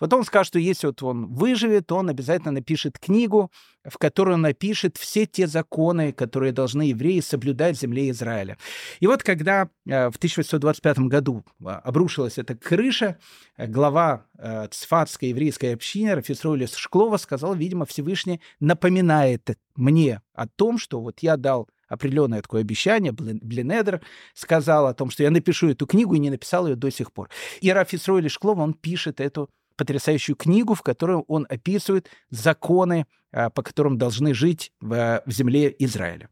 Вот 0.00 0.12
он 0.12 0.24
скажет, 0.24 0.48
что 0.48 0.58
если 0.58 0.88
вот 0.88 1.02
он 1.02 1.26
выживет, 1.26 1.90
он 1.92 2.08
обязательно 2.08 2.52
напишет 2.52 2.98
книгу, 2.98 3.50
в 3.84 3.98
которой 3.98 4.34
он 4.34 4.42
напишет 4.42 4.96
все 4.96 5.26
те 5.26 5.46
законы, 5.46 6.12
которые 6.12 6.52
должны 6.52 6.82
евреи 6.82 7.20
соблюдать 7.20 7.76
в 7.76 7.80
земле 7.80 8.10
Израиля. 8.10 8.58
И 9.00 9.06
вот 9.06 9.22
когда 9.22 9.68
э, 9.86 10.10
в 10.10 10.16
1825 10.16 10.98
году 11.00 11.44
э, 11.60 11.68
обрушилась 11.68 12.38
эта 12.38 12.54
крыша, 12.54 13.18
э, 13.56 13.66
глава 13.66 14.24
Цфатской 14.70 15.30
еврейской 15.30 15.74
общины 15.74 16.14
Рафисройлис 16.14 16.76
Шклова 16.76 17.16
сказал, 17.16 17.54
видимо, 17.54 17.86
Всевышний 17.86 18.40
напоминает 18.60 19.58
мне 19.74 20.22
о 20.32 20.46
том, 20.46 20.78
что 20.78 21.00
вот 21.00 21.20
я 21.20 21.36
дал 21.36 21.68
определенное 21.88 22.42
такое 22.42 22.60
обещание. 22.60 23.12
Блинедер 23.12 24.00
сказал 24.34 24.86
о 24.86 24.94
том, 24.94 25.10
что 25.10 25.22
я 25.22 25.30
напишу 25.30 25.70
эту 25.70 25.86
книгу 25.86 26.14
и 26.14 26.18
не 26.18 26.30
написал 26.30 26.66
ее 26.66 26.76
до 26.76 26.90
сих 26.90 27.12
пор. 27.12 27.28
И 27.60 27.70
Рафис 27.70 28.06
Ройли 28.08 28.28
Шклов, 28.28 28.58
он 28.58 28.74
пишет 28.74 29.20
эту 29.20 29.50
потрясающую 29.76 30.36
книгу, 30.36 30.74
в 30.74 30.82
которой 30.82 31.18
он 31.28 31.46
описывает 31.48 32.10
законы, 32.30 33.06
а, 33.32 33.48
по 33.48 33.62
которым 33.62 33.96
должны 33.96 34.34
жить 34.34 34.72
в, 34.80 35.22
в 35.24 35.30
земле 35.30 35.74
Израиля. 35.78 36.28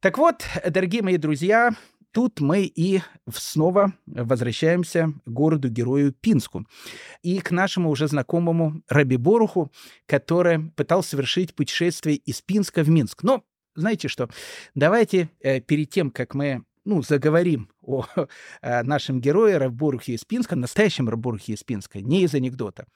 Так 0.00 0.16
вот, 0.16 0.44
дорогие 0.68 1.02
мои 1.02 1.18
друзья, 1.18 1.72
тут 2.12 2.40
мы 2.40 2.62
и 2.62 3.02
снова 3.30 3.92
возвращаемся 4.06 5.12
к 5.24 5.28
городу-герою 5.30 6.12
Пинску 6.12 6.66
и 7.22 7.40
к 7.40 7.50
нашему 7.50 7.90
уже 7.90 8.08
знакомому 8.08 8.82
Раби 8.88 9.16
Боруху, 9.16 9.70
который 10.06 10.70
пытался 10.70 11.10
совершить 11.10 11.54
путешествие 11.54 12.16
из 12.16 12.40
Пинска 12.40 12.82
в 12.82 12.88
Минск. 12.88 13.22
Но 13.22 13.44
знаете 13.78 14.08
что, 14.08 14.28
давайте 14.74 15.30
э, 15.40 15.60
перед 15.60 15.90
тем, 15.90 16.10
как 16.10 16.34
мы 16.34 16.64
ну, 16.84 17.02
заговорим 17.02 17.70
о 17.82 18.06
э, 18.62 18.82
нашем 18.82 19.20
герое 19.20 19.58
Равбурухе 19.58 20.14
из 20.14 20.24
Пинска, 20.24 20.56
настоящем 20.56 21.08
Равбурухе 21.08 21.52
из 21.52 21.62
Пинска, 21.62 22.00
не 22.00 22.22
из 22.24 22.34
анекдота. 22.34 22.86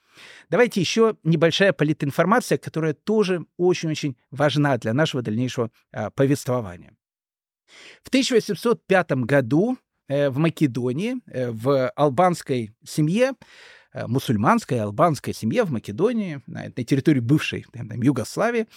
Давайте 0.49 0.81
еще 0.81 1.15
небольшая 1.23 1.73
политинформация, 1.73 2.57
которая 2.57 2.93
тоже 2.93 3.45
очень-очень 3.57 4.17
важна 4.31 4.77
для 4.77 4.93
нашего 4.93 5.21
дальнейшего 5.21 5.69
э, 5.91 6.09
повествования. 6.11 6.95
В 8.03 8.09
1805 8.09 9.11
году 9.25 9.77
э, 10.07 10.29
в 10.29 10.37
Македонии, 10.37 11.15
э, 11.27 11.51
в 11.51 11.89
албанской 11.89 12.73
семье, 12.83 13.33
э, 13.93 14.07
мусульманской 14.07 14.79
албанской 14.79 15.33
семье 15.33 15.63
в 15.63 15.71
Македонии, 15.71 16.41
на, 16.47 16.63
на 16.63 16.83
территории 16.83 17.19
бывшей 17.19 17.65
там, 17.71 18.01
Югославии, 18.01 18.67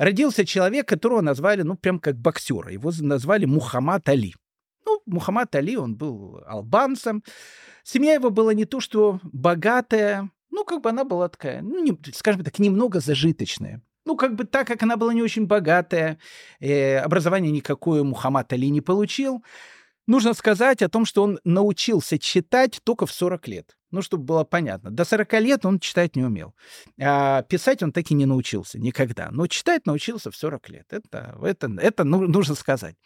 родился 0.00 0.46
человек, 0.46 0.88
которого 0.88 1.20
назвали, 1.20 1.62
ну, 1.62 1.76
прям 1.76 1.98
как 1.98 2.16
боксера. 2.16 2.72
Его 2.72 2.90
назвали 3.00 3.44
Мухаммад 3.44 4.08
Али. 4.08 4.34
Ну, 4.86 5.02
Мухаммад 5.06 5.54
Али, 5.54 5.76
он 5.76 5.94
был 5.94 6.42
албанцем. 6.46 7.22
Семья 7.84 8.14
его 8.14 8.30
была 8.30 8.54
не 8.54 8.64
то, 8.64 8.80
что 8.80 9.20
богатая, 9.22 10.30
ну, 10.50 10.64
как 10.64 10.80
бы 10.80 10.88
она 10.88 11.04
была 11.04 11.28
такая, 11.28 11.60
ну, 11.60 11.84
не, 11.84 11.96
скажем 12.14 12.42
так, 12.44 12.58
немного 12.58 13.00
зажиточная. 13.00 13.82
Ну, 14.06 14.16
как 14.16 14.34
бы 14.34 14.44
так 14.44 14.66
как 14.66 14.82
она 14.82 14.96
была 14.96 15.12
не 15.12 15.22
очень 15.22 15.46
богатая, 15.46 16.18
э, 16.60 16.96
образование 16.96 17.52
никакое 17.52 18.02
Мухаммад 18.02 18.52
Али 18.54 18.70
не 18.70 18.80
получил, 18.80 19.44
нужно 20.10 20.34
сказать 20.34 20.82
о 20.82 20.88
том, 20.88 21.04
что 21.06 21.22
он 21.22 21.38
научился 21.44 22.18
читать 22.18 22.80
только 22.84 23.06
в 23.06 23.12
40 23.12 23.48
лет. 23.48 23.76
Ну, 23.92 24.02
чтобы 24.02 24.24
было 24.24 24.44
понятно. 24.44 24.90
До 24.90 25.04
40 25.04 25.32
лет 25.40 25.64
он 25.64 25.78
читать 25.78 26.16
не 26.16 26.24
умел. 26.24 26.54
А 27.00 27.42
писать 27.42 27.82
он 27.82 27.92
так 27.92 28.10
и 28.10 28.14
не 28.14 28.26
научился 28.26 28.78
никогда. 28.78 29.30
Но 29.30 29.46
читать 29.46 29.86
научился 29.86 30.30
в 30.30 30.36
40 30.36 30.68
лет. 30.68 30.86
Это, 30.90 31.38
это, 31.42 31.70
это 31.80 32.04
ну, 32.04 32.26
нужно 32.26 32.54
сказать. 32.54 32.96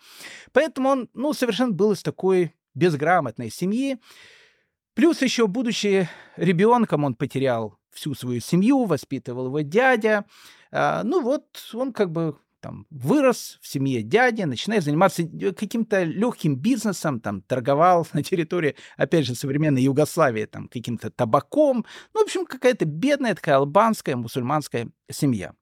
Поэтому 0.52 0.88
он 0.88 1.08
ну, 1.14 1.32
совершенно 1.34 1.72
был 1.72 1.92
из 1.92 2.02
такой 2.02 2.54
безграмотной 2.74 3.50
семьи. 3.50 3.98
Плюс 4.94 5.22
еще, 5.22 5.46
будучи 5.46 6.08
ребенком, 6.36 7.04
он 7.04 7.14
потерял 7.14 7.78
всю 7.90 8.14
свою 8.14 8.40
семью, 8.40 8.84
воспитывал 8.84 9.46
его 9.46 9.60
дядя. 9.60 10.24
А, 10.72 11.02
ну 11.04 11.20
вот 11.20 11.44
он 11.74 11.92
как 11.92 12.10
бы 12.10 12.36
там, 12.64 12.86
вырос 12.88 13.58
в 13.60 13.68
семье 13.68 14.02
дяди, 14.02 14.40
начинает 14.44 14.84
заниматься 14.84 15.22
э, 15.22 15.52
каким-то 15.52 16.02
легким 16.02 16.56
бизнесом, 16.56 17.20
там, 17.20 17.42
торговал 17.42 18.06
на 18.14 18.22
территории, 18.22 18.74
опять 18.96 19.26
же, 19.26 19.34
современной 19.34 19.82
Югославии, 19.82 20.46
там, 20.46 20.68
каким-то 20.68 21.10
табаком. 21.10 21.84
Ну, 22.14 22.20
в 22.20 22.24
общем, 22.24 22.46
какая-то 22.46 22.86
бедная 22.86 23.34
такая 23.34 23.56
албанская 23.56 24.16
мусульманская 24.16 24.88
семья. 25.12 25.52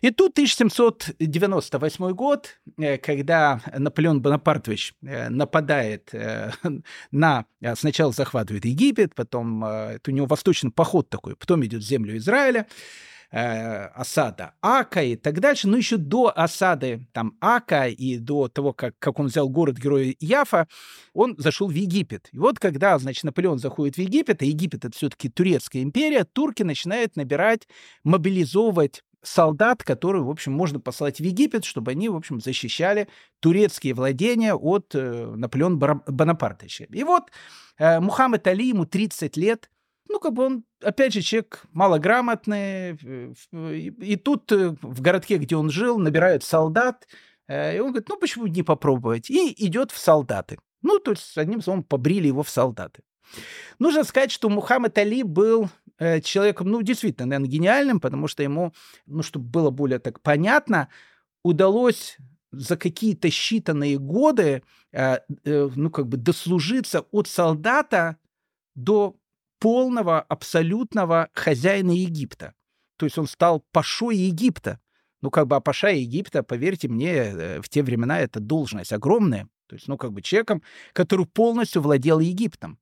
И 0.00 0.10
тут 0.10 0.32
1798 0.32 2.10
год, 2.10 2.58
э, 2.78 2.98
когда 2.98 3.60
Наполеон 3.72 4.20
Бонапартович 4.20 4.94
э, 5.02 5.28
нападает 5.28 6.12
на... 7.12 7.44
Сначала 7.76 8.12
захватывает 8.12 8.64
Египет, 8.64 9.14
потом 9.14 9.64
это 9.64 10.10
у 10.10 10.14
него 10.14 10.26
восточный 10.26 10.72
поход 10.72 11.08
такой, 11.08 11.36
потом 11.36 11.64
идет 11.64 11.82
в 11.82 11.86
землю 11.86 12.16
Израиля, 12.16 12.66
э, 13.34 13.86
осада 13.94 14.54
Ака 14.62 15.02
и 15.02 15.16
так 15.16 15.40
дальше. 15.40 15.68
Но 15.68 15.76
еще 15.76 15.96
до 15.96 16.32
осады 16.34 17.06
там 17.12 17.36
Ака 17.40 17.88
и 17.88 18.18
до 18.18 18.48
того, 18.48 18.72
как, 18.72 18.94
как 18.98 19.18
он 19.18 19.26
взял 19.26 19.48
город-героя 19.48 20.14
Яфа, 20.20 20.68
он 21.12 21.34
зашел 21.36 21.68
в 21.68 21.74
Египет. 21.74 22.28
И 22.32 22.38
вот 22.38 22.58
когда, 22.58 22.96
значит, 22.98 23.24
Наполеон 23.24 23.58
заходит 23.58 23.96
в 23.96 24.00
Египет, 24.00 24.42
а 24.42 24.44
Египет— 24.44 24.84
это 24.86 24.96
все-таки 24.96 25.28
турецкая 25.28 25.82
империя, 25.82 26.24
турки 26.24 26.62
начинают 26.62 27.16
набирать, 27.16 27.66
мобилизовывать 28.04 29.02
солдат, 29.22 29.82
которые, 29.82 30.22
в 30.22 30.30
общем, 30.30 30.52
можно 30.52 30.78
послать 30.78 31.18
в 31.18 31.20
Египет, 31.24 31.64
чтобы 31.64 31.90
они, 31.90 32.08
в 32.08 32.16
общем, 32.16 32.40
защищали 32.40 33.08
турецкие 33.40 33.94
владения 33.94 34.54
от 34.54 34.94
э, 34.94 35.32
Наполеона 35.34 36.02
Бонапартовича. 36.06 36.84
И 36.90 37.02
вот 37.04 37.30
э, 37.78 38.00
Мухаммед 38.00 38.46
Али, 38.46 38.68
ему 38.68 38.84
30 38.84 39.36
лет, 39.38 39.70
ну, 40.08 40.20
как 40.20 40.32
бы 40.32 40.44
он, 40.44 40.64
опять 40.82 41.12
же, 41.12 41.22
человек 41.22 41.64
малограмотный, 41.72 42.92
и, 43.52 43.88
и 43.88 44.16
тут 44.16 44.52
э, 44.52 44.76
в 44.82 45.00
городке, 45.00 45.38
где 45.38 45.56
он 45.56 45.70
жил, 45.70 45.98
набирают 45.98 46.44
солдат, 46.44 47.06
э, 47.48 47.76
и 47.76 47.80
он 47.80 47.88
говорит, 47.88 48.08
ну, 48.08 48.18
почему 48.18 48.46
не 48.46 48.62
попробовать? 48.62 49.30
И 49.30 49.54
идет 49.66 49.90
в 49.90 49.98
солдаты. 49.98 50.58
Ну, 50.82 50.98
то 50.98 51.12
есть, 51.12 51.36
одним 51.38 51.62
словом, 51.62 51.82
побрили 51.82 52.26
его 52.26 52.42
в 52.42 52.50
солдаты. 52.50 53.02
Нужно 53.78 54.04
сказать, 54.04 54.30
что 54.30 54.48
Мухаммед 54.48 54.96
Али 54.98 55.22
был 55.22 55.70
э, 55.98 56.20
человеком, 56.20 56.68
ну, 56.68 56.82
действительно, 56.82 57.26
наверное, 57.26 57.48
гениальным, 57.48 58.00
потому 58.00 58.28
что 58.28 58.42
ему, 58.42 58.72
ну, 59.06 59.22
чтобы 59.22 59.46
было 59.46 59.70
более 59.70 59.98
так 59.98 60.20
понятно, 60.20 60.88
удалось 61.42 62.18
за 62.52 62.76
какие-то 62.76 63.28
считанные 63.28 63.96
годы, 63.96 64.62
э, 64.92 65.18
э, 65.44 65.70
ну, 65.74 65.90
как 65.90 66.08
бы 66.08 66.16
дослужиться 66.16 67.04
от 67.10 67.28
солдата 67.28 68.16
до 68.74 69.16
полного, 69.64 70.20
абсолютного 70.20 71.30
хозяина 71.32 71.92
Египта. 71.92 72.52
То 72.98 73.06
есть 73.06 73.16
он 73.16 73.26
стал 73.26 73.64
пашой 73.72 74.14
Египта. 74.14 74.78
Ну, 75.22 75.30
как 75.30 75.46
бы, 75.46 75.56
а 75.56 75.60
паша 75.60 75.88
Египта, 75.88 76.42
поверьте 76.42 76.88
мне, 76.88 77.14
э, 77.14 77.62
в 77.62 77.70
те 77.70 77.82
времена 77.82 78.20
это 78.20 78.40
должность 78.40 78.92
огромная. 78.92 79.48
То 79.66 79.76
есть, 79.76 79.88
ну, 79.88 79.96
как 79.96 80.12
бы 80.12 80.20
человеком, 80.20 80.62
который 80.92 81.24
полностью 81.24 81.80
владел 81.80 82.20
Египтом. 82.20 82.78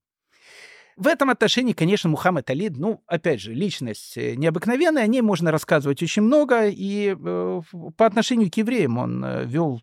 В 0.95 1.07
этом 1.07 1.29
отношении, 1.29 1.73
конечно, 1.73 2.09
Мухаммед 2.09 2.49
Али, 2.49 2.69
ну, 2.69 3.01
опять 3.07 3.39
же, 3.39 3.53
личность 3.53 4.17
э, 4.17 4.35
необыкновенная, 4.35 5.03
о 5.03 5.07
ней 5.07 5.21
можно 5.21 5.51
рассказывать 5.51 6.03
очень 6.03 6.21
много, 6.21 6.67
и 6.67 7.15
э, 7.17 7.61
по 7.97 8.05
отношению 8.05 8.51
к 8.51 8.57
евреям 8.57 8.97
он 8.97 9.23
э, 9.23 9.45
вел 9.45 9.81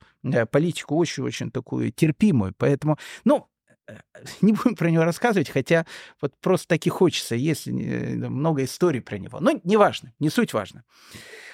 политику 0.51 0.97
очень-очень 0.97 1.51
такую 1.51 1.93
терпимую, 1.93 2.55
поэтому, 2.57 2.99
ну, 3.25 3.47
не 4.41 4.53
будем 4.53 4.77
про 4.77 4.91
него 4.91 5.05
рассказывать, 5.05 5.51
хотя 5.51 5.87
вот 6.21 6.35
просто 6.41 6.69
таки 6.69 6.91
хочется, 6.91 7.35
есть 7.35 7.67
много 7.67 8.65
историй 8.65 9.01
про 9.01 9.19
него. 9.19 9.41
Но 9.41 9.61
неважно, 9.65 10.13
не 10.19 10.31
суть 10.31 10.53
важно. 10.53 10.85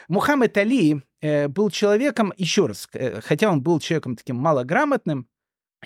Мухаммед 0.08 0.56
Али 0.56 1.02
э, 1.20 1.48
был 1.48 1.70
человеком, 1.70 2.32
еще 2.36 2.66
раз, 2.66 2.88
э, 2.92 3.20
хотя 3.20 3.50
он 3.50 3.60
был 3.62 3.80
человеком 3.80 4.14
таким 4.14 4.36
малограмотным, 4.36 5.28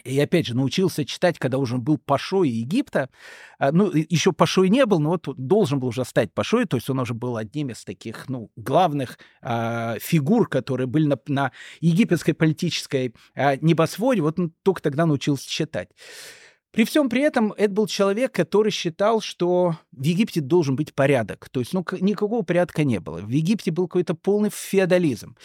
и 0.04 0.18
опять 0.20 0.46
же 0.46 0.56
научился 0.56 1.04
читать, 1.04 1.38
когда 1.38 1.58
уже 1.58 1.76
был 1.76 1.98
пашой 1.98 2.48
Египта. 2.48 3.10
А, 3.58 3.72
ну, 3.72 3.90
еще 3.92 4.32
пашой 4.32 4.68
не 4.68 4.86
был, 4.86 5.00
но 5.00 5.10
вот 5.10 5.28
должен 5.36 5.80
был 5.80 5.88
уже 5.88 6.04
стать 6.04 6.32
пашой, 6.32 6.64
то 6.64 6.76
есть 6.76 6.88
он 6.88 7.00
уже 7.00 7.12
был 7.12 7.36
одним 7.36 7.70
из 7.70 7.84
таких, 7.84 8.28
ну, 8.28 8.50
главных 8.56 9.18
э, 9.42 9.98
фигур, 10.00 10.48
которые 10.48 10.86
были 10.86 11.06
на, 11.06 11.18
на 11.26 11.52
египетской 11.80 12.32
политической 12.32 13.14
э, 13.34 13.56
небосводе. 13.60 14.22
Вот 14.22 14.38
он 14.38 14.54
только 14.62 14.80
тогда 14.80 15.06
научился 15.06 15.48
читать. 15.48 15.90
При 16.72 16.84
всем 16.84 17.08
при 17.08 17.22
этом 17.22 17.52
это 17.56 17.72
был 17.72 17.86
человек, 17.86 18.32
который 18.32 18.70
считал, 18.70 19.20
что 19.20 19.76
в 19.90 20.02
Египте 20.02 20.40
должен 20.40 20.76
быть 20.76 20.94
порядок. 20.94 21.48
То 21.48 21.60
есть, 21.60 21.72
ну, 21.72 21.84
никакого 22.00 22.42
порядка 22.42 22.84
не 22.84 23.00
было. 23.00 23.18
В 23.18 23.28
Египте 23.28 23.72
был 23.72 23.88
какой-то 23.88 24.14
полный 24.14 24.50
феодализм. 24.50 25.36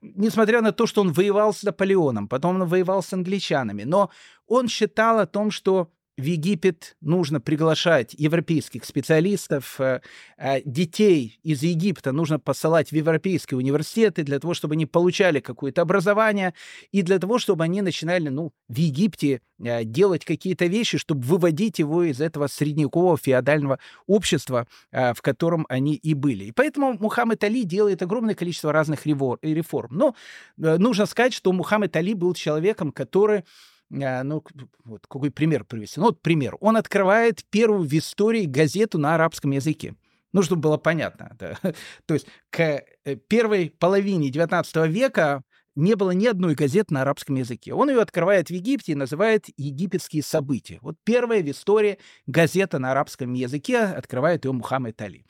Несмотря 0.00 0.60
на 0.60 0.72
то, 0.72 0.86
что 0.86 1.00
он 1.00 1.12
воевал 1.12 1.54
с 1.54 1.62
Наполеоном, 1.62 2.26
потом 2.26 2.60
он 2.60 2.68
воевал 2.68 3.02
с 3.02 3.12
англичанами, 3.12 3.84
но 3.84 4.10
он 4.46 4.66
считал 4.68 5.20
о 5.20 5.26
том, 5.26 5.52
что 5.52 5.88
в 6.18 6.24
Египет 6.24 6.96
нужно 7.00 7.40
приглашать 7.40 8.14
европейских 8.14 8.84
специалистов, 8.84 9.80
э, 9.80 10.00
э, 10.36 10.60
детей 10.64 11.38
из 11.42 11.62
Египта 11.62 12.12
нужно 12.12 12.38
посылать 12.38 12.90
в 12.90 12.92
европейские 12.92 13.56
университеты 13.56 14.22
для 14.22 14.38
того, 14.38 14.52
чтобы 14.52 14.74
они 14.74 14.84
получали 14.84 15.40
какое-то 15.40 15.82
образование 15.82 16.52
и 16.90 17.02
для 17.02 17.18
того, 17.18 17.38
чтобы 17.38 17.64
они 17.64 17.80
начинали 17.80 18.28
ну, 18.28 18.52
в 18.68 18.76
Египте 18.76 19.40
э, 19.58 19.84
делать 19.84 20.26
какие-то 20.26 20.66
вещи, 20.66 20.98
чтобы 20.98 21.22
выводить 21.22 21.78
его 21.78 22.02
из 22.02 22.20
этого 22.20 22.46
средневекового 22.46 23.16
феодального 23.16 23.78
общества, 24.06 24.66
в 24.90 25.16
котором 25.22 25.66
они 25.68 25.94
и 25.94 26.14
были. 26.14 26.44
И 26.44 26.52
поэтому 26.52 26.94
Мухаммед 26.98 27.42
Али 27.44 27.64
делает 27.64 28.02
огромное 28.02 28.34
количество 28.34 28.72
разных 28.72 29.06
реформ. 29.06 29.90
Но 29.92 30.14
нужно 30.56 31.06
сказать, 31.06 31.32
что 31.32 31.52
Мухаммед 31.52 31.96
Али 31.96 32.14
был 32.14 32.34
человеком, 32.34 32.92
который 32.92 33.44
ну, 33.92 34.42
вот 34.84 35.06
какой 35.06 35.30
пример 35.30 35.64
привести? 35.64 36.00
Ну, 36.00 36.06
вот 36.06 36.22
пример. 36.22 36.56
Он 36.60 36.76
открывает 36.76 37.44
первую 37.50 37.86
в 37.86 37.92
истории 37.92 38.46
газету 38.46 38.98
на 38.98 39.14
арабском 39.14 39.50
языке. 39.50 39.94
Ну, 40.32 40.42
чтобы 40.42 40.62
было 40.62 40.78
понятно. 40.78 41.36
Да. 41.38 41.58
То 42.06 42.14
есть 42.14 42.26
к 42.50 42.60
э, 42.60 43.16
первой 43.28 43.70
половине 43.78 44.30
XIX 44.30 44.88
века 44.88 45.42
не 45.74 45.94
было 45.94 46.10
ни 46.10 46.26
одной 46.26 46.54
газеты 46.54 46.94
на 46.94 47.02
арабском 47.02 47.36
языке. 47.36 47.72
Он 47.72 47.90
ее 47.90 48.00
открывает 48.00 48.48
в 48.48 48.50
Египте 48.50 48.92
и 48.92 48.94
называет 48.94 49.46
«Египетские 49.56 50.22
события». 50.22 50.78
Вот 50.82 50.96
первая 51.04 51.42
в 51.42 51.50
истории 51.50 51.98
газета 52.26 52.78
на 52.78 52.92
арабском 52.92 53.32
языке 53.32 53.78
открывает 53.78 54.44
ее 54.44 54.52
Мухаммед 54.52 55.00
Али. 55.00 55.24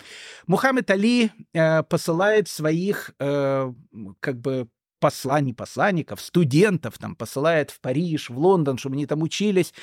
Мухаммед 0.46 0.90
Али 0.90 1.30
э, 1.52 1.82
посылает 1.84 2.48
своих 2.48 3.12
э, 3.18 3.72
как 4.20 4.40
бы 4.40 4.68
посланий, 5.02 5.52
посланников, 5.52 6.20
студентов 6.20 6.96
там 6.96 7.16
посылает 7.16 7.72
в 7.72 7.80
Париж, 7.80 8.30
в 8.30 8.38
Лондон, 8.38 8.78
чтобы 8.78 8.94
они 8.94 9.06
там 9.06 9.22
учились. 9.22 9.74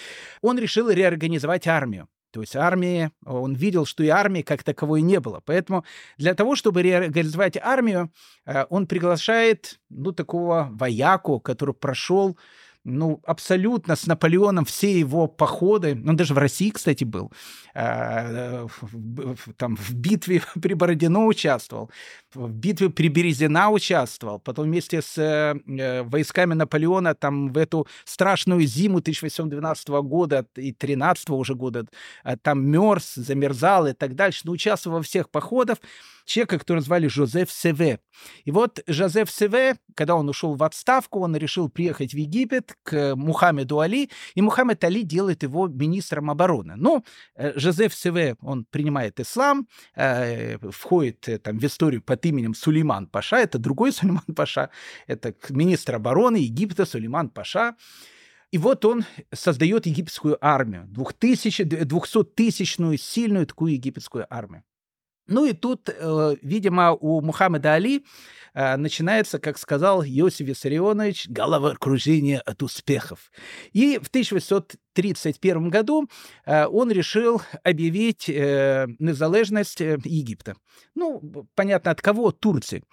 Он 0.41 0.57
решил 0.57 0.89
реорганизовать 0.89 1.67
армию. 1.67 2.07
То 2.31 2.41
есть 2.41 2.55
армии, 2.55 3.11
он 3.25 3.53
видел, 3.53 3.85
что 3.85 4.03
и 4.03 4.07
армии 4.07 4.43
как 4.43 4.63
таковой 4.63 5.01
не 5.01 5.19
было. 5.19 5.41
Поэтому 5.45 5.83
для 6.17 6.35
того, 6.35 6.55
чтобы 6.55 6.83
реорганизовать 6.83 7.57
армию, 7.57 8.11
э, 8.45 8.65
он 8.69 8.87
приглашает, 8.87 9.79
ну, 9.89 10.11
такого 10.13 10.69
вояку, 10.71 11.39
который 11.39 11.73
прошел 11.73 12.37
ну, 12.85 13.21
абсолютно 13.25 13.95
с 13.95 14.07
Наполеоном 14.07 14.65
все 14.65 14.97
его 14.99 15.27
походы, 15.27 16.01
он 16.07 16.15
даже 16.15 16.33
в 16.33 16.37
России, 16.37 16.69
кстати, 16.69 17.03
был, 17.03 17.31
а, 17.73 18.67
там 19.57 19.75
в 19.75 19.93
битве 19.93 20.41
при 20.61 20.73
Бородино 20.73 21.25
участвовал, 21.25 21.91
в 22.33 22.51
битве 22.51 22.89
при 22.89 23.09
Березина 23.09 23.69
участвовал, 23.69 24.39
потом 24.39 24.65
вместе 24.65 25.01
с 25.01 25.17
э, 25.17 26.03
войсками 26.03 26.53
Наполеона 26.53 27.15
там 27.15 27.51
в 27.51 27.57
эту 27.57 27.87
страшную 28.05 28.61
зиму 28.61 28.99
1812 28.99 29.89
года 29.89 30.45
и 30.55 30.71
13 30.71 31.29
уже 31.31 31.55
года 31.55 31.85
а, 32.23 32.37
там 32.37 32.65
мерз, 32.65 33.15
замерзал 33.15 33.87
и 33.87 33.93
так 33.93 34.15
дальше, 34.15 34.41
но 34.45 34.53
участвовал 34.53 34.97
во 34.97 35.03
всех 35.03 35.29
походах, 35.29 35.77
человека, 36.29 36.59
которого 36.59 36.83
звали 36.83 37.07
Жозеф 37.07 37.51
Севе. 37.51 37.99
И 38.45 38.51
вот 38.51 38.79
Жозеф 38.87 39.31
Севе, 39.31 39.77
когда 39.95 40.15
он 40.15 40.29
ушел 40.29 40.55
в 40.55 40.63
отставку, 40.63 41.19
он 41.19 41.35
решил 41.35 41.69
приехать 41.69 42.13
в 42.13 42.17
Египет 42.17 42.77
к 42.83 43.15
Мухаммеду 43.15 43.79
Али, 43.79 44.09
и 44.35 44.41
Мухаммед 44.41 44.83
Али 44.83 45.03
делает 45.03 45.43
его 45.43 45.67
министром 45.67 46.29
обороны. 46.29 46.75
Но 46.77 47.03
э, 47.35 47.59
Жозеф 47.59 47.93
Севе, 47.93 48.35
он 48.41 48.65
принимает 48.65 49.19
ислам, 49.19 49.67
э, 49.95 50.57
входит 50.71 51.27
э, 51.27 51.39
там 51.39 51.59
в 51.59 51.65
историю 51.65 52.01
под 52.01 52.25
именем 52.25 52.53
Сулейман 52.53 53.07
Паша, 53.07 53.37
это 53.37 53.57
другой 53.57 53.91
Сулейман 53.91 54.35
Паша, 54.35 54.69
это 55.07 55.33
министр 55.49 55.95
обороны 55.95 56.37
Египта 56.37 56.85
Сулейман 56.85 57.29
Паша. 57.29 57.75
И 58.51 58.57
вот 58.57 58.83
он 58.85 59.05
создает 59.31 59.85
египетскую 59.85 60.35
армию, 60.41 60.87
200-тысячную 60.91 62.97
сильную 62.97 63.45
такую 63.45 63.73
египетскую 63.73 64.25
армию. 64.27 64.63
Ну 65.29 65.45
и 65.45 65.53
тут, 65.53 65.89
э, 65.89 66.35
видимо, 66.41 66.93
у 66.93 67.21
Мухаммеда 67.21 67.73
Али 67.73 68.03
э, 68.53 68.75
начинается, 68.77 69.37
как 69.37 69.59
сказал 69.59 70.03
Иосиф 70.03 70.47
Виссарионович, 70.47 71.29
головокружение 71.29 72.39
от 72.39 72.63
успехов. 72.63 73.31
И 73.71 73.99
в 74.01 74.07
1831 74.07 75.69
году 75.69 76.09
э, 76.45 76.65
он 76.65 76.91
решил 76.91 77.41
объявить 77.63 78.27
незалежность 78.27 79.79
Египта. 79.79 80.55
Ну, 80.95 81.47
понятно, 81.55 81.91
от 81.91 82.01
кого? 82.01 82.31
Турции. 82.31 82.83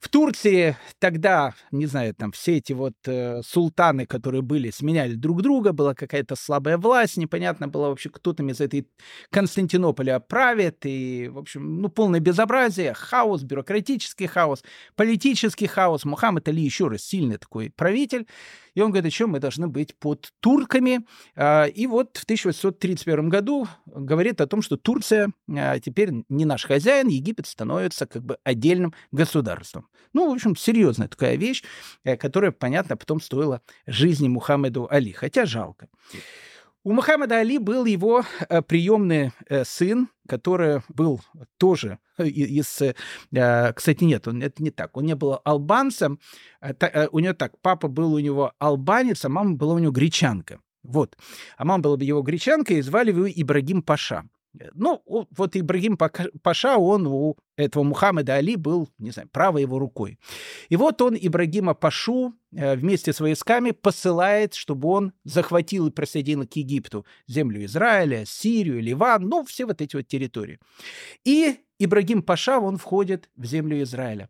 В 0.00 0.08
Турции 0.08 0.76
тогда, 0.98 1.54
не 1.72 1.86
знаю, 1.86 2.14
там 2.14 2.32
все 2.32 2.58
эти 2.58 2.72
вот 2.72 2.94
э, 3.06 3.40
султаны, 3.42 4.06
которые 4.06 4.42
были, 4.42 4.70
сменяли 4.70 5.14
друг 5.14 5.42
друга, 5.42 5.72
была 5.72 5.94
какая-то 5.94 6.36
слабая 6.36 6.78
власть, 6.78 7.16
непонятно 7.16 7.68
было 7.68 7.88
вообще, 7.88 8.10
кто 8.10 8.32
там 8.32 8.50
из 8.50 8.60
этой 8.60 8.88
Константинополя 9.30 10.20
правит, 10.20 10.84
и, 10.84 11.28
в 11.28 11.38
общем, 11.38 11.80
ну, 11.80 11.88
полное 11.88 12.20
безобразие, 12.20 12.94
хаос, 12.94 13.42
бюрократический 13.42 14.26
хаос, 14.26 14.62
политический 14.94 15.66
хаос. 15.66 16.04
Мухаммед 16.04 16.48
Али 16.48 16.62
еще 16.62 16.88
раз 16.88 17.02
сильный 17.02 17.38
такой 17.38 17.70
правитель, 17.70 18.26
и 18.76 18.82
он 18.82 18.90
говорит, 18.90 19.06
о 19.06 19.10
чем 19.10 19.30
мы 19.30 19.40
должны 19.40 19.68
быть 19.68 19.96
под 19.96 20.32
турками. 20.40 21.00
А, 21.34 21.64
и 21.64 21.86
вот 21.86 22.18
в 22.18 22.24
1831 22.24 23.30
году 23.30 23.66
говорит 23.86 24.42
о 24.42 24.46
том, 24.46 24.60
что 24.60 24.76
Турция 24.76 25.30
а, 25.48 25.80
теперь 25.80 26.10
не 26.28 26.44
наш 26.44 26.66
хозяин, 26.66 27.08
Египет 27.08 27.46
становится 27.46 28.06
как 28.06 28.22
бы 28.22 28.36
отдельным 28.44 28.92
государством. 29.12 29.88
Ну, 30.12 30.30
в 30.30 30.34
общем, 30.34 30.54
серьезная 30.54 31.08
такая 31.08 31.36
вещь, 31.36 31.64
э, 32.04 32.18
которая, 32.18 32.50
понятно, 32.50 32.98
потом 32.98 33.20
стоила 33.20 33.62
жизни 33.86 34.28
Мухаммеду 34.28 34.86
Али, 34.90 35.12
хотя 35.12 35.46
жалко. 35.46 35.88
У 36.86 36.92
Мухаммеда 36.92 37.40
Али 37.40 37.58
был 37.58 37.84
его 37.84 38.22
э, 38.48 38.62
приемный 38.62 39.32
э, 39.48 39.64
сын, 39.64 40.08
который 40.28 40.82
был 40.88 41.20
тоже 41.58 41.98
из... 42.16 42.80
Э, 42.80 43.72
кстати, 43.72 44.04
нет, 44.04 44.28
он, 44.28 44.40
это 44.40 44.62
не 44.62 44.70
так. 44.70 44.96
Он 44.96 45.04
не 45.04 45.16
был 45.16 45.40
албанцем. 45.42 46.20
У 47.10 47.18
него 47.18 47.34
так, 47.34 47.60
папа 47.60 47.88
был 47.88 48.14
у 48.14 48.20
него 48.20 48.52
албанец, 48.60 49.24
а 49.24 49.28
мама 49.28 49.56
была 49.56 49.74
у 49.74 49.78
него 49.80 49.90
гречанка. 49.90 50.60
Вот. 50.84 51.18
А 51.56 51.64
мама 51.64 51.82
была 51.82 51.96
его 51.98 52.22
гречанка, 52.22 52.74
и 52.74 52.82
звали 52.82 53.10
его 53.10 53.26
Ибрагим 53.26 53.82
Паша. 53.82 54.22
Ну, 54.74 55.02
вот 55.06 55.56
Ибрагим 55.56 55.96
Паша, 55.96 56.76
он 56.76 57.06
у 57.06 57.36
этого 57.56 57.82
Мухаммеда 57.82 58.34
Али 58.34 58.56
был, 58.56 58.88
не 58.98 59.10
знаю, 59.10 59.28
правой 59.30 59.62
его 59.62 59.78
рукой. 59.78 60.18
И 60.68 60.76
вот 60.76 61.00
он 61.02 61.16
Ибрагима 61.20 61.74
Пашу 61.74 62.34
э, 62.52 62.76
вместе 62.76 63.12
с 63.12 63.20
войсками 63.20 63.70
посылает, 63.70 64.54
чтобы 64.54 64.88
он 64.88 65.12
захватил 65.24 65.86
и 65.86 65.90
присоединил 65.90 66.46
к 66.46 66.54
Египту 66.54 67.06
землю 67.26 67.64
Израиля, 67.64 68.24
Сирию, 68.26 68.80
Ливан, 68.80 69.22
ну, 69.22 69.44
все 69.44 69.66
вот 69.66 69.80
эти 69.80 69.96
вот 69.96 70.06
территории. 70.06 70.58
И 71.24 71.56
Ибрагим 71.78 72.22
Паша, 72.22 72.58
он 72.58 72.76
входит 72.76 73.28
в 73.36 73.44
землю 73.44 73.82
Израиля. 73.82 74.28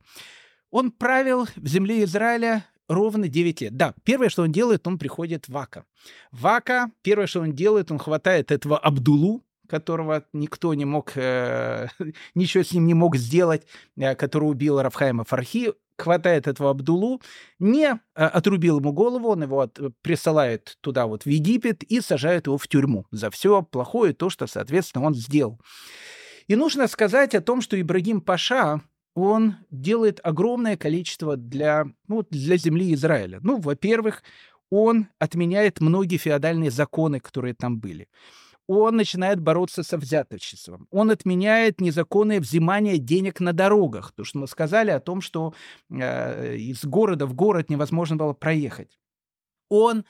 Он 0.70 0.90
правил 0.90 1.46
в 1.56 1.66
земле 1.66 2.04
Израиля 2.04 2.64
ровно 2.88 3.28
9 3.28 3.60
лет. 3.62 3.76
Да, 3.76 3.94
первое, 4.04 4.28
что 4.28 4.42
он 4.42 4.52
делает, 4.52 4.86
он 4.86 4.98
приходит 4.98 5.48
в 5.48 5.56
Ака. 5.56 5.84
В 6.30 6.46
Ака, 6.46 6.90
первое, 7.02 7.26
что 7.26 7.40
он 7.40 7.52
делает, 7.52 7.90
он 7.90 7.98
хватает 7.98 8.50
этого 8.50 8.78
Абдулу, 8.78 9.42
которого 9.68 10.24
никто 10.32 10.74
не 10.74 10.84
мог, 10.84 11.12
э, 11.16 11.88
ничего 12.34 12.64
с 12.64 12.72
ним 12.72 12.86
не 12.86 12.94
мог 12.94 13.16
сделать, 13.16 13.66
э, 13.96 14.14
который 14.14 14.44
убил 14.44 14.80
Рафхайма 14.80 15.24
Фархи, 15.24 15.72
хватает 15.98 16.46
этого 16.46 16.70
Абдулу, 16.70 17.20
не 17.58 17.86
э, 17.86 17.96
отрубил 18.14 18.80
ему 18.80 18.92
голову, 18.92 19.30
он 19.30 19.42
его 19.42 19.60
от, 19.60 19.78
присылает 20.02 20.76
туда 20.80 21.06
вот 21.06 21.24
в 21.24 21.28
Египет 21.28 21.82
и 21.84 22.00
сажает 22.00 22.46
его 22.46 22.58
в 22.58 22.68
тюрьму 22.68 23.06
за 23.10 23.30
все 23.30 23.62
плохое, 23.62 24.12
то, 24.12 24.30
что, 24.30 24.46
соответственно, 24.46 25.06
он 25.06 25.14
сделал. 25.14 25.60
И 26.46 26.54
нужно 26.54 26.86
сказать 26.86 27.34
о 27.34 27.40
том, 27.40 27.60
что 27.60 27.80
Ибрагим 27.80 28.20
Паша, 28.20 28.80
он 29.14 29.56
делает 29.70 30.20
огромное 30.22 30.76
количество 30.76 31.36
для, 31.36 31.86
ну, 32.06 32.24
для 32.30 32.56
земли 32.56 32.92
Израиля. 32.94 33.40
Ну, 33.42 33.58
во-первых, 33.58 34.22
он 34.70 35.08
отменяет 35.18 35.80
многие 35.80 36.18
феодальные 36.18 36.70
законы, 36.70 37.18
которые 37.18 37.54
там 37.54 37.78
были 37.78 38.08
он 38.66 38.96
начинает 38.96 39.40
бороться 39.40 39.82
со 39.82 39.96
взяточеством. 39.96 40.88
Он 40.90 41.10
отменяет 41.10 41.80
незаконное 41.80 42.40
взимание 42.40 42.98
денег 42.98 43.40
на 43.40 43.52
дорогах. 43.52 44.12
То, 44.12 44.24
что 44.24 44.38
мы 44.38 44.48
сказали 44.48 44.90
о 44.90 45.00
том, 45.00 45.20
что 45.20 45.54
э, 45.90 46.56
из 46.56 46.84
города 46.84 47.26
в 47.26 47.34
город 47.34 47.70
невозможно 47.70 48.16
было 48.16 48.32
проехать. 48.32 48.98
Он 49.68 50.04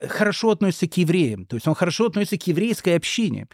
хорошо 0.00 0.50
относится 0.50 0.88
к 0.88 0.96
евреям, 0.96 1.46
то 1.46 1.56
есть 1.56 1.68
он 1.68 1.74
хорошо 1.74 2.06
относится 2.06 2.38
к 2.38 2.46
еврейской 2.46 2.96
общине 2.96 3.46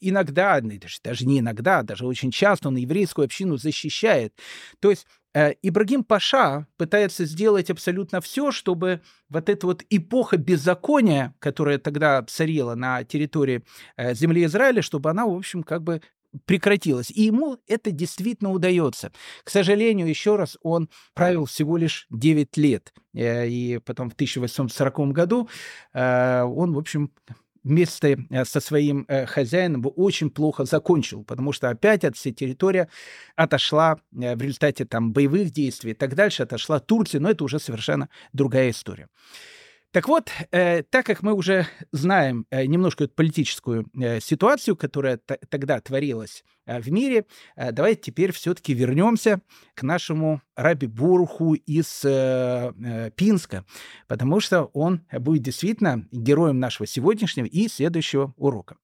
иногда, 0.00 0.60
даже 1.02 1.26
не 1.26 1.40
иногда, 1.40 1.82
даже 1.82 2.06
очень 2.06 2.30
часто 2.30 2.68
он 2.68 2.76
еврейскую 2.76 3.24
общину 3.24 3.56
защищает. 3.56 4.34
То 4.80 4.90
есть 4.90 5.06
э, 5.06 5.17
Ибрагим 5.34 6.04
Паша 6.04 6.66
пытается 6.76 7.24
сделать 7.24 7.70
абсолютно 7.70 8.20
все, 8.20 8.50
чтобы 8.50 9.02
вот 9.28 9.48
эта 9.48 9.66
вот 9.66 9.84
эпоха 9.90 10.36
беззакония, 10.36 11.34
которая 11.38 11.78
тогда 11.78 12.22
царила 12.22 12.74
на 12.74 13.04
территории 13.04 13.62
э, 13.96 14.14
земли 14.14 14.44
Израиля, 14.44 14.82
чтобы 14.82 15.10
она, 15.10 15.26
в 15.26 15.34
общем, 15.34 15.62
как 15.62 15.82
бы 15.82 16.00
прекратилась. 16.44 17.10
И 17.10 17.22
ему 17.22 17.58
это 17.66 17.90
действительно 17.90 18.52
удается. 18.52 19.12
К 19.44 19.50
сожалению, 19.50 20.08
еще 20.08 20.36
раз, 20.36 20.56
он 20.62 20.88
правил 21.14 21.46
всего 21.46 21.76
лишь 21.76 22.06
9 22.10 22.56
лет. 22.56 22.92
Э, 23.14 23.46
и 23.48 23.78
потом 23.78 24.10
в 24.10 24.14
1840 24.14 25.12
году 25.12 25.48
он, 25.94 26.72
в 26.74 26.78
общем, 26.78 27.12
вместе 27.64 28.18
э, 28.30 28.44
со 28.44 28.60
своим 28.60 29.04
э, 29.08 29.26
хозяином 29.26 29.84
очень 29.96 30.30
плохо 30.30 30.64
закончил, 30.64 31.24
потому 31.24 31.52
что 31.52 31.68
опять 31.68 32.04
от 32.04 32.16
всей 32.16 32.32
территория 32.32 32.88
отошла 33.36 33.96
э, 34.12 34.36
в 34.36 34.42
результате 34.42 34.84
там 34.84 35.12
боевых 35.12 35.50
действий 35.50 35.92
и 35.92 35.94
так 35.94 36.14
дальше, 36.14 36.42
отошла 36.42 36.80
Турция, 36.80 37.20
но 37.20 37.30
это 37.30 37.44
уже 37.44 37.58
совершенно 37.58 38.08
другая 38.32 38.70
история. 38.70 39.08
Так 39.90 40.06
вот, 40.06 40.30
э, 40.50 40.82
так 40.82 41.06
как 41.06 41.22
мы 41.22 41.32
уже 41.32 41.66
знаем 41.92 42.46
э, 42.50 42.66
немножко 42.66 43.04
эту 43.04 43.14
политическую 43.14 43.86
э, 43.98 44.20
ситуацию, 44.20 44.76
которая 44.76 45.16
тогда 45.16 45.80
творилась 45.80 46.44
э, 46.66 46.78
в 46.78 46.92
мире, 46.92 47.24
э, 47.56 47.72
давайте 47.72 48.02
теперь 48.02 48.32
все-таки 48.32 48.74
вернемся 48.74 49.40
к 49.74 49.82
нашему 49.82 50.42
Раби 50.56 50.86
Буруху 50.86 51.54
из 51.54 52.04
э, 52.04 52.72
э, 52.78 53.10
Пинска, 53.16 53.64
потому 54.08 54.40
что 54.40 54.64
он 54.74 55.06
будет 55.10 55.42
действительно 55.42 56.06
героем 56.12 56.58
нашего 56.58 56.86
сегодняшнего 56.86 57.46
и 57.46 57.66
следующего 57.68 58.34
урока. 58.36 58.76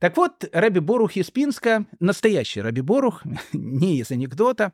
Так 0.00 0.16
вот, 0.16 0.44
Раби 0.52 0.80
Борух 0.80 1.14
из 1.14 1.30
Пинска, 1.30 1.86
настоящий 2.00 2.60
Раби 2.60 2.80
Борух, 2.80 3.22
не 3.52 4.00
из 4.00 4.10
анекдота, 4.10 4.72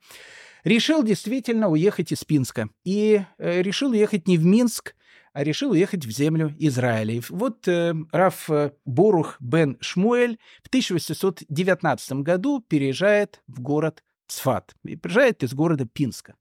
решил 0.65 1.03
действительно 1.03 1.69
уехать 1.69 2.11
из 2.13 2.25
Пинска. 2.25 2.71
И 2.85 3.23
э, 3.37 3.61
решил 3.61 3.91
уехать 3.91 4.27
не 4.27 4.39
в 4.39 4.47
Минск, 4.47 4.95
решил 5.43 5.71
уехать 5.71 6.05
в 6.05 6.11
землю 6.11 6.55
Израиля. 6.59 7.23
Вот 7.29 7.67
э, 7.69 7.95
Раф 8.13 8.51
э, 8.51 8.73
Борух 8.85 9.37
бен 9.41 9.79
Шмуэль 9.81 10.39
в 10.63 10.69
1819 10.69 12.13
году 12.23 12.61
переезжает 12.61 13.41
в 13.47 13.61
город 13.61 14.03
Цфат. 14.27 14.75
И 14.85 14.97
приезжает 14.97 15.43
из 15.43 15.55
города 15.55 15.87
Пинска. 15.87 16.35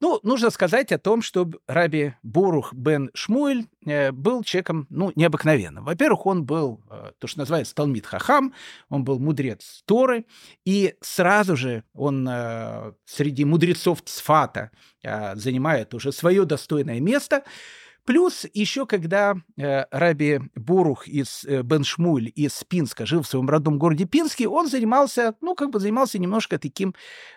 Ну, 0.00 0.20
нужно 0.22 0.50
сказать 0.50 0.92
о 0.92 0.98
том, 0.98 1.22
что 1.22 1.50
Раби 1.66 2.14
Борух 2.22 2.72
бен 2.72 3.10
Шмуэль 3.14 3.66
э, 3.84 4.12
был 4.12 4.42
человеком, 4.42 4.86
ну, 4.90 5.12
необыкновенным. 5.14 5.84
Во-первых, 5.84 6.26
он 6.26 6.44
был, 6.44 6.82
э, 6.90 7.12
то, 7.18 7.26
что 7.26 7.40
называется, 7.40 7.74
Талмит 7.74 8.06
Хахам, 8.06 8.52
он 8.88 9.04
был 9.04 9.18
мудрец 9.18 9.82
Торы, 9.86 10.26
и 10.64 10.94
сразу 11.00 11.56
же 11.56 11.84
он 11.94 12.28
среди 13.04 13.44
мудрецов 13.44 14.02
Цфата 14.02 14.70
занимает 15.02 15.94
уже 15.94 16.12
свое 16.12 16.44
достойное 16.44 17.00
место– 17.00 17.44
Плюс 18.08 18.46
еще, 18.54 18.86
когда 18.86 19.36
э, 19.58 19.84
Раби 19.90 20.40
Бурух 20.54 21.06
из 21.06 21.44
э, 21.44 21.60
Беншмуль 21.60 22.32
из 22.34 22.64
Пинска 22.64 23.04
жил 23.04 23.20
в 23.20 23.26
своем 23.26 23.50
родном 23.50 23.78
городе 23.78 24.06
Пинске, 24.06 24.48
он 24.48 24.66
занимался, 24.66 25.34
ну, 25.42 25.54
как 25.54 25.68
бы 25.68 25.78
занимался 25.78 26.18
немножко 26.18 26.58
таким, 26.58 26.94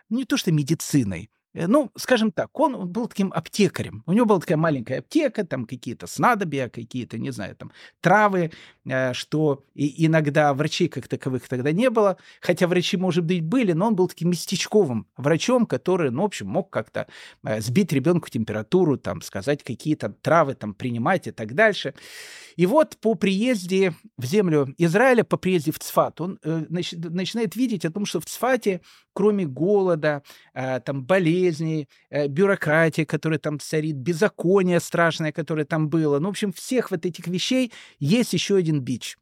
не 0.09 0.23
то 0.23 0.37
что 0.37 0.53
медициной, 0.53 1.29
ну, 1.53 1.91
скажем 1.97 2.31
так, 2.31 2.57
он 2.57 2.87
был 2.87 3.07
таким 3.07 3.33
аптекарем. 3.33 4.03
У 4.05 4.13
него 4.13 4.25
была 4.25 4.39
такая 4.39 4.57
маленькая 4.57 4.99
аптека, 4.99 5.45
там 5.45 5.65
какие-то 5.65 6.07
снадобья, 6.07 6.69
какие-то, 6.69 7.17
не 7.17 7.31
знаю, 7.31 7.55
там 7.55 7.71
травы, 7.99 8.51
э, 8.85 9.13
что 9.13 9.63
и 9.73 10.05
иногда 10.05 10.53
врачей 10.53 10.87
как 10.87 11.09
таковых 11.09 11.47
тогда 11.49 11.71
не 11.73 11.89
было. 11.89 12.17
Хотя 12.39 12.67
врачи, 12.67 12.95
может 12.95 13.25
быть, 13.25 13.43
были, 13.43 13.73
но 13.73 13.87
он 13.87 13.95
был 13.95 14.07
таким 14.07 14.29
местечковым 14.29 15.07
врачом, 15.17 15.65
который, 15.65 16.09
ну, 16.09 16.21
в 16.21 16.25
общем, 16.25 16.47
мог 16.47 16.69
как-то 16.69 17.07
э, 17.43 17.59
сбить 17.59 17.91
ребенку 17.91 18.29
температуру, 18.29 18.97
там, 18.97 19.21
сказать, 19.21 19.61
какие-то 19.63 20.09
травы 20.09 20.53
там 20.53 20.73
принимать 20.73 21.27
и 21.27 21.31
так 21.31 21.53
дальше. 21.53 21.93
И 22.55 22.65
вот 22.65 22.97
по 22.97 23.15
приезде 23.15 23.93
в 24.17 24.25
землю 24.25 24.73
Израиля, 24.77 25.23
по 25.23 25.37
приезде 25.37 25.71
в 25.71 25.79
Цфат, 25.79 26.21
он 26.21 26.39
э, 26.43 26.65
начинает 26.69 27.55
видеть 27.55 27.85
о 27.85 27.91
том, 27.91 28.05
что 28.05 28.19
в 28.19 28.25
Цфате, 28.25 28.81
кроме 29.13 29.45
голода, 29.45 30.23
э, 30.53 30.79
там 30.79 31.03
болезней, 31.03 31.40
э, 31.49 32.27
бюрократии, 32.27 33.03
которая 33.03 33.39
там 33.39 33.59
царит, 33.59 33.95
беззакония 33.95 34.79
страшное, 34.79 35.31
которое 35.31 35.65
там 35.65 35.89
было, 35.89 36.19
ну, 36.19 36.27
в 36.27 36.31
общем, 36.31 36.51
всех 36.51 36.91
вот 36.91 37.05
этих 37.05 37.27
вещей 37.27 37.71
есть 37.99 38.33
еще 38.33 38.55
один 38.55 38.81
бич 38.81 39.17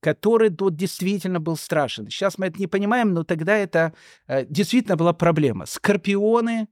который 0.00 0.50
тут 0.50 0.74
действительно 0.74 1.38
был 1.38 1.56
страшен. 1.56 2.08
Сейчас 2.10 2.36
мы 2.36 2.46
это 2.46 2.58
не 2.58 2.66
понимаем, 2.66 3.14
но 3.14 3.22
тогда 3.22 3.56
это 3.56 3.94
э, 4.26 4.44
действительно 4.46 4.96
была 4.96 5.12
проблема. 5.12 5.64
Скорпионы 5.64 6.66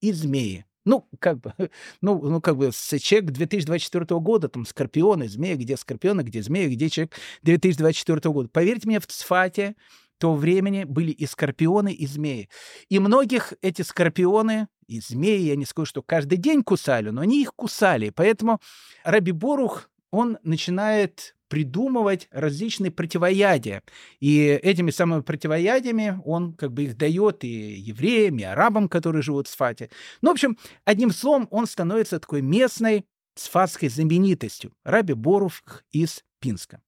и 0.00 0.12
змеи. 0.12 0.64
Ну, 0.84 1.08
как 1.18 1.40
бы, 1.40 1.52
ну, 2.00 2.18
ну, 2.22 2.40
как 2.40 2.56
бы, 2.56 2.70
человек 2.70 3.32
2024 3.32 4.20
года, 4.20 4.48
там, 4.48 4.64
скорпионы, 4.64 5.28
змеи, 5.28 5.56
где 5.56 5.76
скорпионы, 5.76 6.22
где 6.22 6.42
змеи, 6.42 6.68
где 6.68 6.88
человек 6.88 7.14
2024 7.42 8.32
года. 8.32 8.48
Поверьте 8.48 8.86
мне, 8.86 9.00
в 9.00 9.06
Цфате 9.08 9.74
то 10.18 10.34
времени 10.34 10.84
были 10.84 11.10
и 11.10 11.26
скорпионы, 11.26 11.92
и 11.92 12.06
змеи. 12.06 12.48
И 12.88 12.98
многих 12.98 13.52
эти 13.62 13.82
скорпионы 13.82 14.68
и 14.86 15.00
змеи, 15.00 15.40
я 15.40 15.56
не 15.56 15.64
скажу, 15.64 15.86
что 15.86 16.02
каждый 16.02 16.38
день 16.38 16.62
кусали, 16.62 17.10
но 17.10 17.22
они 17.22 17.42
их 17.42 17.54
кусали. 17.54 18.10
Поэтому 18.10 18.60
Раби 19.04 19.32
Борух, 19.32 19.90
он 20.10 20.38
начинает 20.42 21.36
придумывать 21.48 22.28
различные 22.30 22.90
противоядия. 22.90 23.82
И 24.20 24.46
этими 24.46 24.90
самыми 24.90 25.22
противоядиями 25.22 26.20
он 26.24 26.54
как 26.54 26.72
бы 26.72 26.84
их 26.84 26.96
дает 26.96 27.44
и 27.44 27.48
евреям, 27.48 28.38
и 28.38 28.42
арабам, 28.42 28.88
которые 28.88 29.22
живут 29.22 29.46
в 29.46 29.50
Сфате. 29.50 29.90
Ну, 30.22 30.30
в 30.30 30.32
общем, 30.32 30.58
одним 30.84 31.10
словом, 31.10 31.46
он 31.50 31.66
становится 31.66 32.18
такой 32.18 32.42
местной 32.42 33.04
сфатской 33.34 33.88
знаменитостью. 33.88 34.72
Раби 34.84 35.14
Борух 35.14 35.84
из 35.92 36.24
Пинска. 36.40 36.80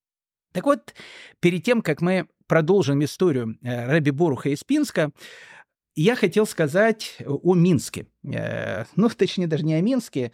Так 0.53 0.65
вот, 0.65 0.95
перед 1.41 1.63
тем, 1.63 1.83
как 1.83 2.01
мы 2.01 2.27
продолжим 2.49 3.05
историю 3.05 3.57
э, 3.63 3.87
Раби 3.87 4.11
Боруха 4.11 4.49
из 4.49 4.65
Пинска, 4.65 5.13
я 5.95 6.17
хотел 6.17 6.47
сказать 6.47 7.19
о 7.25 7.55
Минске. 7.55 8.07
Э, 8.25 8.85
ну, 8.97 9.09
точнее, 9.17 9.47
даже 9.47 9.65
не 9.65 9.75
о 9.75 9.81
Минске, 9.81 10.33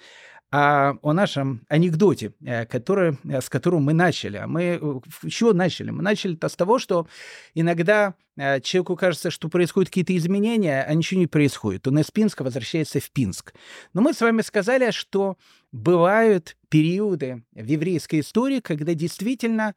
а 0.51 0.95
о 1.03 1.13
нашем 1.13 1.67
анекдоте, 1.69 2.33
э, 2.45 2.65
который, 2.65 3.19
с 3.25 3.49
которого 3.51 3.81
мы 3.81 3.93
начали. 3.93 4.37
А 4.37 4.47
мы 4.47 5.03
еще 5.23 5.53
начали? 5.53 5.91
Мы 5.91 6.03
начали 6.03 6.37
-то 6.37 6.49
с 6.49 6.55
того, 6.55 6.79
что 6.79 7.09
иногда 7.55 8.15
человеку 8.37 8.97
кажется, 8.97 9.31
что 9.31 9.49
происходят 9.49 9.91
какие-то 9.91 10.17
изменения, 10.17 10.83
а 10.83 10.93
ничего 10.95 11.21
не 11.21 11.29
происходит. 11.29 11.87
Он 11.87 12.01
из 12.01 12.11
Пинска 12.11 12.43
возвращается 12.43 12.99
в 12.99 13.11
Пинск. 13.13 13.55
Но 13.93 14.03
мы 14.03 14.13
с 14.13 14.21
вами 14.21 14.43
сказали, 14.43 14.91
что 14.91 15.37
бывают 15.71 16.57
периоды 16.69 17.45
в 17.53 17.65
еврейской 17.65 18.21
истории, 18.21 18.59
когда 18.59 18.95
действительно 18.95 19.75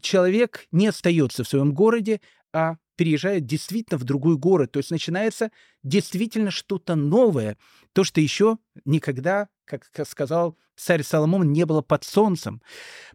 человек 0.00 0.66
не 0.72 0.88
остается 0.88 1.44
в 1.44 1.48
своем 1.48 1.72
городе, 1.72 2.20
а 2.52 2.76
переезжает 2.96 3.46
действительно 3.46 3.98
в 3.98 4.04
другой 4.04 4.36
город. 4.36 4.72
То 4.72 4.78
есть 4.78 4.90
начинается 4.90 5.50
действительно 5.82 6.50
что-то 6.50 6.94
новое, 6.94 7.56
то, 7.92 8.04
что 8.04 8.20
еще 8.20 8.58
никогда, 8.84 9.48
как 9.64 9.84
сказал 10.06 10.56
царь 10.76 11.02
Соломон, 11.02 11.52
не 11.52 11.64
было 11.66 11.82
под 11.82 12.04
солнцем. 12.04 12.62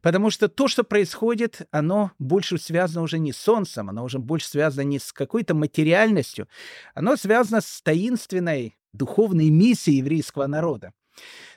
Потому 0.02 0.30
что 0.30 0.48
то, 0.48 0.68
что 0.68 0.84
происходит, 0.84 1.68
оно 1.72 2.12
больше 2.20 2.58
связано 2.58 3.02
уже 3.02 3.20
не 3.20 3.34
с 3.34 3.38
солнцем, 3.38 3.90
оно 3.90 4.04
уже 4.04 4.20
больше 4.20 4.48
связано 4.48 4.84
не 4.84 5.00
с 5.00 5.12
какой-то 5.12 5.54
материальностью, 5.54 6.48
оно 6.94 7.16
связано 7.16 7.62
с 7.62 7.82
таинственной 7.82 8.78
духовной 8.94 9.50
миссией 9.50 9.98
еврейского 9.98 10.48
народа. 10.48 10.94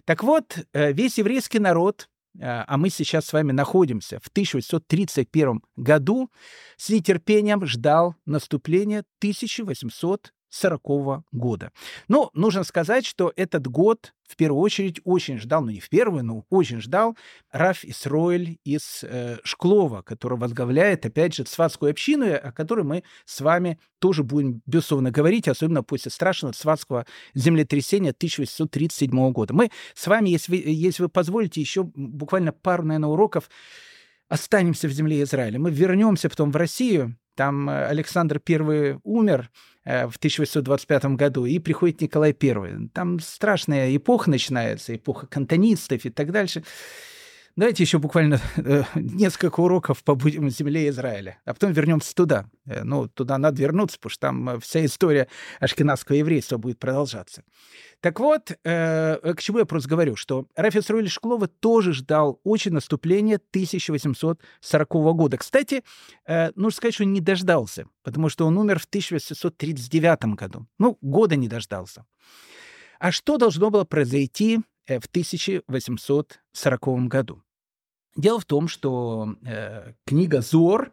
Так 0.05 0.25
вот, 0.25 0.59
э, 0.73 0.93
весь 0.93 1.19
еврейский 1.19 1.61
народ 1.61 2.09
а, 2.41 2.65
а 2.67 2.77
мы 2.77 2.91
сейчас 2.91 3.27
с 3.27 3.33
вами 3.33 3.53
находимся 3.53 4.19
в 4.21 4.29
1831 4.29 5.63
году, 5.77 6.31
с 6.77 6.89
нетерпением 6.89 7.65
ждал 7.67 8.15
наступления 8.27 9.05
1840 9.19 10.33
1940 10.53 11.25
года. 11.33 11.73
Но 12.09 12.31
нужно 12.35 12.65
сказать, 12.65 13.07
что 13.07 13.33
этот 13.37 13.67
год 13.67 14.13
в 14.29 14.37
первую 14.37 14.61
очередь 14.61 15.01
очень 15.05 15.39
ждал, 15.39 15.63
ну 15.63 15.71
не 15.71 15.81
в 15.81 15.89
первую, 15.89 16.25
но 16.25 16.45
очень 16.51 16.81
ждал 16.81 17.17
Раф 17.51 17.85
Исроэль 17.85 18.59
из 18.65 19.03
э, 19.03 19.39
Шклова, 19.45 20.03
который 20.03 20.39
возглавляет, 20.39 21.05
опять 21.05 21.35
же, 21.35 21.45
Цватскую 21.45 21.91
общину, 21.91 22.35
о 22.35 22.53
которой 22.53 22.85
мы 22.85 23.03
с 23.25 23.41
вами 23.41 23.79
тоже 23.99 24.25
будем, 24.25 24.63
безусловно, 24.67 25.11
говорить, 25.11 25.49
особенно 25.49 25.83
после 25.83 26.11
страшного 26.11 26.55
Цватского 26.55 27.07
землетрясения 27.35 28.11
1837 28.11 29.33
года. 29.33 29.55
Мы 29.55 29.71
с 29.95 30.07
вами, 30.07 30.31
если 30.31 30.57
если 30.57 31.03
вы 31.03 31.09
позволите, 31.09 31.61
еще 31.61 31.85
буквально 31.85 32.53
пару, 32.53 32.85
наверное, 32.85 33.09
уроков 33.11 33.51
останемся 34.29 34.89
в 34.89 34.93
земле 34.93 35.23
Израиля. 35.23 35.59
Мы 35.59 35.71
вернемся 35.71 36.31
потом 36.31 36.53
в 36.53 36.57
Россию, 36.57 37.17
там 37.35 37.69
э, 37.69 37.87
Александр 37.87 38.41
I 38.49 38.99
умер 39.03 39.51
э, 39.85 40.07
в 40.07 40.17
1825 40.17 41.05
году, 41.17 41.45
и 41.47 41.59
приходит 41.59 42.01
Николай 42.01 42.37
I. 42.41 42.89
Там 42.93 43.21
страшная 43.21 43.95
эпоха 43.97 44.31
начинается, 44.31 44.95
эпоха 44.95 45.27
кантонистов 45.27 46.05
и 46.05 46.11
так 46.11 46.31
дальше. 46.33 46.65
Давайте 47.55 47.83
еще 47.83 47.99
буквально 47.99 48.41
э, 48.57 48.85
несколько 48.95 49.61
уроков 49.61 50.03
побудем 50.05 50.47
в 50.47 50.51
земле 50.51 50.89
Израиля, 50.89 51.39
а 51.45 51.53
потом 51.53 51.73
вернемся 51.73 52.15
туда. 52.15 52.47
Э, 52.65 52.83
ну, 52.83 53.09
туда 53.09 53.37
надо 53.37 53.61
вернуться, 53.61 53.99
потому 53.99 54.11
что 54.11 54.21
там 54.21 54.49
э, 54.49 54.61
вся 54.61 54.83
история 54.87 55.29
ашкенадского 55.61 56.17
еврейства 56.17 56.57
будет 56.57 56.79
продолжаться. 56.79 57.45
Так 58.01 58.21
вот, 58.21 58.53
э, 58.65 59.35
к 59.35 59.43
чему 59.43 59.59
я 59.59 59.67
просто 59.67 59.91
говорю, 59.91 60.17
что 60.17 60.47
Рафис 60.57 60.89
Руэль 60.89 61.11
Шклова 61.11 61.47
тоже 61.47 61.93
ждал 61.93 62.41
очень 62.43 62.73
наступления 62.73 63.37
1840 63.37 64.89
года. 65.15 65.37
Кстати, 65.37 65.85
э, 66.27 66.53
нужно 66.55 66.75
сказать, 66.75 66.95
что 66.95 67.05
он 67.05 67.13
не 67.13 67.21
дождался, 67.21 67.87
потому 68.03 68.31
что 68.31 68.47
он 68.47 68.57
умер 68.57 68.79
в 68.79 68.87
1839 68.87 70.37
году. 70.37 70.67
Ну, 70.79 70.97
года 71.03 71.37
не 71.37 71.49
дождался. 71.49 72.07
А 72.99 73.13
что 73.13 73.37
должно 73.37 73.69
было 73.69 73.85
произойти 73.85 74.61
Э, 74.61 74.72
в 74.87 75.07
1840 75.07 77.09
году. 77.09 77.43
Дело 78.17 78.41
в 78.41 78.45
том, 78.45 78.69
что 78.69 79.37
э, 79.45 79.95
книга 80.07 80.43
Зор, 80.43 80.93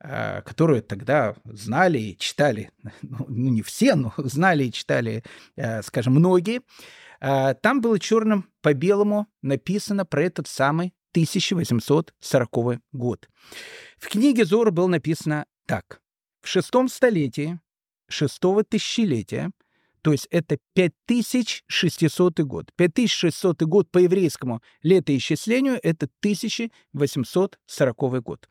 э, 0.00 0.42
которую 0.42 0.82
тогда 0.82 1.36
знали 1.44 1.98
и 1.98 2.18
читали, 2.18 2.70
ну, 3.02 3.26
ну 3.28 3.50
не 3.50 3.62
все, 3.62 3.94
но 3.94 4.14
знали 4.16 4.64
и 4.64 4.72
читали, 4.72 5.22
э, 5.56 5.82
скажем, 5.82 6.14
многие, 6.14 6.62
э, 7.20 7.54
там 7.54 7.80
было 7.80 7.98
черным 7.98 8.48
по 8.62 8.72
белому 8.72 9.26
написано 9.42 10.06
про 10.06 10.22
этот 10.22 10.48
самый 10.48 10.94
1840 11.12 12.80
год. 12.92 13.28
В 13.98 14.08
книге 14.08 14.44
Зор 14.44 14.70
было 14.70 14.86
написано 14.86 15.46
так. 15.66 16.00
В 16.42 16.48
шестом 16.48 16.88
столетии 16.88 17.60
шестого 18.08 18.64
тысячелетия 18.64 19.50
то 20.06 20.12
есть 20.12 20.28
это 20.30 20.58
5600 20.76 22.38
год. 22.42 22.70
5600 22.76 23.62
год 23.62 23.90
по 23.90 23.98
еврейскому 23.98 24.62
летоисчислению— 24.84 25.80
это 25.82 26.06
1840 26.20 28.22
год. 28.22 28.48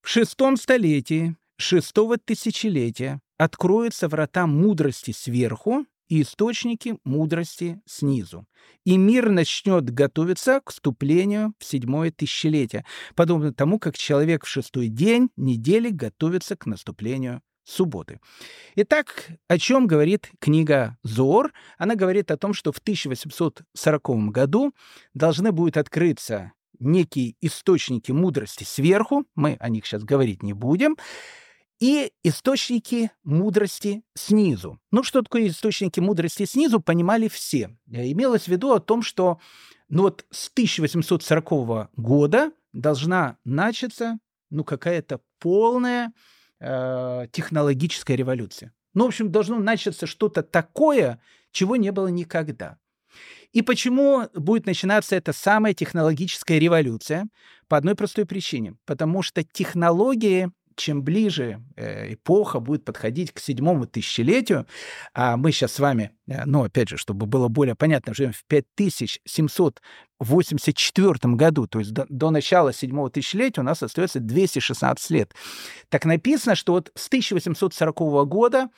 В 0.00 0.08
шестом 0.08 0.56
столетии 0.56 1.36
шестого 1.58 2.16
тысячелетия 2.16 3.20
откроются 3.36 4.08
врата 4.08 4.46
мудрости 4.46 5.10
сверху 5.10 5.84
и 6.08 6.22
источники 6.22 6.96
мудрости 7.04 7.82
снизу. 7.84 8.46
И 8.86 8.96
мир 8.96 9.28
начнет 9.28 9.90
готовиться 9.90 10.62
к 10.64 10.70
вступлению 10.70 11.52
в 11.58 11.64
седьмое 11.66 12.10
тысячелетие, 12.10 12.86
подобно 13.14 13.52
тому, 13.52 13.78
как 13.78 13.98
человек 13.98 14.46
в 14.46 14.48
шестой 14.48 14.88
день 14.88 15.28
недели 15.36 15.90
готовится 15.90 16.56
к 16.56 16.64
наступлению 16.64 17.42
субботы. 17.64 18.20
Итак, 18.76 19.30
о 19.48 19.58
чем 19.58 19.86
говорит 19.86 20.30
книга 20.40 20.96
Зор? 21.02 21.52
Она 21.78 21.94
говорит 21.94 22.30
о 22.30 22.36
том, 22.36 22.54
что 22.54 22.72
в 22.72 22.78
1840 22.78 24.30
году 24.30 24.72
должны 25.14 25.52
будут 25.52 25.76
открыться 25.76 26.52
некие 26.78 27.36
источники 27.40 28.12
мудрости 28.12 28.64
сверху, 28.64 29.24
мы 29.34 29.56
о 29.60 29.68
них 29.68 29.86
сейчас 29.86 30.04
говорить 30.04 30.42
не 30.42 30.52
будем, 30.52 30.96
и 31.80 32.12
источники 32.22 33.10
мудрости 33.24 34.04
снизу. 34.14 34.78
Ну, 34.92 35.02
что 35.02 35.22
такое 35.22 35.48
источники 35.48 35.98
мудрости 35.98 36.44
снизу, 36.44 36.80
понимали 36.80 37.26
все. 37.26 37.76
Имелось 37.88 38.44
в 38.44 38.48
виду 38.48 38.72
о 38.72 38.78
том, 38.78 39.02
что 39.02 39.40
ну, 39.88 40.02
вот 40.02 40.24
с 40.30 40.48
1840 40.48 41.90
года 41.96 42.52
должна 42.72 43.36
начаться 43.44 44.18
ну, 44.50 44.64
какая-то 44.64 45.20
полная 45.40 46.12
э, 46.62 47.26
технологическая 47.32 48.16
революция. 48.16 48.72
Ну, 48.94 49.04
в 49.04 49.08
общем, 49.08 49.32
должно 49.32 49.58
начаться 49.58 50.06
что-то 50.06 50.42
такое, 50.42 51.20
чего 51.50 51.76
не 51.76 51.90
было 51.92 52.08
никогда. 52.08 52.78
И 53.52 53.60
почему 53.62 54.28
будет 54.34 54.66
начинаться 54.66 55.16
эта 55.16 55.32
самая 55.32 55.74
технологическая 55.74 56.58
революция? 56.58 57.28
По 57.68 57.76
одной 57.76 57.94
простой 57.94 58.24
причине. 58.24 58.76
Потому 58.86 59.22
что 59.22 59.42
технологии 59.42 60.50
чем 60.76 61.02
ближе 61.02 61.62
э, 61.76 62.14
эпоха 62.14 62.60
будет 62.60 62.84
подходить 62.84 63.32
к 63.32 63.38
седьмому 63.38 63.86
тысячелетию, 63.86 64.66
а 65.14 65.36
мы 65.36 65.52
сейчас 65.52 65.72
с 65.74 65.78
вами, 65.78 66.12
э, 66.26 66.44
ну, 66.46 66.64
опять 66.64 66.88
же, 66.88 66.96
чтобы 66.96 67.26
было 67.26 67.48
более 67.48 67.74
понятно, 67.74 68.14
живем 68.14 68.32
в 68.32 68.44
5784 70.24 71.34
году, 71.34 71.66
то 71.66 71.78
есть 71.78 71.92
до, 71.92 72.06
до 72.08 72.30
начала 72.30 72.72
седьмого 72.72 73.10
тысячелетия 73.10 73.60
у 73.60 73.64
нас 73.64 73.82
остается 73.82 74.20
216 74.20 75.10
лет. 75.10 75.34
Так 75.88 76.04
написано, 76.04 76.54
что 76.54 76.72
вот 76.72 76.90
с 76.94 77.08
1840 77.08 77.96
года 78.28 78.68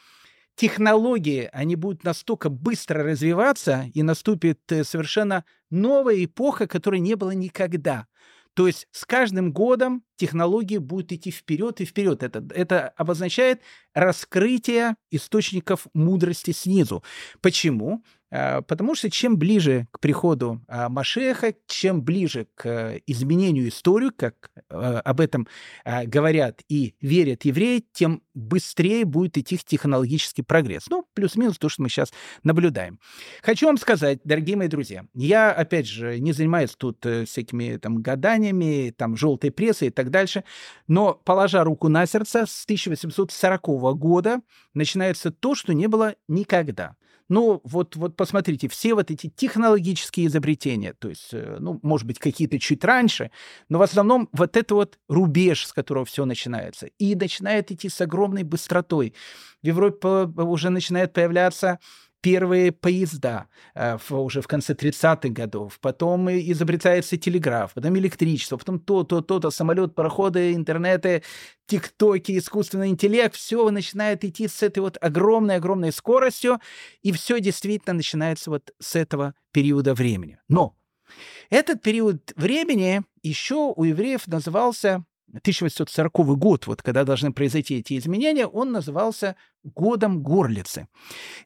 технологии, 0.57 1.49
они 1.53 1.77
будут 1.77 2.05
настолько 2.05 2.49
быстро 2.49 3.03
развиваться, 3.03 3.87
и 3.93 4.03
наступит 4.03 4.61
э, 4.71 4.85
совершенно 4.85 5.45
новая 5.71 6.25
эпоха, 6.25 6.67
которой 6.67 7.01
не 7.01 7.15
было 7.17 7.33
никогда. 7.33 8.07
То 8.55 8.69
есть 8.69 8.87
с 8.93 9.05
каждым 9.05 9.53
годом 9.53 10.05
технологии 10.17 10.79
будут 10.79 11.11
идти 11.13 11.33
вперед 11.33 11.81
и 11.81 11.85
вперед. 11.85 12.23
Это, 12.23 12.47
это 12.55 12.89
обозначает 12.91 13.61
раскрытие 13.95 14.97
источников 15.11 15.87
мудрости 15.95 16.51
снизу. 16.51 17.03
Почему? 17.41 18.03
А, 18.35 18.63
потому 18.63 18.97
что 18.97 19.11
чем 19.11 19.39
ближе 19.39 19.87
к 19.93 20.01
приходу 20.01 20.61
а, 20.67 20.89
Машеха, 20.89 21.55
чем 21.69 22.03
ближе 22.03 22.49
к 22.57 23.01
изменению 23.07 23.69
истории, 23.69 24.11
как 24.15 24.51
а, 24.69 25.01
об 25.01 25.21
этом 25.21 25.47
говорят 25.85 26.63
и 26.69 26.97
верят 27.01 27.45
евреи, 27.45 27.85
тем 27.93 28.23
быстрее 28.35 29.05
будет 29.05 29.39
идти 29.39 29.57
технологический 29.65 30.43
прогресс. 30.43 30.89
Ну, 30.91 31.07
плюс-минус 31.15 31.59
то, 31.59 31.69
что 31.69 31.83
мы 31.83 31.89
сейчас 31.89 32.13
наблюдаем. 32.43 32.99
Хочу 33.43 33.67
вам 33.67 33.79
сказать, 33.79 34.19
дорогие 34.25 34.57
мои 34.57 34.67
друзья, 34.67 35.05
я, 35.15 35.53
опять 35.53 35.87
же, 35.87 36.19
не 36.19 36.33
занимаюсь 36.33 36.75
тут 36.77 37.07
э, 37.07 37.27
всякими 37.27 37.77
там 37.77 38.03
гаданиями, 38.03 38.93
там, 38.97 39.17
желтой 39.17 39.53
прессой 39.53 39.89
и 39.89 39.91
так 39.93 40.11
дальше, 40.11 40.43
но, 40.89 41.15
положа 41.15 41.63
руку 41.63 41.89
на 41.89 42.05
сердце, 42.07 42.47
с 42.47 42.65
1840 42.65 43.69
года 43.93 44.41
начинается 44.73 45.31
то, 45.31 45.55
что 45.55 45.75
не 45.75 45.87
было 45.87 46.15
никогда. 46.29 46.97
Ну, 47.31 47.61
вот, 47.65 47.97
вот 47.97 48.17
посмотрите, 48.17 48.69
все 48.69 48.95
вот 48.95 49.11
эти 49.11 49.31
технологические 49.31 50.27
изобретения, 50.27 50.93
то 50.93 51.09
есть, 51.09 51.31
э, 51.33 51.57
ну, 51.59 51.81
может 51.83 52.07
быть, 52.07 52.19
какие-то 52.19 52.59
чуть 52.59 52.85
раньше, 52.85 53.31
но 53.71 53.79
в 53.79 53.83
основном 53.83 54.29
вот 54.33 54.59
это 54.59 54.75
вот 54.75 54.99
рубеж, 55.09 55.67
с 55.67 55.73
которого 55.73 56.05
все 56.05 56.27
начинается. 56.27 56.89
И 56.99 57.15
начинает 57.15 57.71
идти 57.71 57.89
с 57.89 57.99
огромной 58.03 58.43
быстротой. 58.43 59.15
В 59.63 59.67
Европе 59.67 60.09
уже 60.43 60.69
начинает 60.69 61.15
появляться 61.15 61.79
первые 62.25 62.73
поезда 62.73 63.49
э, 63.75 63.99
уже 64.09 64.41
в 64.41 64.49
конце 64.49 64.73
30-х 64.73 65.29
годов, 65.29 65.79
потом 65.79 66.31
изобретается 66.31 67.19
телеграф, 67.19 67.75
потом 67.75 67.99
электричество, 67.99 68.57
потом 68.57 68.81
то, 68.81 69.05
то, 69.05 69.21
то, 69.21 69.41
то, 69.41 69.51
самолет, 69.51 69.95
пароходы, 69.95 70.55
интернеты, 70.55 71.23
тиктоки, 71.67 72.39
искусственный 72.39 72.89
интеллект, 72.89 73.35
все 73.35 73.71
начинает 73.71 74.25
идти 74.25 74.49
с 74.49 74.63
этой 74.63 74.79
вот 74.79 74.97
огромной-огромной 75.03 75.93
скоростью, 75.93 76.61
и 77.03 77.13
все 77.13 77.41
действительно 77.41 77.93
начинается 77.93 78.49
вот 78.49 78.73
с 78.81 78.97
этого 78.97 79.35
периода 79.53 79.93
времени. 79.93 80.39
Но 80.49 80.79
этот 81.51 81.83
период 81.83 82.33
времени 82.37 83.03
еще 83.23 83.75
у 83.77 83.85
евреев 83.85 84.27
назывался 84.29 85.05
1840 85.39 86.39
год, 86.39 86.67
вот 86.67 86.83
когда 86.83 87.05
должны 87.05 87.33
произойти 87.33 87.79
эти 87.79 87.99
изменения, 87.99 88.47
он 88.47 88.73
назывался 88.73 89.37
годом 89.63 90.23
горлицы. 90.23 90.89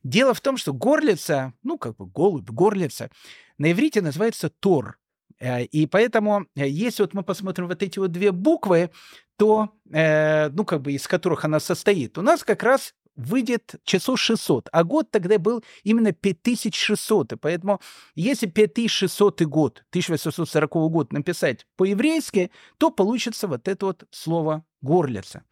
Дело 0.03 0.35
в 0.35 0.41
том, 0.41 0.57
что 0.57 0.73
горлица, 0.73 1.55
ну, 1.63 1.79
как 1.79 1.97
бы 1.97 2.07
голубь, 2.07 2.51
горлица, 2.51 3.11
на 3.59 3.73
иврите 3.73 4.01
называется 4.03 4.51
Тор. 4.51 4.99
Э, 5.41 5.65
и 5.65 5.87
поэтому, 5.87 6.47
э, 6.57 6.69
если 6.69 7.03
вот 7.03 7.15
мы 7.15 7.23
посмотрим 7.23 7.69
вот 7.69 7.83
эти 7.83 7.99
вот 7.99 8.13
две 8.13 8.33
буквы, 8.33 8.91
то, 9.37 9.71
э, 9.93 10.49
ну, 10.51 10.65
как 10.65 10.83
бы 10.83 10.93
из 10.93 11.07
которых 11.07 11.45
она 11.45 11.61
состоит, 11.61 12.19
у 12.19 12.23
нас 12.23 12.45
как 12.45 12.63
раз 12.63 12.95
выйдет 13.19 13.75
число 13.85 14.17
600, 14.17 14.69
а 14.73 14.85
год 14.85 15.11
тогда 15.11 15.39
был 15.39 15.63
именно 15.83 16.13
5600. 16.13 17.33
И 17.33 17.37
поэтому 17.37 17.81
если 18.15 18.47
5600 18.47 19.43
год, 19.43 19.85
1840 19.91 20.71
год 20.91 21.13
написать 21.13 21.67
по-еврейски, 21.77 22.51
то 22.79 22.91
получится 22.91 23.49
вот 23.49 23.69
это 23.69 23.87
вот 23.87 24.05
слово 24.11 24.65
«горлица». 24.81 25.43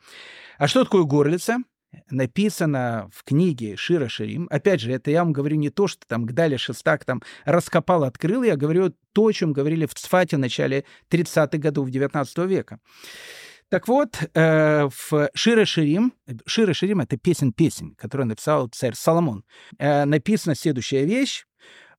А 0.59 0.69
что 0.69 0.85
такое 0.85 1.03
горлица? 1.03 1.59
написано 2.11 3.09
в 3.13 3.25
книге 3.25 3.77
Шира 3.77 4.09
Ширим. 4.09 4.49
Опять 4.51 4.81
же, 4.81 4.93
это 4.93 5.11
я 5.11 5.25
вам 5.25 5.33
говорю 5.33 5.57
не 5.57 5.71
то, 5.71 5.87
что 5.87 6.07
там 6.07 6.27
Гдаля 6.27 6.59
Шестак 6.59 7.05
там 7.05 7.23
раскопал, 7.45 8.05
открыл, 8.05 8.43
я 8.43 8.57
говорю 8.57 8.95
то, 9.13 9.27
о 9.27 9.33
чем 9.33 9.53
говорили 9.55 9.87
в 9.87 9.95
Цфате 9.95 10.37
в 10.37 10.41
начале 10.41 10.85
30-х 11.11 11.59
годов 11.59 11.89
19 11.89 12.39
века. 12.39 12.81
Так 13.69 13.89
вот, 13.89 14.19
э, 14.35 14.89
в 14.89 15.31
Шира 15.35 15.65
Ширим, 15.65 16.13
Шира 16.47 16.73
Ширим— 16.73 17.01
это 17.01 17.17
песен-песень, 17.17 17.97
которую 17.97 18.29
написал 18.29 18.69
царь 18.69 18.95
Соломон, 18.95 19.45
э, 19.79 20.05
написана 20.05 20.55
следующая 20.55 21.05
вещь. 21.05 21.47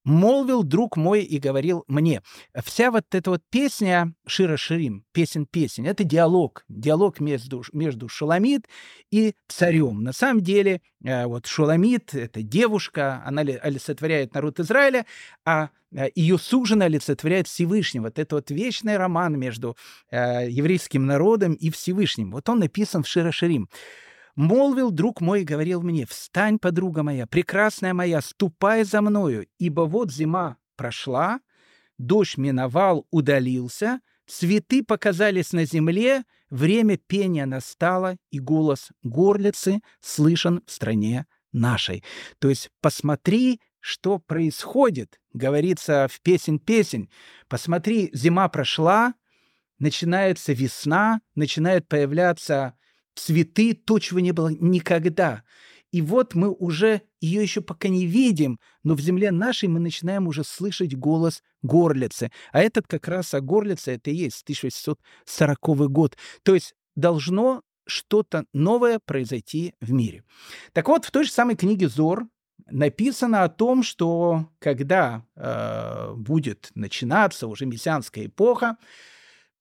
«Молвил 0.08 0.64
друг 0.64 0.96
мой 0.96 1.22
и 1.22 1.38
говорил 1.38 1.84
мне». 1.90 2.22
Вся 2.64 2.92
вот 2.92 3.04
эта 3.12 3.30
вот 3.30 3.42
песня 3.50 4.14
Шира 4.26 4.56
Ширим, 4.56 5.04
песен-песень, 5.12 5.86
это 5.86 6.06
диалог, 6.06 6.64
диалог 6.70 7.20
между, 7.20 7.62
между 7.74 8.08
Шуламид 8.08 8.70
и 9.12 9.34
царем. 9.50 10.04
На 10.04 10.14
самом 10.14 10.42
деле, 10.42 10.82
э, 11.04 11.26
вот 11.26 11.46
Шуламид— 11.46 12.14
это 12.14 12.42
девушка, 12.42 13.22
она 13.26 13.42
олицетворяет 13.42 14.34
народ 14.34 14.62
Израиля, 14.62 15.06
а 15.46 15.72
э, 15.92 16.08
ее 16.16 16.38
сужена 16.38 16.86
олицетворяет 16.86 17.48
Всевышнего. 17.48 18.04
Вот 18.04 18.18
это 18.18 18.36
вот 18.36 18.50
вечный 18.50 18.96
роман 18.96 19.38
между 19.38 19.76
э, 20.10 20.50
еврейским 20.50 21.06
народом 21.06 21.54
и 21.54 21.70
Всевышним. 21.70 22.32
Вот 22.32 22.48
он 22.48 22.60
написан 22.60 23.04
в 23.04 23.10
Шира 23.10 23.34
Ширим. 23.34 23.68
Молвил 24.38 24.92
друг 24.92 25.20
мой 25.20 25.42
и 25.42 25.46
говорил 25.46 25.82
мне, 25.82 26.06
«Встань, 26.06 26.60
подруга 26.60 27.02
моя, 27.02 27.26
прекрасная 27.26 27.96
моя, 27.96 28.22
ступай 28.22 28.84
за 28.84 29.02
мною, 29.02 29.48
ибо 29.58 29.82
вот 29.82 30.12
зима 30.12 30.58
прошла, 30.76 31.40
дождь 31.98 32.38
миновал, 32.38 33.08
удалился, 33.10 34.00
цветы 34.28 34.84
показались 34.84 35.54
на 35.54 35.66
земле, 35.66 36.24
время 36.52 36.98
пения 36.98 37.48
настало, 37.48 38.18
и 38.30 38.38
голос 38.38 38.92
горлицы 39.02 39.82
слышен 40.02 40.62
в 40.68 40.72
стране 40.72 41.26
нашей». 41.52 42.04
То 42.38 42.50
есть 42.50 42.70
посмотри, 42.80 43.60
что 43.80 44.20
происходит, 44.20 45.20
говорится 45.34 46.08
в 46.12 46.22
«Песень-песень». 46.22 47.10
Посмотри, 47.48 48.12
зима 48.14 48.50
прошла, 48.50 49.16
начинается 49.80 50.54
весна, 50.54 51.22
начинает 51.34 51.88
появляться 51.88 52.76
цветы, 53.18 53.74
то, 53.74 54.00
чего 54.00 54.20
не 54.20 54.32
было 54.32 54.50
никогда. 54.50 55.44
И 55.92 56.02
вот 56.02 56.36
мы 56.36 56.52
уже 56.52 57.02
ее 57.22 57.42
еще 57.42 57.62
пока 57.62 57.88
не 57.88 58.06
видим, 58.06 58.60
но 58.84 58.94
в 58.94 59.00
земле 59.00 59.32
нашей 59.32 59.70
мы 59.70 59.80
начинаем 59.80 60.28
уже 60.28 60.44
слышать 60.44 60.96
голос 60.96 61.42
горлицы. 61.62 62.32
А 62.52 62.62
этот 62.62 62.88
как 62.88 63.08
раз, 63.08 63.34
а 63.34 63.42
горлица 63.42 63.92
это 63.92 64.12
и 64.12 64.16
есть 64.16 64.44
1840 64.44 65.92
год. 65.92 66.18
То 66.44 66.54
есть 66.54 66.76
должно 66.96 67.64
что-то 67.86 68.46
новое 68.54 69.00
произойти 69.00 69.74
в 69.80 69.92
мире. 69.92 70.24
Так 70.74 70.90
вот, 70.90 71.06
в 71.06 71.12
той 71.12 71.24
же 71.24 71.32
самой 71.32 71.56
книге 71.56 71.88
Зор 71.88 72.28
написано 72.70 73.44
о 73.44 73.50
том, 73.50 73.82
что 73.82 74.50
когда 74.60 75.26
э, 75.36 76.14
будет 76.16 76.70
начинаться 76.76 77.48
уже 77.48 77.66
мессианская 77.66 78.26
эпоха, 78.26 78.78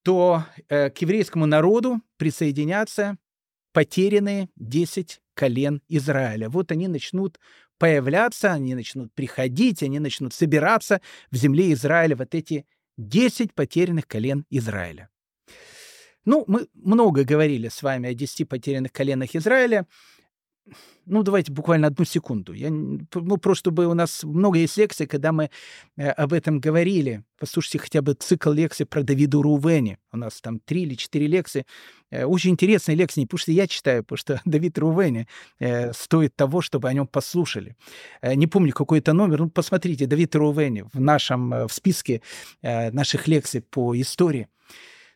то 0.03 0.45
э, 0.69 0.91
к 0.91 0.99
еврейскому 0.99 1.47
народу 1.47 2.01
присоединятся 2.17 3.17
потерянные 3.77 4.49
10 4.57 5.21
колен 5.35 5.83
Израиля. 5.91 6.49
Вот 6.49 6.73
они 6.73 6.89
начнут 6.89 7.39
появляться, 7.77 8.55
они 8.55 8.75
начнут 8.75 9.13
приходить, 9.13 9.83
они 9.83 9.99
начнут 9.99 10.33
собираться 10.33 11.03
в 11.31 11.37
земле 11.37 11.75
Израиля, 11.75 12.17
вот 12.17 12.35
эти 12.35 12.65
10 12.97 13.53
потерянных 13.53 14.07
колен 14.07 14.47
Израиля. 14.49 15.11
Ну, 16.25 16.45
мы 16.47 16.69
много 16.73 17.25
говорили 17.25 17.69
с 17.69 17.83
вами 17.83 18.09
о 18.09 18.15
10 18.15 18.49
потерянных 18.49 18.93
коленах 18.93 19.37
Израиля. 19.37 19.87
Ну, 21.05 21.23
давайте 21.23 21.53
буквально 21.53 21.87
одну 21.87 22.05
секунду. 22.05 22.53
Я, 22.53 22.71
ну, 22.71 23.37
просто 23.37 23.67
чтобы 23.67 23.87
у 23.87 23.95
нас 23.95 24.25
много 24.25 24.59
есть 24.59 24.77
лекций, 24.77 25.07
когда 25.07 25.33
мы 25.33 25.51
э, 25.97 26.09
об 26.09 26.33
этом 26.33 26.61
говорили. 26.61 27.23
Послушайте 27.39 27.79
хотя 27.79 28.03
бы 28.03 28.15
цикл 28.15 28.51
лекций 28.51 28.87
про 28.87 29.03
Давиду 29.03 29.43
Рувени. 29.43 29.99
У 30.13 30.17
нас 30.17 30.41
там 30.41 30.59
три 30.59 30.83
или 30.83 30.95
четыре 30.95 31.29
лекции. 31.29 31.65
Э, 32.11 32.25
очень 32.25 32.51
интересные 32.51 32.97
лекции, 32.97 33.21
не 33.21 33.27
потому 33.27 33.39
что 33.39 33.53
я 33.53 33.67
читаю, 33.67 34.03
потому 34.03 34.19
что 34.19 34.41
Давид 34.45 34.79
Рувени 34.79 35.29
э, 35.61 35.93
стоит 35.93 36.35
того, 36.35 36.61
чтобы 36.61 36.89
о 36.89 36.93
нем 36.93 37.07
послушали. 37.07 37.77
Э, 38.21 38.35
не 38.35 38.47
помню, 38.47 38.73
какой 38.73 38.99
это 38.99 39.13
номер. 39.13 39.41
Ну, 39.41 39.51
посмотрите, 39.51 40.07
Давид 40.07 40.35
Рувени 40.35 40.85
в 40.93 41.01
нашем 41.01 41.55
э, 41.55 41.67
в 41.69 41.73
списке 41.73 42.21
э, 42.63 42.91
наших 42.91 43.29
лекций 43.29 43.61
по 43.61 43.95
истории. 44.01 44.49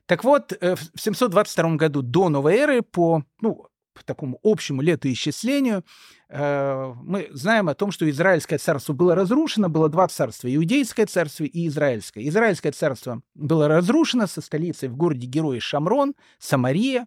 Так 0.06 0.24
вот, 0.24 0.52
э, 0.60 0.76
в 0.76 1.00
722 1.00 1.76
году 1.76 2.02
до 2.02 2.28
новой 2.28 2.54
эры 2.54 2.82
по 2.82 3.24
ну, 3.40 3.66
по 4.00 4.04
такому 4.04 4.40
общему 4.42 4.82
летоисчислению, 4.82 5.84
мы 6.32 7.28
знаем 7.32 7.68
о 7.68 7.74
том, 7.74 7.90
что 7.90 8.08
Израильское 8.08 8.58
царство 8.58 8.92
было 8.92 9.14
разрушено, 9.14 9.68
было 9.68 9.88
два 9.88 10.06
царства, 10.06 10.54
Иудейское 10.54 11.06
царство 11.06 11.44
и 11.44 11.66
Израильское. 11.66 12.26
Израильское 12.28 12.72
царство 12.72 13.20
было 13.34 13.66
разрушено 13.66 14.26
со 14.26 14.40
столицей 14.40 14.88
в 14.88 14.96
городе 14.96 15.26
Герои 15.26 15.58
Шамрон, 15.58 16.14
Самария, 16.38 17.06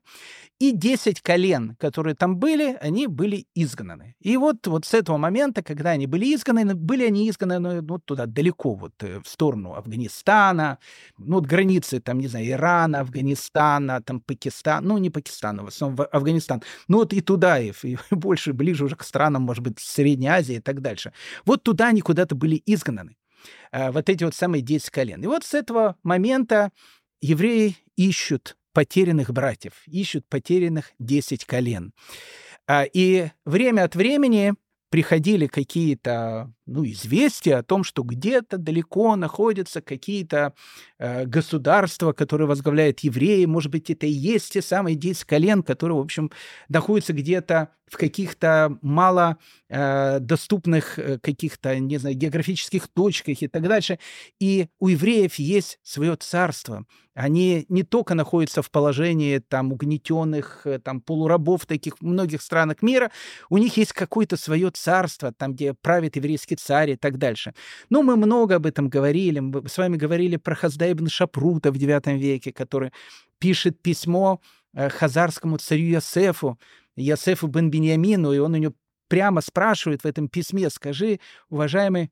и 0.59 0.71
10 0.71 1.21
колен, 1.21 1.75
которые 1.77 2.15
там 2.15 2.37
были, 2.37 2.77
они 2.79 3.07
были 3.07 3.47
изгнаны. 3.53 4.15
И 4.21 4.37
вот, 4.37 4.65
вот 4.67 4.85
с 4.85 4.93
этого 4.93 5.17
момента, 5.17 5.61
когда 5.61 5.91
они 5.91 6.07
были 6.07 6.33
изгнаны, 6.33 6.73
были 6.73 7.05
они 7.05 7.29
изгнаны 7.29 7.81
ну, 7.81 7.99
туда 7.99 8.25
далеко, 8.27 8.75
вот 8.75 8.93
э, 9.01 9.19
в 9.19 9.27
сторону 9.27 9.73
Афганистана, 9.73 10.77
ну, 11.17 11.35
вот 11.35 11.45
границы, 11.45 11.99
там, 11.99 12.19
не 12.19 12.27
знаю, 12.27 12.47
Ирана, 12.47 13.01
Афганистана, 13.01 14.01
там, 14.01 14.21
Пакистан, 14.21 14.85
ну, 14.85 14.97
не 14.97 15.09
Пакистан, 15.09 15.65
в 15.65 15.67
основном 15.67 16.07
Афганистан, 16.11 16.61
ну, 16.87 16.99
вот 16.99 17.13
и 17.13 17.21
туда, 17.21 17.59
и, 17.59 17.73
и 17.83 17.97
больше, 18.11 18.53
ближе 18.53 18.85
уже 18.85 18.95
к 18.95 19.03
странам, 19.13 19.43
может 19.43 19.63
быть, 19.63 19.79
Средней 19.79 20.27
Азии 20.27 20.55
и 20.55 20.59
так 20.59 20.81
дальше. 20.81 21.13
Вот 21.45 21.61
туда 21.61 21.89
они 21.89 22.01
куда-то 22.01 22.33
были 22.33 22.61
изгнаны. 22.65 23.15
А, 23.71 23.91
вот 23.91 24.09
эти 24.09 24.23
вот 24.23 24.33
самые 24.33 24.63
10 24.63 24.89
колен. 24.89 25.21
И 25.21 25.27
вот 25.27 25.43
с 25.43 25.53
этого 25.53 25.97
момента 26.01 26.71
евреи 27.21 27.77
ищут 27.95 28.57
потерянных 28.73 29.31
братьев, 29.31 29.73
ищут 29.85 30.25
потерянных 30.27 30.93
10 30.97 31.45
колен. 31.45 31.93
А, 32.65 32.85
и 32.91 33.29
время 33.45 33.83
от 33.83 33.95
времени 33.95 34.55
приходили 34.93 35.47
какие-то 35.47 36.53
ну, 36.67 36.85
известия 36.85 37.57
о 37.57 37.63
том, 37.63 37.83
что 37.83 38.03
где-то 38.03 38.59
далеко 38.59 39.15
находятся 39.15 39.81
какие-то 39.81 40.53
э, 40.99 41.25
государства, 41.25 42.13
которые 42.13 42.47
возглавляют 42.47 42.99
евреи. 42.99 43.45
Может 43.45 43.71
быть, 43.71 43.89
это 43.89 44.05
и 44.05 44.11
есть 44.11 44.53
те 44.53 44.61
самые 44.61 44.95
10 44.95 45.23
колен, 45.25 45.63
которые, 45.63 45.97
в 45.97 46.01
общем, 46.01 46.29
находятся 46.69 47.13
где-то 47.13 47.69
в 47.93 47.97
каких-то 47.97 48.75
мало 48.81 49.37
э, 49.69 50.17
доступных 50.19 50.97
э, 50.97 51.19
каких-то, 51.19 51.77
не 51.77 51.99
знаю, 51.99 52.15
географических 52.15 52.87
точках 52.87 53.43
и 53.43 53.47
так 53.47 53.61
дальше. 53.67 53.99
И 54.39 54.67
у 54.79 54.87
евреев 54.87 55.35
есть 55.35 55.77
свое 55.83 56.15
царство. 56.15 56.85
Они 57.13 57.67
не 57.69 57.83
только 57.83 58.15
находятся 58.15 58.63
в 58.63 58.71
положении 58.71 59.37
там 59.37 59.71
угнетенных, 59.71 60.61
э, 60.65 60.79
там 60.79 61.01
полурабов 61.01 61.67
таких 61.67 62.01
многих 62.01 62.41
странах 62.41 62.81
мира, 62.81 63.11
у 63.51 63.59
них 63.59 63.77
есть 63.77 63.93
какое-то 63.93 64.37
свое 64.37 64.71
царство, 64.71 65.31
там, 65.31 65.53
где 65.53 65.75
правит 65.75 66.15
еврейский 66.15 66.55
царь 66.55 66.91
и 66.91 66.95
так 66.95 67.19
дальше. 67.19 67.53
Ну, 67.91 68.01
мы 68.01 68.15
много 68.15 68.55
об 68.55 68.65
этом 68.65 68.89
говорили. 68.89 69.39
Мы 69.39 69.69
с 69.69 69.77
вами 69.77 69.97
говорили 69.97 70.37
про 70.37 70.55
Хазда 70.55 70.87
Шапрута 71.07 71.71
в 71.71 71.75
IX 71.75 72.17
веке, 72.17 72.51
который 72.51 72.91
пишет 73.37 73.79
письмо 73.83 74.41
хазарскому 74.75 75.57
царю 75.57 75.85
Ясефу, 75.85 76.59
Ясефу 76.95 77.47
бен 77.47 77.69
Беньямину, 77.69 78.33
и 78.33 78.39
он 78.39 78.53
у 78.53 78.57
него 78.57 78.73
прямо 79.07 79.41
спрашивает 79.41 80.03
в 80.03 80.07
этом 80.07 80.27
письме, 80.27 80.69
скажи, 80.69 81.19
уважаемый 81.49 82.11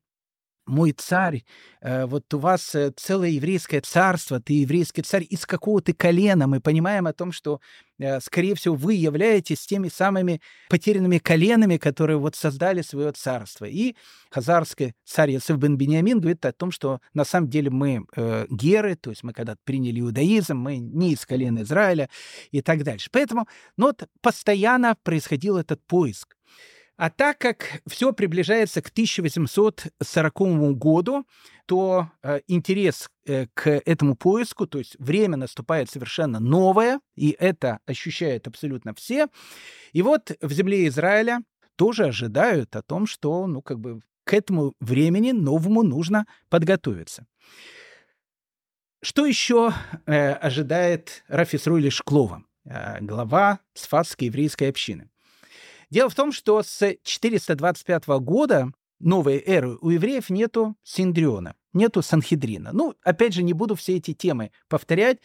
мой 0.72 0.94
царь, 0.94 1.44
э, 1.82 2.06
вот 2.06 2.34
у 2.34 2.40
вас 2.40 2.74
э, 2.76 2.92
целое 2.96 3.30
еврейское 3.30 3.82
царство, 3.82 4.40
ты 4.40 4.54
еврейский 4.54 5.02
царь, 5.02 5.28
из 5.30 5.46
какого 5.46 5.82
ты 5.82 5.94
колена? 5.94 6.48
Мы 6.48 6.62
понимаем 6.62 7.08
о 7.08 7.14
том, 7.14 7.32
что, 7.34 7.60
э, 8.00 8.22
скорее 8.22 8.56
всего, 8.56 8.76
вы 8.76 8.94
являетесь 8.94 9.66
теми 9.66 9.90
самыми 9.90 10.42
потерянными 10.70 11.18
коленами, 11.18 11.78
которые 11.78 12.18
вот 12.18 12.36
создали 12.36 12.82
свое 12.82 13.12
царство. 13.12 13.66
И 13.66 13.96
хазарский 14.30 14.94
царь 15.04 15.32
Ясеф 15.32 15.58
бен 15.58 15.78
Бениамин 15.78 16.20
говорит 16.20 16.46
о 16.46 16.54
том, 16.54 16.72
что 16.72 17.02
на 17.14 17.26
самом 17.26 17.50
деле 17.50 17.70
мы 17.70 18.06
э, 18.16 18.46
геры, 18.50 18.96
то 18.96 19.10
есть 19.10 19.24
мы 19.24 19.34
когда 19.34 19.56
приняли 19.66 20.00
иудаизм, 20.00 20.56
мы 20.56 20.78
не 20.78 21.14
из 21.14 21.26
колена 21.26 21.64
Израиля 21.64 22.10
и 22.52 22.62
так 22.62 22.84
дальше. 22.84 23.10
Поэтому 23.12 23.46
ну, 23.76 23.88
вот 23.88 24.08
постоянно 24.22 24.96
происходил 25.04 25.58
этот 25.58 25.86
поиск. 25.86 26.38
А 27.02 27.10
так 27.10 27.40
как 27.40 27.82
все 27.88 28.14
приближается 28.14 28.80
к 28.80 28.90
1840 28.90 30.78
году, 30.78 31.26
то 31.66 32.12
э, 32.22 32.42
интерес 32.46 33.10
э, 33.26 33.48
к 33.56 33.72
этому 33.72 34.16
поиску, 34.16 34.68
то 34.68 34.78
есть 34.78 34.98
время 35.00 35.36
наступает 35.36 35.90
совершенно 35.90 36.40
новое, 36.40 37.00
и 37.16 37.36
это 37.40 37.80
ощущают 37.88 38.46
абсолютно 38.46 38.94
все. 38.94 39.30
И 39.94 40.04
вот 40.04 40.32
в 40.42 40.54
земле 40.54 40.88
Израиля 40.90 41.40
тоже 41.76 42.06
ожидают 42.06 42.76
о 42.76 42.84
том, 42.84 43.08
что, 43.08 43.48
ну, 43.48 43.64
как 43.64 43.80
бы 43.80 44.02
к 44.24 44.36
этому 44.36 44.76
времени 44.80 45.32
новому 45.32 45.82
нужно 45.82 46.28
подготовиться. 46.50 47.26
Что 49.02 49.26
еще 49.26 49.74
э, 50.06 50.34
ожидает 50.34 51.24
Рафисруили 51.28 51.90
Шклова, 51.90 52.44
э, 52.64 53.00
глава 53.02 53.60
Сфатской 53.74 54.28
еврейской 54.28 54.70
общины? 54.70 55.10
Дело 55.92 56.10
в 56.10 56.16
том, 56.16 56.32
что 56.32 56.64
с 56.64 56.96
425 57.04 58.08
года 58.22 58.72
новой 59.00 59.44
эры 59.46 59.78
у 59.82 59.90
евреев 59.90 60.30
нету 60.30 60.76
Синдриона, 60.84 61.56
нету 61.74 62.02
Санхедрина. 62.02 62.72
Ну, 62.72 62.96
опять 63.04 63.34
же, 63.34 63.44
не 63.44 63.52
буду 63.52 63.76
все 63.76 63.98
эти 63.98 64.14
темы 64.14 64.52
повторять. 64.70 65.20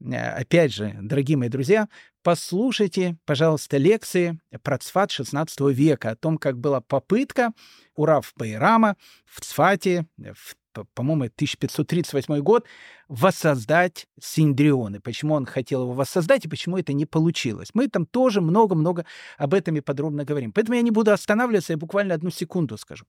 Э, 0.00 0.30
опять 0.30 0.72
же, 0.72 0.96
дорогие 1.02 1.36
мои 1.36 1.50
друзья, 1.50 1.88
послушайте, 2.22 3.18
пожалуйста, 3.26 3.76
лекции 3.76 4.40
про 4.62 4.78
Цфат 4.78 5.10
16 5.10 5.60
века, 5.72 6.10
о 6.10 6.16
том, 6.16 6.38
как 6.38 6.58
была 6.58 6.80
попытка 6.80 7.52
у 7.94 8.06
Рав 8.06 8.32
Байрама 8.36 8.96
в 9.26 9.42
Цфате 9.42 10.06
в 10.16 10.56
по-моему, 10.94 11.24
1538 11.24 12.38
год, 12.40 12.66
воссоздать 13.08 14.06
Синдрионы. 14.20 15.00
Почему 15.00 15.34
он 15.34 15.46
хотел 15.46 15.82
его 15.82 15.92
воссоздать 15.92 16.44
и 16.44 16.48
почему 16.48 16.78
это 16.78 16.92
не 16.92 17.06
получилось. 17.06 17.70
Мы 17.74 17.88
там 17.88 18.06
тоже 18.06 18.40
много-много 18.40 19.06
об 19.38 19.54
этом 19.54 19.76
и 19.76 19.80
подробно 19.80 20.24
говорим. 20.24 20.52
Поэтому 20.52 20.76
я 20.76 20.82
не 20.82 20.90
буду 20.90 21.12
останавливаться, 21.12 21.72
я 21.72 21.76
буквально 21.76 22.14
одну 22.14 22.30
секунду 22.30 22.76
скажу. 22.76 23.04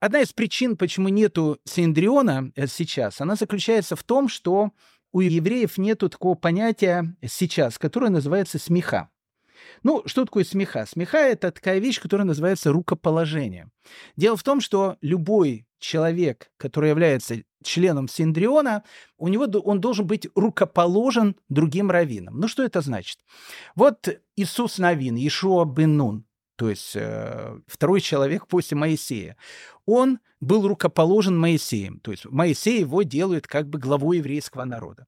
Одна 0.00 0.20
из 0.20 0.32
причин, 0.32 0.76
почему 0.76 1.08
нету 1.08 1.58
Синдриона 1.64 2.52
э, 2.54 2.68
сейчас, 2.68 3.20
она 3.20 3.34
заключается 3.34 3.96
в 3.96 4.04
том, 4.04 4.28
что 4.28 4.70
у 5.12 5.20
евреев 5.20 5.78
нету 5.78 6.08
такого 6.08 6.34
понятия 6.34 7.16
сейчас, 7.26 7.78
которое 7.78 8.10
называется 8.10 8.58
смеха. 8.58 9.08
Ну, 9.82 10.02
что 10.06 10.24
такое 10.24 10.44
смеха? 10.44 10.86
Смеха— 10.86 11.18
это 11.18 11.50
такая 11.50 11.78
вещь, 11.78 12.00
которая 12.00 12.26
называется 12.26 12.72
рукоположение. 12.72 13.70
Дело 14.16 14.36
в 14.36 14.42
том, 14.42 14.60
что 14.60 14.96
любой 15.00 15.66
человек, 15.78 16.50
который 16.56 16.90
является 16.90 17.42
членом 17.62 18.08
Синдриона, 18.08 18.84
у 19.16 19.28
него 19.28 19.44
он 19.60 19.80
должен 19.80 20.06
быть 20.06 20.28
рукоположен 20.34 21.36
другим 21.48 21.90
раввинам. 21.90 22.38
Ну, 22.38 22.48
что 22.48 22.62
это 22.62 22.80
значит? 22.80 23.18
Вот 23.74 24.08
Иисус 24.36 24.78
Навин, 24.78 25.16
Ишуа 25.16 25.64
бен 25.64 25.96
Нун, 25.96 26.24
то 26.56 26.68
есть 26.68 26.96
э, 26.96 27.56
второй 27.66 28.00
человек 28.00 28.46
после 28.46 28.76
Моисея, 28.76 29.36
он 29.86 30.18
был 30.40 30.66
рукоположен 30.68 31.36
Моисеем, 31.38 31.98
то 32.00 32.10
есть 32.10 32.24
Моисей 32.26 32.80
его 32.80 33.02
делает 33.02 33.46
как 33.46 33.68
бы 33.68 33.78
главой 33.78 34.18
еврейского 34.18 34.64
народа. 34.64 35.06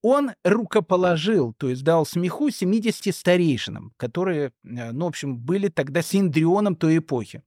Он 0.00 0.32
рукоположил, 0.44 1.54
то 1.54 1.68
есть 1.68 1.84
дал 1.84 2.04
смеху 2.04 2.50
70 2.50 3.14
старейшинам, 3.14 3.92
которые, 3.96 4.52
э, 4.64 4.92
ну, 4.92 5.06
в 5.06 5.08
общем, 5.08 5.36
были 5.36 5.68
тогда 5.68 6.02
синдрионом 6.02 6.76
той 6.76 6.98
эпохи. 6.98 7.42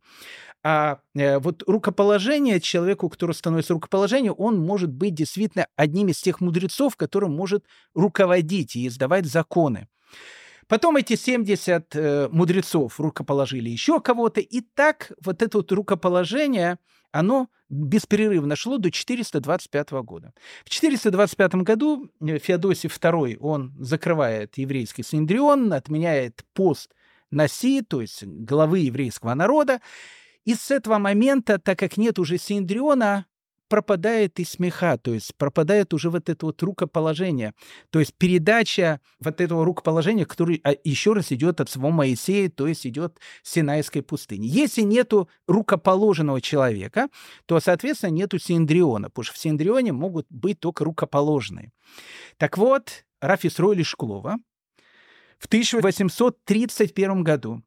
А 0.68 0.97
э, 1.13 1.38
вот 1.38 1.61
рукоположение 1.68 2.59
человеку, 2.59 3.07
который 3.07 3.34
становится 3.34 3.74
рукоположением, 3.74 4.34
он 4.36 4.57
может 4.57 4.91
быть 4.91 5.13
действительно 5.13 5.68
одним 5.76 6.07
из 6.07 6.20
тех 6.20 6.41
мудрецов, 6.41 6.95
который 6.97 7.30
может 7.30 7.66
руководить 7.93 8.76
и 8.76 8.88
издавать 8.88 9.28
законы. 9.28 9.88
Потом 10.68 10.97
эти 10.97 11.16
70 11.16 11.95
э, 11.95 12.30
мудрецов 12.32 12.99
рукоположили 12.99 13.70
еще 13.70 13.99
кого-то, 13.99 14.41
и 14.41 14.61
так 14.61 15.11
вот 15.24 15.43
это 15.43 15.59
вот 15.59 15.72
рукоположение, 15.72 16.80
оно 17.11 17.47
беспрерывно 17.70 18.55
шло 18.55 18.80
до 18.80 18.89
425 18.89 19.91
года. 20.01 20.34
В 20.63 20.72
425 20.72 21.55
году 21.57 22.09
э, 22.20 22.39
Феодосий 22.39 22.89
II, 22.89 23.38
он 23.39 23.76
закрывает 23.80 24.57
еврейский 24.57 25.03
Синдрион, 25.03 25.72
отменяет 25.74 26.43
пост 26.55 26.89
Наси, 27.30 27.84
то 27.84 28.01
есть 28.01 28.24
главы 28.24 28.80
еврейского 28.80 29.36
народа, 29.36 29.80
и 30.46 30.56
с 30.56 30.72
этого 30.72 30.98
момента, 30.98 31.60
так 31.60 31.78
как 31.80 31.98
нет 31.98 32.20
уже 32.20 32.38
синдриона, 32.38 33.26
пропадает 33.68 34.39
и 34.39 34.46
смеха, 34.46 34.98
то 34.98 35.14
есть 35.14 35.36
пропадает 35.36 35.93
уже 35.93 36.10
вот 36.10 36.30
это 36.30 36.46
вот 36.46 36.62
рукоположение. 36.62 37.54
То 37.89 38.00
есть 38.00 38.14
передача 38.14 39.02
вот 39.20 39.41
этого 39.41 39.66
рукоположения, 39.66 40.26
который 40.26 40.62
а, 40.64 40.76
еще 40.84 41.14
раз 41.14 41.32
идет 41.32 41.60
от 41.62 41.70
самого 41.70 41.91
Моисея, 41.91 42.50
то 42.50 42.68
есть 42.68 42.86
идет 42.86 43.20
с 43.41 43.54
Синайской 43.54 44.04
пустыни. 44.04 44.46
Если 44.46 44.82
нету 44.82 45.30
рукоположенного 45.48 46.41
человека, 46.41 47.10
то, 47.46 47.60
соответственно, 47.60 48.12
нету 48.12 48.38
синдриона, 48.38 49.10
потому 49.10 49.24
что 49.24 49.34
в 49.34 49.39
синдрионе 49.39 49.93
могут 49.93 50.28
быть 50.30 50.60
только 50.60 50.84
рукоположенные. 50.84 51.72
Так 52.38 52.58
вот, 52.58 53.06
Рафисройли 53.20 53.84
Шклова 53.84 54.38
в 55.39 55.48
1831 55.48 57.24
году 57.24 57.64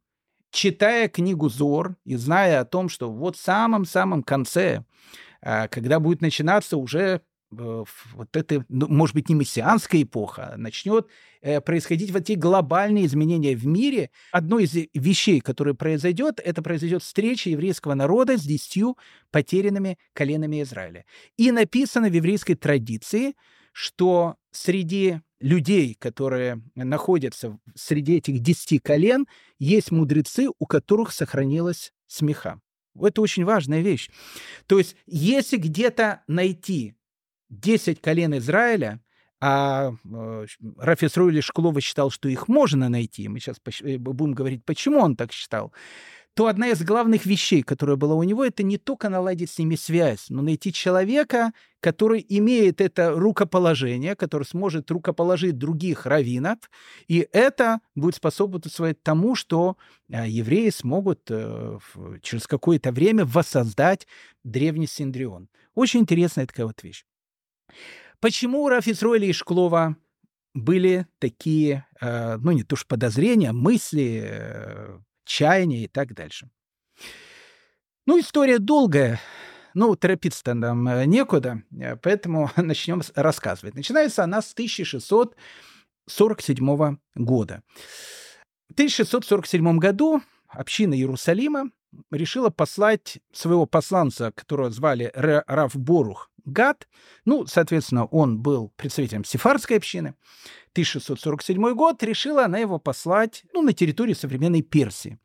читая 0.51 1.09
книгу 1.09 1.49
Зор 1.49 1.97
и 2.05 2.17
зная 2.17 2.61
о 2.61 2.65
том, 2.65 2.89
что 2.89 3.11
вот 3.11 3.37
в 3.37 3.41
самом-самом 3.41 4.23
конце, 4.23 4.85
а, 5.41 5.69
когда 5.69 6.01
будет 6.01 6.21
начинаться 6.21 6.77
уже 6.77 7.21
э, 7.51 7.85
вот 8.15 8.37
это, 8.37 8.65
ну, 8.69 8.89
может 8.89 9.15
быть, 9.15 9.29
не 9.29 9.35
мессианская 9.35 10.03
эпоха, 10.03 10.53
а 10.55 10.57
начнет 10.57 11.09
э, 11.41 11.61
происходить 11.61 12.11
вот 12.11 12.23
эти 12.23 12.33
глобальные 12.33 13.07
изменения 13.07 13.55
в 13.55 13.67
мире. 13.67 14.11
Одно 14.33 14.59
из 14.59 14.75
вещей, 14.95 15.41
которое 15.41 15.75
произойдет, 15.75 16.41
это 16.45 16.63
произойдет 16.63 17.03
встреча 17.03 17.51
еврейского 17.51 17.95
народа 17.95 18.37
с 18.37 18.43
десятью 18.43 18.97
потерянными 19.31 19.99
коленами 20.13 20.63
Израиля. 20.63 21.05
И 21.37 21.51
написано 21.53 22.09
в 22.09 22.13
еврейской 22.13 22.55
традиции, 22.55 23.35
что 23.79 24.35
среди 24.51 25.21
людей, 25.39 25.95
которые 25.95 26.61
находятся 26.75 27.61
среди 27.77 28.17
этих 28.17 28.41
десяти 28.41 28.81
колен, 28.81 29.29
есть 29.61 29.93
мудрецы, 29.93 30.49
у 30.59 30.67
которых 30.67 31.13
сохранилась 31.13 31.93
смеха. 32.09 32.61
Это 33.01 33.21
очень 33.21 33.45
важная 33.45 33.81
вещь. 33.81 34.11
То 34.67 34.79
есть, 34.79 34.97
если 35.07 35.59
где-то 35.59 36.25
найти 36.27 36.97
10 37.51 38.01
колен 38.01 38.37
Израиля, 38.39 39.01
а 39.41 39.93
э, 39.93 40.47
Рафис 40.79 41.17
Руэли 41.17 41.41
Шклова 41.41 41.81
считал, 41.81 42.11
что 42.11 42.29
их 42.29 42.49
можно 42.49 42.89
найти, 42.89 43.29
мы 43.29 43.39
сейчас 43.39 43.59
э, 43.83 43.97
будем 43.97 44.33
говорить, 44.33 44.65
почему 44.65 44.99
он 44.99 45.15
так 45.15 45.31
считал, 45.31 45.73
то 46.39 46.47
одна 46.47 46.69
из 46.69 46.85
главных 46.85 47.27
вещей, 47.27 47.63
которая 47.63 47.97
была 47.97 48.15
у 48.15 48.23
него, 48.23 48.45
это 48.45 48.63
не 48.63 48.79
только 48.79 49.09
наладить 49.09 49.51
с 49.51 49.59
ними 49.59 49.75
связь, 49.75 50.27
но 50.29 50.41
найти 50.41 50.73
человека, 50.73 51.51
который 51.81 52.25
имеет 52.29 52.81
это 52.81 53.11
рукоположение, 53.11 54.15
который 54.15 54.45
сможет 54.45 54.89
рукоположить 54.93 55.59
других 55.59 56.07
раввинов, 56.07 56.59
и 57.09 57.29
это 57.33 57.81
будет 57.97 58.15
способствовать 58.15 59.03
тому, 59.03 59.35
что 59.35 59.79
а, 60.13 60.29
евреи 60.29 60.71
смогут 60.71 61.23
э, 61.29 61.81
через 62.23 62.47
какое-то 62.47 62.93
время 62.93 63.25
воссоздать 63.25 64.07
древний 64.45 64.87
Синдрион. 64.87 65.49
Очень 65.75 66.03
интересная 66.03 66.47
такая 66.47 66.67
вот 66.67 66.81
вещь. 66.85 67.05
Почему 68.21 68.63
у 68.63 68.69
Рафисроиля 68.69 69.27
и 69.27 69.33
Шклова 69.33 69.97
были 70.55 71.09
такие, 71.19 71.85
э, 72.01 72.37
ну 72.37 72.53
не 72.53 72.63
то 72.63 72.77
что 72.77 72.87
подозрения, 72.87 73.51
мысли, 73.51 75.03
чаяния 75.29 75.85
и 75.85 75.89
так 75.89 76.15
дальше. 76.15 76.49
Ну, 78.07 78.19
история 78.19 78.59
долгая, 78.59 79.21
ну, 79.75 79.95
торопиться-то 79.95 80.55
нам 80.55 80.89
э, 80.89 81.05
некуда, 81.05 81.63
э, 81.79 81.95
поэтому 81.97 82.51
начнем 82.57 83.03
рассказывать. 83.15 83.75
Начинается 83.75 84.25
она 84.25 84.41
с 84.43 84.55
1647 84.55 86.97
года. 87.15 87.63
В 88.71 88.73
1647 88.73 89.79
году 89.79 90.23
община 90.49 90.95
Иерусалима 90.95 91.71
решила 92.11 92.51
послать 92.51 93.21
своего 93.33 93.67
посланца, 93.67 94.33
которого 94.33 94.71
звали 94.71 95.13
Раф 95.15 95.77
Борух 95.77 96.31
Гад. 96.45 96.89
Ну, 97.25 97.47
соответственно, 97.47 98.07
он 98.07 98.39
был 98.39 98.73
представителем 98.77 99.25
сефардской 99.25 99.77
общины. 99.77 100.15
1647 100.79 101.75
год 101.75 102.03
решила 102.03 102.45
она 102.45 102.59
его 102.59 102.79
послать 102.79 103.45
ну, 103.53 103.63
на 103.63 103.73
территорию 103.73 104.15
современной 104.15 104.63
Персии. 104.63 105.19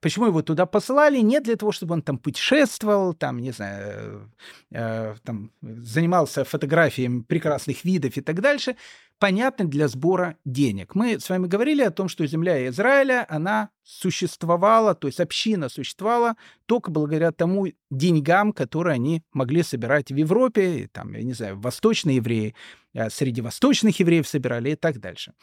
Почему 0.00 0.26
его 0.26 0.42
туда 0.42 0.64
посылали? 0.64 1.20
Не 1.20 1.40
для 1.40 1.56
того, 1.56 1.72
чтобы 1.72 1.92
он 1.92 2.02
там 2.02 2.18
путешествовал, 2.18 3.12
там, 3.12 3.38
не 3.38 3.52
знаю, 3.52 4.30
э, 4.70 4.78
э, 4.78 5.14
там, 5.24 5.50
занимался 5.60 6.44
фотографией 6.44 7.22
прекрасных 7.22 7.84
видов 7.84 8.16
и 8.16 8.22
так 8.22 8.40
дальше. 8.40 8.76
Понятно, 9.20 9.66
для 9.66 9.86
сбора 9.86 10.38
денег. 10.46 10.94
Мы 10.94 11.20
с 11.20 11.28
вами 11.28 11.46
говорили 11.46 11.82
о 11.82 11.90
том, 11.90 12.08
что 12.08 12.26
земля 12.26 12.66
Израиля, 12.68 13.26
она 13.28 13.68
существовала, 13.82 14.94
то 14.94 15.08
есть 15.08 15.20
община 15.20 15.68
существовала 15.68 16.36
только 16.64 16.90
благодаря 16.90 17.30
тому 17.30 17.66
деньгам, 17.90 18.54
которые 18.54 18.94
они 18.94 19.22
могли 19.34 19.62
собирать 19.62 20.10
в 20.10 20.16
Европе, 20.16 20.88
там, 20.90 21.12
я 21.12 21.22
не 21.22 21.34
знаю, 21.34 21.60
восточные 21.60 22.16
евреи, 22.16 22.54
э, 22.94 23.10
среди 23.10 23.42
восточных 23.42 24.00
евреев 24.00 24.26
собирали 24.26 24.70
и 24.70 24.74
так 24.74 25.00
дальше. 25.00 25.34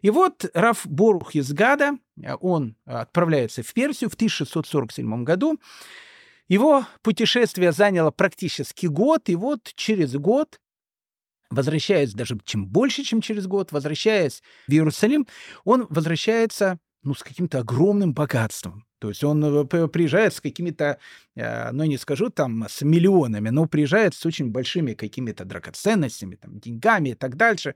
И 0.00 0.08
вот 0.08 0.46
Раф 0.54 0.86
Борух 0.86 1.34
из 1.34 1.52
Гада, 1.52 1.98
э, 2.18 2.34
он 2.40 2.74
отправляется 2.86 3.62
в 3.62 3.74
Персию 3.74 4.08
в 4.08 4.14
1647 4.14 5.24
году. 5.24 5.60
Его 6.48 6.86
путешествие 7.02 7.72
заняло 7.72 8.12
практически 8.12 8.86
год, 8.86 9.28
и 9.28 9.36
вот 9.36 9.72
через 9.74 10.14
год 10.14 10.58
возвращаясь 11.50 12.12
даже 12.12 12.38
чем 12.44 12.66
больше, 12.66 13.02
чем 13.02 13.20
через 13.20 13.46
год, 13.46 13.72
возвращаясь 13.72 14.42
в 14.66 14.72
Иерусалим, 14.72 15.26
он 15.64 15.86
возвращается 15.90 16.78
ну, 17.02 17.14
с 17.14 17.22
каким-то 17.22 17.60
огромным 17.60 18.12
богатством. 18.12 18.84
То 18.98 19.10
есть 19.10 19.22
он 19.22 19.44
э, 19.44 19.88
приезжает 19.88 20.34
с 20.34 20.40
какими-то, 20.40 20.98
э, 21.34 21.70
ну, 21.70 21.84
не 21.84 21.98
скажу 21.98 22.30
там, 22.30 22.64
с 22.68 22.82
миллионами, 22.82 23.50
но 23.50 23.66
приезжает 23.66 24.14
с 24.14 24.24
очень 24.24 24.50
большими 24.50 24.94
какими-то 24.94 25.44
драгоценностями, 25.44 26.36
там, 26.36 26.58
деньгами 26.58 27.10
и 27.10 27.14
так 27.14 27.36
дальше. 27.36 27.74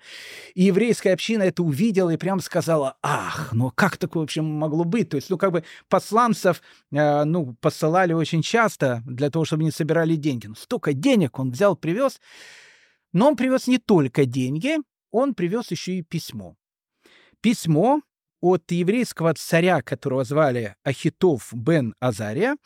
И 0.55 0.65
еврейская 0.65 1.13
община 1.13 1.43
это 1.43 1.63
увидела 1.63 2.11
и 2.11 2.17
прям 2.17 2.41
сказала, 2.41 2.97
ах, 3.03 3.51
ну 3.53 3.71
как 3.71 3.99
такое 3.99 4.23
вообще 4.23 4.41
могло 4.41 4.85
быть? 4.85 5.11
То 5.11 5.17
есть, 5.17 5.29
ну, 5.29 5.37
как 5.37 5.53
бы 5.53 5.63
посланцев, 5.89 6.63
э, 6.91 7.25
ну, 7.25 7.55
посылали 7.61 8.15
очень 8.15 8.43
часто 8.43 9.03
для 9.07 9.31
того, 9.31 9.45
чтобы 9.45 9.63
они 9.63 9.71
собирали 9.71 10.17
деньги. 10.17 10.47
Ну, 10.47 10.55
столько 10.55 10.95
денег 10.95 11.39
он 11.39 11.51
взял, 11.51 11.77
привез. 11.77 12.21
Но 13.13 13.29
он 13.29 13.37
привез 13.37 13.67
не 13.67 13.79
только 13.79 14.25
деньги, 14.25 14.77
он 15.11 15.35
привез 15.35 15.71
еще 15.71 15.95
и 15.95 16.03
письмо. 16.03 16.57
Письмо, 17.41 18.03
от 18.41 18.71
еврейского 18.71 19.35
царя, 19.35 19.83
которого 19.83 20.25
звали 20.25 20.75
Ахитов 20.83 21.51
бен 21.53 21.95
Азария, 22.01 22.57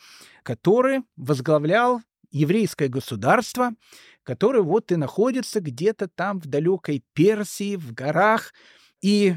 который 0.43 1.01
возглавлял 1.17 2.01
еврейское 2.31 2.87
государство, 2.87 3.71
которое 4.23 4.61
вот 4.61 4.91
и 4.91 4.95
находится 4.95 5.59
где-то 5.59 6.07
там 6.07 6.39
в 6.39 6.47
далекой 6.47 7.03
Персии, 7.13 7.75
в 7.75 7.93
горах. 7.93 8.53
И 9.01 9.35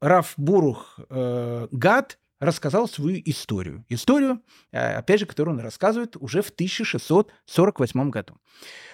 Рафбурух 0.00 0.98
э, 1.08 1.68
Гад 1.70 2.18
рассказал 2.40 2.88
свою 2.88 3.20
историю. 3.24 3.84
Историю, 3.88 4.42
э, 4.70 4.96
опять 4.96 5.20
же, 5.20 5.26
которую 5.26 5.56
он 5.56 5.62
рассказывает 5.62 6.16
уже 6.16 6.42
в 6.42 6.50
1648 6.50 8.10
году. 8.10 8.36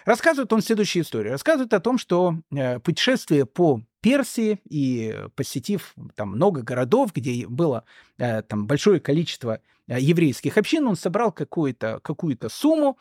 Рассказывает 0.04 0.52
он 0.52 0.62
следующую 0.62 1.02
историю. 1.02 1.32
Рассказывает 1.32 1.72
о 1.74 1.80
том, 1.80 1.98
что 1.98 2.36
э, 2.50 2.78
путешествие 2.80 3.46
по 3.46 3.82
Персии 4.00 4.60
и 4.68 5.26
посетив 5.34 5.94
там 6.14 6.30
много 6.30 6.62
городов, 6.62 7.12
где 7.14 7.46
было 7.46 7.84
э, 8.18 8.42
там 8.42 8.66
большое 8.66 9.00
количество 9.00 9.60
еврейских 9.86 10.56
общин, 10.56 10.86
он 10.86 10.96
собрал 10.96 11.30
какую-то 11.30 12.00
какую 12.02 12.38
сумму, 12.48 12.98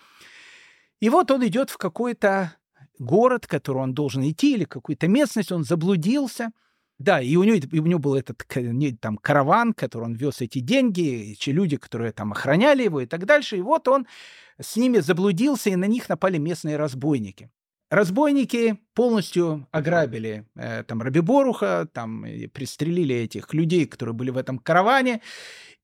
и 0.99 1.09
вот 1.09 1.31
он 1.31 1.45
идет 1.47 1.69
в 1.69 1.77
какой-то 1.77 2.55
город, 2.99 3.47
который 3.47 3.77
он 3.77 3.93
должен 3.93 4.29
идти, 4.29 4.53
или 4.53 4.65
какую-то 4.65 5.07
местность, 5.07 5.53
он 5.53 5.63
заблудился– 5.63 6.51
да, 6.99 7.21
и 7.21 7.35
у 7.35 7.43
него, 7.43 7.55
и 7.55 7.79
у 7.79 7.85
него 7.85 7.99
был 7.99 8.15
этот 8.15 8.45
там 9.01 9.17
караван, 9.17 9.73
который 9.73 10.05
он 10.05 10.13
вез 10.13 10.41
эти 10.41 10.59
деньги, 10.59 11.33
эти 11.33 11.49
люди, 11.49 11.77
которые 11.77 12.11
там 12.11 12.31
охраняли 12.31 12.83
его 12.83 13.01
и 13.01 13.05
так 13.05 13.25
дальше. 13.25 13.57
И 13.57 13.61
вот 13.61 13.87
он 13.87 14.07
с 14.59 14.75
ними 14.75 14.99
заблудился, 14.99 15.69
и 15.69 15.75
на 15.75 15.85
них 15.85 16.07
напали 16.07 16.37
местные 16.37 16.77
разбойники. 16.77 17.49
Разбойники 17.89 18.79
полностью 18.95 19.67
ограбили 19.71 20.47
э, 20.55 20.83
там 20.83 21.01
Раби 21.01 21.19
Боруха, 21.19 21.87
там 21.93 22.25
пристрелили 22.51 23.15
этих 23.15 23.53
людей, 23.53 23.85
которые 23.85 24.15
были 24.15 24.31
в 24.31 24.37
этом 24.37 24.57
караване. 24.57 25.21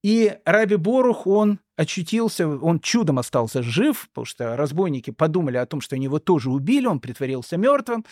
И 0.02 0.36
Раби 0.44 0.76
Борух, 0.76 1.26
он 1.26 1.60
очутился, 1.76 2.48
он 2.48 2.80
чудом 2.80 3.18
остался 3.18 3.62
жив, 3.62 4.08
потому 4.08 4.24
что 4.24 4.56
разбойники 4.56 5.10
подумали 5.10 5.58
о 5.58 5.66
том, 5.66 5.80
что 5.80 5.96
они 5.96 6.06
его 6.06 6.18
тоже 6.18 6.50
убили, 6.50 6.86
он 6.86 7.00
притворился 7.00 7.56
мертвым. 7.56 8.04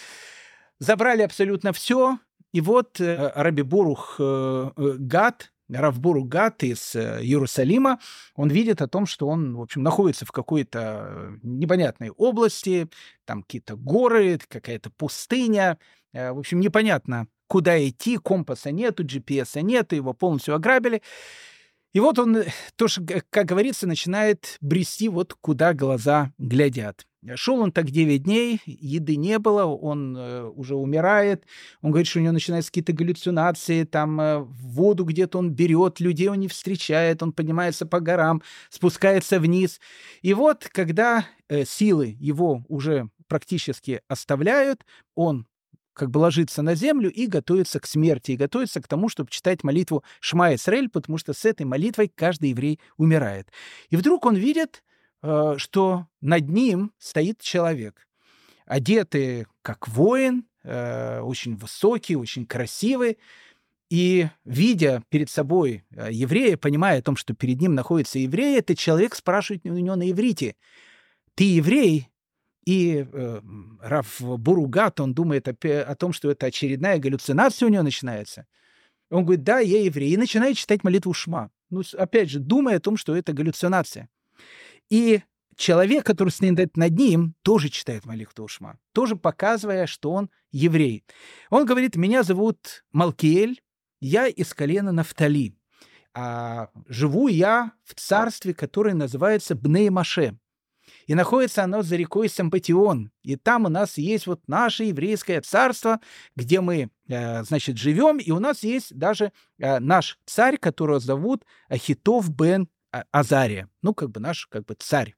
Забрали 0.78 1.22
абсолютно 1.22 1.72
все, 1.72 2.18
и 2.52 2.60
вот 2.60 3.00
э, 3.00 3.32
Раби 3.34 3.62
Бурух 3.62 4.16
э, 4.18 4.70
э, 4.76 4.94
Гад, 4.98 5.52
Равбуру 5.68 6.24
Гат 6.24 6.62
из 6.62 6.96
Иерусалима, 6.96 7.98
он 8.34 8.48
видит 8.48 8.80
о 8.80 8.88
том, 8.88 9.04
что 9.04 9.28
он, 9.28 9.54
в 9.54 9.60
общем, 9.60 9.82
находится 9.82 10.24
в 10.24 10.32
какой-то 10.32 11.38
непонятной 11.42 12.08
области, 12.08 12.88
там 13.26 13.42
какие-то 13.42 13.76
горы, 13.76 14.40
какая-то 14.48 14.88
пустыня, 14.90 15.78
в 16.14 16.38
общем, 16.38 16.60
непонятно, 16.60 17.26
куда 17.48 17.86
идти, 17.86 18.16
компаса 18.16 18.70
нету, 18.70 19.04
GPS 19.04 19.60
нету, 19.60 19.94
его 19.94 20.14
полностью 20.14 20.54
ограбили. 20.54 21.02
И 21.94 22.00
вот 22.00 22.18
он, 22.18 22.44
тоже, 22.76 23.02
как 23.30 23.46
говорится, 23.46 23.86
начинает 23.86 24.56
брести 24.60 25.08
вот 25.08 25.34
куда 25.40 25.72
глаза 25.72 26.32
глядят. 26.38 27.06
Шел 27.34 27.58
он 27.58 27.72
так 27.72 27.90
9 27.90 28.22
дней, 28.22 28.60
еды 28.64 29.16
не 29.16 29.38
было, 29.38 29.64
он 29.64 30.16
э, 30.16 30.44
уже 30.44 30.76
умирает. 30.76 31.44
Он 31.82 31.90
говорит, 31.90 32.06
что 32.06 32.20
у 32.20 32.22
него 32.22 32.32
начинаются 32.32 32.70
какие-то 32.70 32.92
галлюцинации, 32.92 33.82
там 33.84 34.20
э, 34.20 34.38
воду 34.38 35.04
где-то 35.04 35.38
он 35.38 35.50
берет, 35.50 35.98
людей 35.98 36.28
он 36.28 36.38
не 36.38 36.48
встречает, 36.48 37.22
он 37.22 37.32
поднимается 37.32 37.86
по 37.86 37.98
горам, 37.98 38.42
спускается 38.70 39.40
вниз. 39.40 39.80
И 40.22 40.32
вот, 40.32 40.68
когда 40.70 41.26
э, 41.48 41.64
силы 41.64 42.16
его 42.20 42.64
уже 42.68 43.10
практически 43.26 44.00
оставляют, 44.06 44.84
он 45.16 45.46
как 45.98 46.10
бы 46.10 46.18
ложится 46.18 46.62
на 46.62 46.74
землю 46.74 47.10
и 47.10 47.26
готовится 47.26 47.80
к 47.80 47.86
смерти, 47.86 48.32
и 48.32 48.36
готовится 48.36 48.80
к 48.80 48.88
тому, 48.88 49.08
чтобы 49.08 49.30
читать 49.30 49.64
молитву 49.64 50.04
Шма 50.20 50.54
Исраэль, 50.54 50.88
потому 50.88 51.18
что 51.18 51.32
с 51.34 51.44
этой 51.44 51.66
молитвой 51.66 52.10
каждый 52.14 52.50
еврей 52.50 52.80
умирает. 52.96 53.48
И 53.90 53.96
вдруг 53.96 54.24
он 54.24 54.36
видит, 54.36 54.82
Э, 55.22 55.54
что 55.56 56.06
над 56.20 56.48
ним 56.48 56.92
стоит 56.98 57.40
человек, 57.40 58.06
одетый 58.66 59.46
как 59.62 59.88
воин, 59.88 60.46
э, 60.62 61.20
очень 61.20 61.56
высокий, 61.56 62.16
очень 62.16 62.46
красивый, 62.46 63.18
и, 63.90 64.28
видя 64.44 65.02
перед 65.08 65.30
собой 65.30 65.84
э, 65.90 66.08
еврея, 66.12 66.56
понимая 66.56 66.98
о 66.98 67.02
том, 67.02 67.16
что 67.16 67.34
перед 67.34 67.60
ним 67.60 67.74
находится 67.74 68.18
еврей, 68.18 68.58
этот 68.58 68.78
человек 68.78 69.14
спрашивает 69.14 69.64
у 69.64 69.70
него 69.70 69.96
на 69.96 70.10
иврите, 70.10 70.54
«Ты 71.34 71.44
еврей?» 71.44 72.08
И 72.68 73.06
э, 73.10 73.40
Раф 73.80 74.20
Буругат, 74.20 75.00
он 75.00 75.14
думает 75.14 75.48
о, 75.48 75.52
о 75.52 75.94
том, 75.94 76.12
что 76.12 76.30
это 76.30 76.44
очередная 76.44 76.98
галлюцинация 76.98 77.66
у 77.66 77.70
него 77.70 77.82
начинается. 77.82 78.46
Он 79.08 79.24
говорит, 79.24 79.42
да, 79.42 79.58
я 79.60 79.82
еврей, 79.82 80.10
и 80.10 80.18
начинает 80.18 80.58
читать 80.58 80.84
молитву 80.84 81.14
Шма. 81.14 81.50
Ну, 81.70 81.82
опять 81.96 82.28
же, 82.28 82.40
думая 82.40 82.76
о 82.76 82.80
том, 82.80 82.98
что 82.98 83.16
это 83.16 83.32
галлюцинация. 83.32 84.10
И 84.90 85.22
человек, 85.56 86.04
который 86.04 86.28
стоит 86.28 86.76
над 86.76 86.92
ним, 86.92 87.34
тоже 87.40 87.70
читает 87.70 88.04
молитву 88.04 88.44
Ушма, 88.44 88.78
тоже 88.92 89.16
показывая, 89.16 89.86
что 89.86 90.12
он 90.12 90.28
еврей. 90.52 91.04
Он 91.48 91.64
говорит, 91.64 91.96
меня 91.96 92.22
зовут 92.22 92.84
Малкиэль, 92.92 93.62
я 94.02 94.26
из 94.26 94.52
колена 94.52 94.92
Нафтали. 94.92 95.54
А 96.12 96.68
живу 96.86 97.28
я 97.28 97.72
в 97.84 97.94
царстве, 97.94 98.52
которое 98.52 98.94
называется 98.94 99.54
Бней-Маше. 99.54 100.36
И 101.08 101.14
находится 101.14 101.64
оно 101.64 101.82
за 101.82 101.96
рекой 101.96 102.28
Сампатион. 102.28 103.10
И 103.22 103.36
там 103.36 103.64
у 103.64 103.68
нас 103.70 103.96
есть 103.96 104.26
вот 104.26 104.46
наше 104.46 104.84
еврейское 104.84 105.40
царство, 105.40 106.00
где 106.36 106.60
мы, 106.60 106.90
э, 107.08 107.42
значит, 107.44 107.78
живем. 107.78 108.18
И 108.18 108.30
у 108.30 108.38
нас 108.38 108.62
есть 108.62 108.94
даже 108.94 109.32
э, 109.58 109.80
наш 109.80 110.18
царь, 110.26 110.58
которого 110.58 111.00
зовут 111.00 111.44
Ахитов 111.70 112.30
бен 112.30 112.68
а, 112.92 113.04
Азария, 113.10 113.70
ну, 113.82 113.94
как 113.94 114.10
бы 114.10 114.20
наш, 114.20 114.46
как 114.46 114.66
бы 114.66 114.74
царь. 114.78 115.14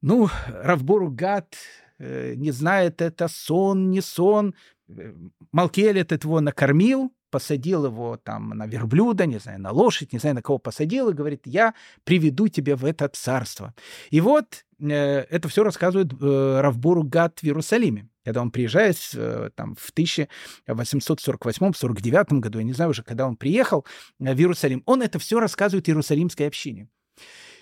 Ну, 0.00 0.28
Равбору 0.46 1.10
Гад 1.10 1.56
э, 1.98 2.34
не 2.36 2.52
знает, 2.52 3.02
это 3.02 3.26
сон, 3.26 3.90
не 3.90 4.00
сон. 4.00 4.54
Э, 4.88 5.12
Малкель 5.50 5.98
этот 5.98 6.22
его 6.22 6.40
накормил, 6.40 7.12
посадил 7.32 7.86
его 7.86 8.16
там 8.16 8.50
на 8.50 8.66
верблюда, 8.66 9.26
не 9.26 9.38
знаю, 9.38 9.60
на 9.60 9.72
лошадь, 9.72 10.12
не 10.12 10.20
знаю, 10.20 10.36
на 10.36 10.42
кого 10.42 10.58
посадил, 10.58 11.08
и 11.08 11.14
говорит, 11.14 11.42
я 11.46 11.74
приведу 12.04 12.46
тебя 12.46 12.76
в 12.76 12.84
это 12.84 13.08
царство. 13.08 13.74
И 14.10 14.20
вот 14.20 14.64
э, 14.78 14.94
это 14.94 15.48
все 15.48 15.64
рассказывает 15.64 16.12
э, 16.12 16.60
Равбору 16.60 17.02
Гад 17.02 17.40
в 17.40 17.44
Иерусалиме 17.44 18.08
когда 18.24 18.42
он 18.42 18.50
приезжает 18.50 18.96
э, 19.14 19.50
там, 19.54 19.74
в 19.74 19.92
1848-49 19.92 22.38
году, 22.38 22.58
я 22.58 22.64
не 22.64 22.72
знаю 22.72 22.90
уже, 22.90 23.02
когда 23.02 23.26
он 23.26 23.36
приехал 23.36 23.84
э, 24.20 24.34
в 24.34 24.38
Иерусалим, 24.38 24.82
он 24.86 25.02
это 25.02 25.18
все 25.18 25.40
рассказывает 25.40 25.88
Иерусалимской 25.88 26.46
общине. 26.46 26.88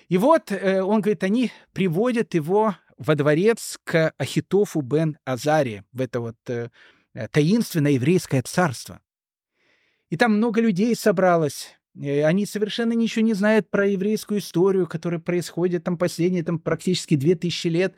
И 0.09 0.19
вот 0.19 0.53
э, 0.53 0.83
он 0.83 1.01
говорит, 1.01 1.25
они 1.25 1.51
приводят 1.73 2.35
его 2.35 2.77
во 2.99 3.15
дворец 3.15 3.79
к 3.85 4.13
Ахитофу 4.19 4.83
бен 4.83 5.17
Азаре, 5.25 5.85
в 5.93 6.03
это 6.03 6.21
вот 6.21 6.37
таинственное 7.33 7.93
еврейское 7.93 8.43
царство. 8.43 9.01
И 10.11 10.17
там 10.17 10.37
много 10.37 10.61
людей 10.61 10.95
собралось. 10.95 11.77
Они 11.97 12.47
совершенно 12.47 12.93
ничего 12.93 13.25
не 13.25 13.35
знают 13.35 13.71
про 13.71 13.87
еврейскую 13.87 14.41
историю, 14.41 14.87
которая 14.87 15.21
происходит 15.21 15.85
там 15.85 15.99
последние 15.99 16.45
там, 16.45 16.59
практически 16.59 17.17
2000 17.17 17.67
лет 17.69 17.95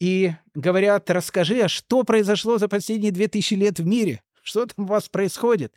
и 0.00 0.32
говорят, 0.54 1.10
расскажи, 1.10 1.60
а 1.60 1.68
что 1.68 2.04
произошло 2.04 2.58
за 2.58 2.68
последние 2.68 3.12
две 3.12 3.28
тысячи 3.28 3.54
лет 3.54 3.78
в 3.78 3.86
мире? 3.86 4.22
Что 4.42 4.66
там 4.66 4.84
у 4.84 4.88
вас 4.88 5.08
происходит? 5.08 5.72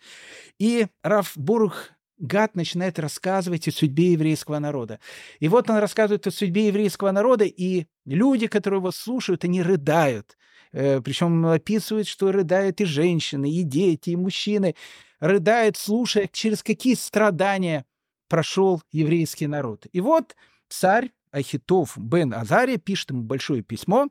И 0.59 0.88
Раф 1.03 1.34
Бурух 1.36 1.89
Гад 2.19 2.55
начинает 2.55 2.99
рассказывать 2.99 3.67
о 3.67 3.71
судьбе 3.71 4.13
еврейского 4.13 4.59
народа. 4.59 4.99
И 5.39 5.47
вот 5.47 5.69
он 5.69 5.78
рассказывает 5.78 6.25
о 6.28 6.32
судьбе 6.32 6.67
еврейского 6.67 7.11
народа, 7.11 7.45
и 7.45 7.86
люди, 8.05 8.47
которые 8.47 8.80
его 8.80 8.91
слушают, 8.91 9.43
они 9.43 9.61
рыдают. 9.61 10.36
Э, 10.73 10.99
Причем 11.01 11.45
описывают, 11.45 12.07
что 12.07 12.32
рыдают 12.32 12.82
и 12.82 12.86
женщины, 12.86 13.51
и 13.51 13.63
дети, 13.63 14.11
и 14.11 14.15
мужчины. 14.15 14.75
Рыдают, 15.20 15.78
слушая, 15.78 16.30
через 16.32 16.63
какие 16.63 16.95
страдания 16.95 17.86
прошел 18.28 18.82
еврейский 18.91 19.47
народ. 19.47 19.88
И 19.91 20.01
вот 20.01 20.36
царь 20.70 21.11
Ахитов 21.32 21.97
бен 21.97 22.34
Азария 22.34 22.78
пишет 22.78 23.11
ему 23.11 23.24
большое 23.24 23.61
письмо, 23.61 24.07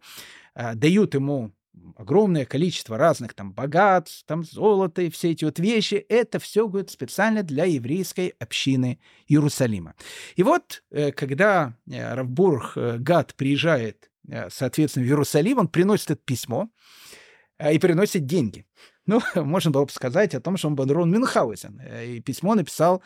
э, 0.54 0.74
дают 0.74 1.14
ему 1.14 1.52
огромное 1.96 2.46
количество 2.46 2.96
разных 2.96 3.34
там 3.34 3.52
богатств, 3.52 4.24
там 4.26 4.44
золота 4.44 5.02
и 5.02 5.10
все 5.10 5.32
эти 5.32 5.44
вот 5.44 5.58
вещи. 5.58 5.94
Это 6.08 6.38
все, 6.38 6.66
говорит, 6.66 6.90
специально 6.90 7.42
для 7.42 7.64
еврейской 7.64 8.34
общины 8.38 8.98
Иерусалима. 9.28 9.94
И 10.36 10.42
вот, 10.42 10.82
э, 10.90 11.12
когда 11.12 11.74
э, 11.90 12.14
Равбург 12.14 12.72
Гад 12.76 13.34
приезжает, 13.34 14.10
соответственно, 14.48 15.04
в 15.04 15.08
Иерусалим, 15.08 15.58
он 15.58 15.68
приносит 15.68 16.10
это 16.10 16.22
письмо 16.24 16.68
и 17.60 17.78
приносит 17.78 18.26
деньги. 18.26 18.66
Ну, 19.08 19.20
можно 19.36 19.70
было 19.70 19.84
бы 19.84 19.92
сказать 19.92 20.34
о 20.34 20.40
том, 20.40 20.56
что 20.56 20.68
он 20.68 20.74
Банрон 20.74 21.10
Мюнхгаузен, 21.12 21.80
и 22.04 22.20
письмо 22.20 22.56
написал 22.56 23.02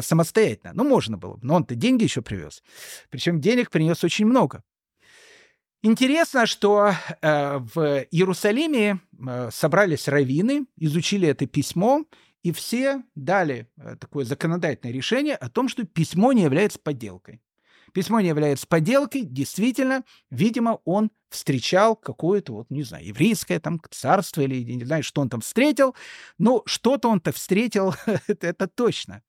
самостоятельно. 0.00 0.72
Ну, 0.74 0.82
можно 0.82 1.16
было 1.16 1.34
бы, 1.36 1.46
но 1.46 1.54
он-то 1.54 1.76
деньги 1.76 2.02
еще 2.02 2.22
привез. 2.22 2.62
Причем 3.08 3.40
денег 3.40 3.70
принес 3.70 4.02
очень 4.02 4.26
много. 4.26 4.64
Интересно, 5.86 6.46
что 6.46 6.92
э, 7.20 7.58
в 7.58 8.06
Иерусалиме 8.10 9.00
э, 9.28 9.50
собрались 9.52 10.08
раввины, 10.08 10.64
изучили 10.78 11.28
это 11.28 11.44
письмо, 11.44 12.06
и 12.42 12.52
все 12.52 13.02
дали 13.14 13.68
э, 13.76 13.96
такое 14.00 14.24
законодательное 14.24 14.94
решение 14.94 15.34
о 15.34 15.50
том, 15.50 15.68
что 15.68 15.84
письмо 15.84 16.32
не 16.32 16.44
является 16.44 16.78
подделкой. 16.78 17.42
Письмо 17.94 18.20
не 18.20 18.28
является 18.28 18.66
подделкой, 18.66 19.22
действительно, 19.22 20.02
видимо, 20.28 20.80
он 20.84 21.12
встречал 21.30 21.94
какое-то, 21.94 22.52
вот, 22.52 22.66
не 22.68 22.82
знаю, 22.82 23.06
еврейское 23.06 23.60
там 23.60 23.80
царство 23.88 24.40
или 24.40 24.64
не 24.64 24.84
знаю, 24.84 25.04
что 25.04 25.20
он 25.20 25.30
там 25.30 25.40
встретил, 25.40 25.94
но 26.36 26.62
что-то 26.66 27.08
он-то 27.08 27.30
встретил, 27.30 27.94
это, 28.26 28.48
это 28.48 28.66
точно. 28.66 29.22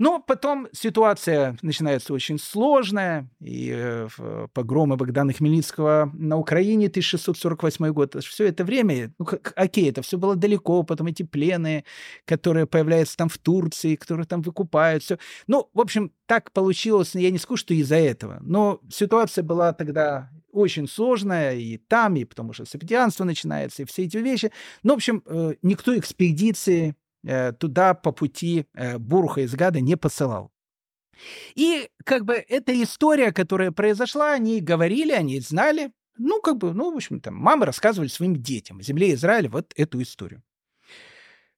Но 0.00 0.18
потом 0.18 0.66
ситуация 0.72 1.58
начинается 1.60 2.14
очень 2.14 2.38
сложная, 2.38 3.28
и 3.38 3.70
э, 3.70 4.08
погромы 4.54 4.96
Богдана 4.96 5.34
Хмельницкого 5.34 6.10
на 6.14 6.38
Украине 6.38 6.86
1648 6.86 7.92
год, 7.92 8.16
все 8.24 8.46
это 8.46 8.64
время, 8.64 9.12
ну, 9.18 9.26
как, 9.26 9.52
окей, 9.56 9.90
это 9.90 10.00
все 10.00 10.16
было 10.16 10.36
далеко, 10.36 10.84
потом 10.84 11.08
эти 11.08 11.22
плены, 11.22 11.84
которые 12.24 12.66
появляются 12.66 13.14
там 13.18 13.28
в 13.28 13.36
Турции, 13.36 13.94
которые 13.94 14.24
там 14.24 14.40
выкупают, 14.40 15.02
все. 15.02 15.18
Ну, 15.46 15.68
в 15.74 15.80
общем, 15.82 16.12
так 16.24 16.50
получилось, 16.52 17.14
я 17.14 17.30
не 17.30 17.36
скажу, 17.36 17.58
что 17.58 17.74
из-за 17.74 17.96
этого, 17.96 18.38
но 18.40 18.80
ситуация 18.90 19.44
была 19.44 19.74
тогда 19.74 20.30
очень 20.50 20.88
сложная 20.88 21.56
и 21.56 21.76
там, 21.76 22.16
и 22.16 22.24
потому 22.24 22.54
что 22.54 22.64
сапитианство 22.64 23.24
начинается, 23.24 23.82
и 23.82 23.84
все 23.84 24.04
эти 24.04 24.16
вещи. 24.16 24.50
Ну, 24.82 24.94
в 24.94 24.96
общем, 24.96 25.22
э, 25.26 25.56
никто 25.60 25.94
экспедиции 25.98 26.96
туда 27.58 27.94
по 27.94 28.12
пути 28.12 28.66
э, 28.74 28.98
Буруха 28.98 29.42
из 29.42 29.54
Гада 29.54 29.80
не 29.80 29.96
посылал. 29.96 30.50
И 31.54 31.88
как 32.04 32.24
бы 32.24 32.34
эта 32.34 32.82
история, 32.82 33.32
которая 33.32 33.72
произошла, 33.72 34.32
они 34.32 34.60
говорили, 34.60 35.12
они 35.12 35.40
знали. 35.40 35.92
Ну, 36.16 36.40
как 36.40 36.58
бы, 36.58 36.72
ну, 36.74 36.92
в 36.92 36.96
общем, 36.96 37.20
там, 37.20 37.34
мамы 37.34 37.66
рассказывали 37.66 38.08
своим 38.08 38.36
детям 38.36 38.78
о 38.78 38.82
земле 38.82 39.14
Израиля 39.14 39.48
вот 39.50 39.72
эту 39.76 40.00
историю. 40.02 40.42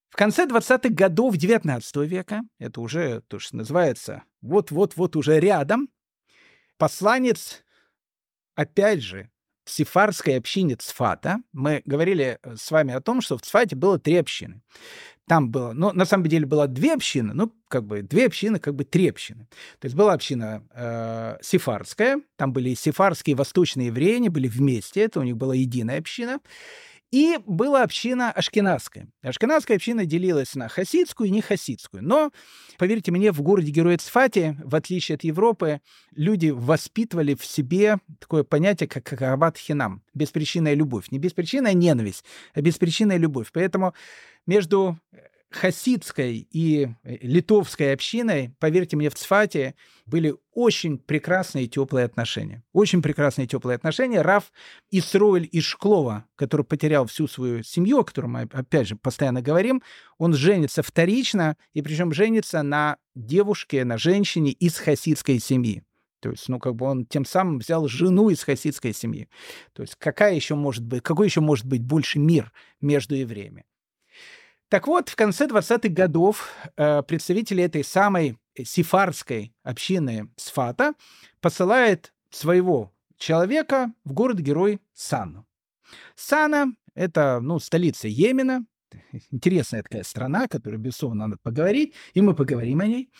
В 0.08 0.16
конце 0.16 0.44
20-х 0.46 0.90
годов 0.90 1.36
19 1.36 1.96
века, 2.08 2.42
это 2.58 2.80
уже 2.80 3.22
то, 3.28 3.38
что 3.38 3.56
называется 3.56 4.24
вот-вот-вот 4.42 5.16
уже 5.16 5.40
рядом, 5.40 5.88
посланец, 6.76 7.64
опять 8.54 9.00
же, 9.00 9.30
сефарской 9.64 10.36
общине 10.36 10.76
Цфата. 10.76 11.38
Мы 11.52 11.82
говорили 11.84 12.38
э, 12.42 12.56
с 12.56 12.70
вами 12.70 12.92
о 12.92 13.00
том, 13.00 13.20
что 13.20 13.38
в 13.38 13.42
Цфате 13.42 13.76
было 13.76 13.98
три 13.98 14.16
общины. 14.16 14.60
Там 15.32 15.48
было, 15.48 15.72
ну, 15.72 15.92
на 15.94 16.04
самом 16.04 16.26
деле 16.26 16.44
было 16.44 16.68
две 16.68 16.92
общины, 16.92 17.32
ну, 17.32 17.50
как 17.68 17.86
бы 17.86 18.02
две 18.02 18.26
общины, 18.26 18.58
как 18.58 18.74
бы 18.74 18.84
три 18.84 19.08
общины. 19.08 19.46
То 19.78 19.86
есть 19.86 19.96
была 19.96 20.12
община 20.12 20.62
э, 20.74 21.38
сефарская, 21.40 22.20
там 22.36 22.52
были 22.52 22.74
сефарские 22.74 23.34
восточные 23.34 23.86
евреи, 23.86 24.16
они 24.16 24.28
были 24.28 24.46
вместе, 24.46 25.00
это 25.00 25.20
у 25.20 25.22
них 25.22 25.38
была 25.38 25.54
единая 25.54 26.00
община. 26.00 26.38
И 27.12 27.38
была 27.44 27.82
община 27.82 28.32
ашкенадская. 28.32 29.06
Ашкенадская 29.20 29.76
община 29.76 30.06
делилась 30.06 30.54
на 30.54 30.68
хасидскую 30.68 31.28
и 31.28 31.30
не 31.30 31.42
хасидскую. 31.42 32.02
Но, 32.02 32.32
поверьте 32.78 33.12
мне, 33.12 33.32
в 33.32 33.42
городе 33.42 33.70
Героя 33.70 33.98
Цфате, 33.98 34.56
в 34.64 34.74
отличие 34.74 35.16
от 35.16 35.24
Европы, 35.24 35.82
люди 36.16 36.48
воспитывали 36.48 37.34
в 37.34 37.44
себе 37.44 37.98
такое 38.18 38.44
понятие, 38.44 38.88
как 38.88 39.12
Агабат 39.12 39.58
Хинам. 39.58 40.02
Беспричинная 40.14 40.72
любовь. 40.72 41.10
Не 41.10 41.18
беспричинная 41.18 41.74
ненависть, 41.74 42.24
а 42.54 42.62
беспричинная 42.62 43.18
любовь. 43.18 43.50
Поэтому 43.52 43.92
между 44.46 44.98
хасидской 45.56 46.46
и 46.50 46.88
э, 47.02 47.16
литовской 47.20 47.92
общиной, 47.92 48.54
поверьте 48.58 48.96
мне, 48.96 49.10
в 49.10 49.14
Цфате 49.14 49.74
были 50.06 50.34
очень 50.52 50.98
прекрасные 50.98 51.66
теплые 51.66 52.04
отношения. 52.04 52.62
Очень 52.72 53.02
прекрасные 53.02 53.46
теплые 53.46 53.76
отношения. 53.76 54.22
Раф 54.22 54.52
Исроэль 54.90 55.48
из 55.50 55.64
Шклова, 55.64 56.26
который 56.36 56.64
потерял 56.64 57.06
всю 57.06 57.26
свою 57.26 57.62
семью, 57.62 58.00
о 58.00 58.04
котором 58.04 58.32
мы, 58.32 58.48
опять 58.52 58.88
же, 58.88 58.96
постоянно 58.96 59.42
говорим, 59.42 59.82
он 60.18 60.34
женится 60.34 60.82
вторично, 60.82 61.56
и 61.72 61.82
причем 61.82 62.12
женится 62.12 62.62
на 62.62 62.96
девушке, 63.14 63.84
на 63.84 63.98
женщине 63.98 64.52
из 64.52 64.78
хасидской 64.78 65.38
семьи. 65.38 65.82
То 66.22 66.30
есть, 66.30 66.48
ну, 66.48 66.60
как 66.60 66.76
бы 66.76 66.86
он 66.86 67.04
тем 67.04 67.24
самым 67.24 67.58
взял 67.58 67.88
жену 67.88 68.30
из 68.30 68.44
хасидской 68.44 68.92
семьи. 68.92 69.28
То 69.72 69.82
есть, 69.82 69.96
какая 69.96 70.34
еще 70.34 70.54
может 70.54 70.84
быть, 70.84 71.02
какой 71.02 71.26
еще 71.26 71.40
может 71.40 71.66
быть 71.66 71.82
больше 71.82 72.20
мир 72.20 72.52
между 72.80 73.16
евреями? 73.16 73.64
Так 74.72 74.86
вот, 74.86 75.10
в 75.10 75.16
конце 75.16 75.44
20-х 75.48 75.90
годов 75.90 76.48
э, 76.78 77.02
представители 77.02 77.62
этой 77.62 77.84
самой 77.84 78.38
сифарской 78.56 79.54
общины 79.62 80.30
Сфата 80.38 80.94
посылают 81.42 82.14
своего 82.30 82.90
человека 83.18 83.92
в 84.02 84.14
город-герой 84.14 84.80
Сану. 84.94 85.46
Сана— 86.16 86.72
это 86.94 87.40
ну, 87.42 87.58
столица 87.58 88.08
Йемена, 88.08 88.64
интересная 89.30 89.82
такая 89.82 90.04
страна, 90.04 90.48
которую, 90.48 90.80
безусловно, 90.80 91.26
надо 91.26 91.36
поговорить, 91.42 91.92
и 92.14 92.22
мы 92.22 92.34
поговорим 92.34 92.80
о 92.80 92.86
ней. 92.86 93.12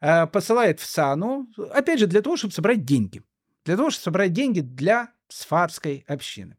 Э, 0.00 0.26
посылает 0.26 0.80
в 0.80 0.84
Сану, 0.86 1.46
опять 1.72 2.00
же, 2.00 2.08
для 2.08 2.22
того, 2.22 2.36
чтобы 2.36 2.54
собрать 2.54 2.84
деньги. 2.84 3.22
Для 3.64 3.76
того, 3.76 3.90
чтобы 3.90 4.02
собрать 4.02 4.32
деньги 4.32 4.58
для 4.58 5.12
сфатской 5.28 6.04
общины. 6.08 6.56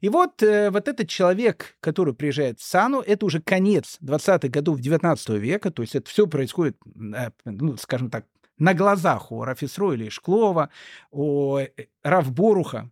И 0.00 0.08
вот, 0.08 0.42
э, 0.42 0.70
вот 0.70 0.88
этот 0.88 1.08
человек, 1.08 1.76
который 1.80 2.14
приезжает 2.14 2.60
в 2.60 2.64
Сану, 2.64 3.00
это 3.00 3.26
уже 3.26 3.40
конец 3.40 3.98
20-х 4.02 4.48
годов 4.48 4.80
19 4.80 5.28
века, 5.30 5.70
то 5.70 5.82
есть 5.82 5.94
это 5.94 6.08
все 6.08 6.26
происходит, 6.26 6.76
э, 7.14 7.30
ну, 7.44 7.76
скажем 7.76 8.10
так, 8.10 8.26
на 8.58 8.74
глазах 8.74 9.32
у 9.32 9.42
Рафисро 9.42 9.92
или 9.92 10.08
Шклова, 10.08 10.70
у 11.10 11.56
э, 11.56 11.70
Равборуха 12.02 12.90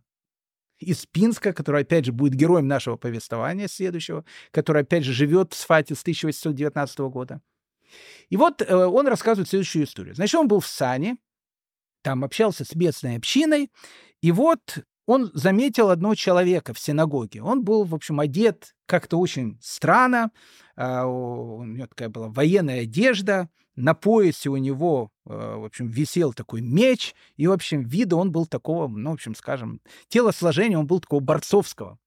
из 0.79 1.05
Пинска, 1.05 1.53
который, 1.53 1.81
опять 1.81 2.05
же, 2.05 2.11
будет 2.11 2.33
героем 2.33 2.67
нашего 2.67 2.97
повествования 2.97 3.67
следующего, 3.67 4.25
который, 4.51 4.81
опять 4.81 5.03
же, 5.03 5.13
живет 5.13 5.53
в 5.53 5.57
Сфате 5.57 5.93
с 5.95 6.01
1819 6.01 6.99
года. 6.99 7.41
И 8.29 8.37
вот 8.37 8.61
э, 8.61 8.75
он 8.75 9.07
рассказывает 9.07 9.49
следующую 9.49 9.85
историю. 9.85 10.15
Значит, 10.15 10.35
он 10.35 10.47
был 10.47 10.59
в 10.59 10.67
Сане, 10.67 11.17
там 12.01 12.23
общался 12.23 12.65
с 12.65 12.75
местной 12.75 13.17
общиной, 13.17 13.71
и 14.21 14.31
вот 14.31 14.79
он 15.09 15.31
заметил 15.33 15.89
одного 15.89 16.13
человека 16.13 16.71
в 16.71 16.79
синагоге. 16.79 17.41
Он 17.41 17.63
был, 17.63 17.83
в 17.83 17.95
общем, 17.95 18.19
одет 18.19 18.75
как-то 18.85 19.17
очень 19.17 19.57
странно. 19.59 20.29
А, 20.75 21.07
у 21.07 21.63
него 21.63 21.87
такая 21.87 22.09
была 22.09 22.27
военная 22.27 22.81
одежда. 22.81 23.49
На 23.75 23.95
поясе 23.95 24.49
у 24.49 24.57
него, 24.57 25.09
а, 25.25 25.57
в 25.57 25.65
общем, 25.65 25.87
висел 25.87 26.31
такой 26.33 26.61
меч. 26.61 27.15
И, 27.37 27.47
в 27.47 27.51
общем, 27.51 27.85
вида 27.85 28.17
он 28.17 28.31
был 28.31 28.45
такого, 28.45 28.87
ну, 28.87 29.09
в 29.09 29.13
общем, 29.13 29.33
скажем, 29.33 29.81
телосложения 30.09 30.77
он 30.77 30.85
был 30.85 30.99
такого 30.99 31.21
борцовского. 31.21 31.97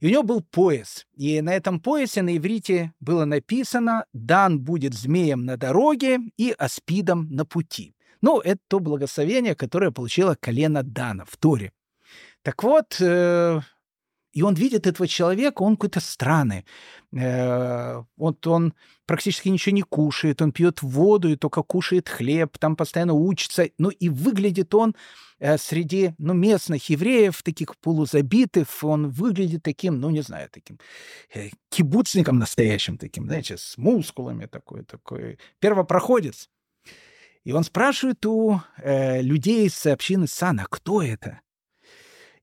И 0.00 0.06
у 0.06 0.08
него 0.08 0.22
был 0.22 0.40
пояс. 0.40 1.06
И 1.14 1.38
на 1.42 1.54
этом 1.54 1.80
поясе 1.80 2.22
на 2.22 2.34
иврите 2.34 2.94
было 2.98 3.26
написано 3.26 4.06
«Дан 4.14 4.58
будет 4.58 4.94
змеем 4.94 5.44
на 5.44 5.58
дороге 5.58 6.18
и 6.38 6.54
аспидом 6.56 7.28
на 7.28 7.44
пути». 7.44 7.94
Ну, 8.22 8.40
это 8.40 8.60
то 8.68 8.80
благословение, 8.80 9.54
которое 9.54 9.90
получила 9.90 10.34
колено 10.40 10.82
Дана 10.82 11.26
в 11.26 11.36
Торе. 11.36 11.72
Так 12.42 12.62
вот, 12.62 12.96
э, 13.00 13.60
и 14.32 14.42
он 14.42 14.54
видит 14.54 14.86
этого 14.86 15.06
человека, 15.06 15.62
он 15.62 15.76
какой-то 15.76 16.00
странный. 16.00 16.64
Э, 17.14 18.02
вот 18.16 18.46
он 18.46 18.74
практически 19.06 19.48
ничего 19.48 19.76
не 19.76 19.82
кушает, 19.82 20.40
он 20.40 20.52
пьет 20.52 20.82
воду 20.82 21.28
и 21.28 21.36
только 21.36 21.62
кушает 21.62 22.08
хлеб, 22.08 22.56
там 22.58 22.74
постоянно 22.74 23.12
учится. 23.12 23.68
Ну 23.78 23.90
и 23.90 24.08
выглядит 24.08 24.74
он 24.74 24.96
э, 25.38 25.58
среди 25.58 26.14
ну, 26.16 26.32
местных 26.32 26.88
евреев, 26.88 27.42
таких 27.42 27.76
полузабитых, 27.76 28.68
он 28.82 29.10
выглядит 29.10 29.62
таким, 29.62 30.00
ну 30.00 30.08
не 30.08 30.22
знаю, 30.22 30.48
таким 30.50 30.78
э, 31.34 31.50
кибуцником 31.68 32.38
настоящим 32.38 32.96
таким, 32.96 33.26
знаете, 33.26 33.58
с 33.58 33.76
мускулами 33.76 34.46
такой, 34.46 34.84
такой 34.84 35.38
первопроходец. 35.60 36.48
И 37.44 37.52
он 37.52 37.64
спрашивает 37.64 38.24
у 38.24 38.60
э, 38.78 39.20
людей 39.20 39.66
из 39.66 39.84
общины 39.84 40.26
Сана, 40.26 40.66
кто 40.70 41.02
это? 41.02 41.40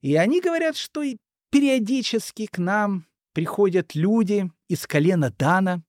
И 0.02 0.16
они 0.16 0.40
говорят, 0.40 0.76
что 0.76 1.02
периодически 1.50 2.46
к 2.46 2.58
нам 2.58 3.06
приходят 3.32 3.94
люди 3.94 4.50
из 4.68 4.86
колена 4.86 5.32
Дана. 5.38 5.82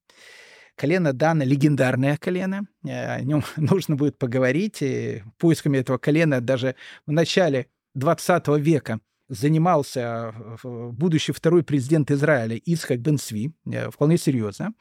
Колено 0.76 1.14
Дана— 1.14 1.44
легендарное 1.46 2.18
колено. 2.18 2.68
Э, 2.86 3.16
о 3.16 3.22
нем 3.22 3.44
нужно 3.56 3.96
будет 3.96 4.18
поговорить. 4.18 4.82
И 4.82 5.24
поисками 5.38 5.78
этого 5.78 5.98
колена 5.98 6.42
даже 6.42 6.76
в 7.06 7.12
начале 7.12 7.68
20 7.96 8.48
века 8.60 9.00
занимался 9.30 10.34
будущий 10.64 11.32
второй 11.32 11.64
президент 11.64 12.12
Израиля 12.12 12.60
Исхак 12.66 13.00
Бен 13.00 13.18
Сви, 13.18 13.54
вполне 13.92 14.18
серьезно 14.18 14.74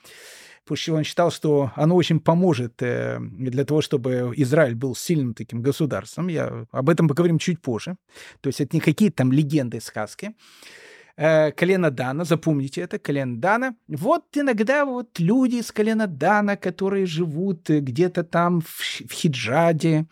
потому 0.64 0.76
что 0.76 0.94
он 0.94 1.04
считал, 1.04 1.30
что 1.30 1.72
оно 1.76 1.96
очень 1.96 2.20
поможет 2.20 2.76
для 2.76 3.64
того, 3.64 3.80
чтобы 3.80 4.32
Израиль 4.36 4.74
был 4.74 4.94
сильным 4.94 5.34
таким 5.34 5.62
государством. 5.62 6.28
Я 6.28 6.66
об 6.70 6.88
этом 6.88 7.08
поговорим 7.08 7.38
чуть 7.38 7.60
позже. 7.60 7.96
То 8.40 8.48
есть 8.48 8.60
это 8.60 8.76
не 8.76 8.80
какие-то 8.80 9.16
там 9.16 9.32
легенды, 9.32 9.80
сказки. 9.80 10.32
Э, 11.22 11.52
колено 11.52 11.90
Дана, 11.90 12.24
запомните 12.24 12.80
это, 12.80 12.98
колено 12.98 13.36
Дана. 13.36 13.74
Вот 13.88 14.24
иногда 14.34 14.86
вот 14.86 15.18
люди 15.18 15.56
из 15.56 15.70
колена 15.70 16.06
Дана, 16.06 16.56
которые 16.56 17.04
живут 17.04 17.68
э, 17.68 17.80
где-то 17.80 18.24
там 18.24 18.60
в, 18.62 18.80
в 19.06 19.12
Хиджаде, 19.12 20.06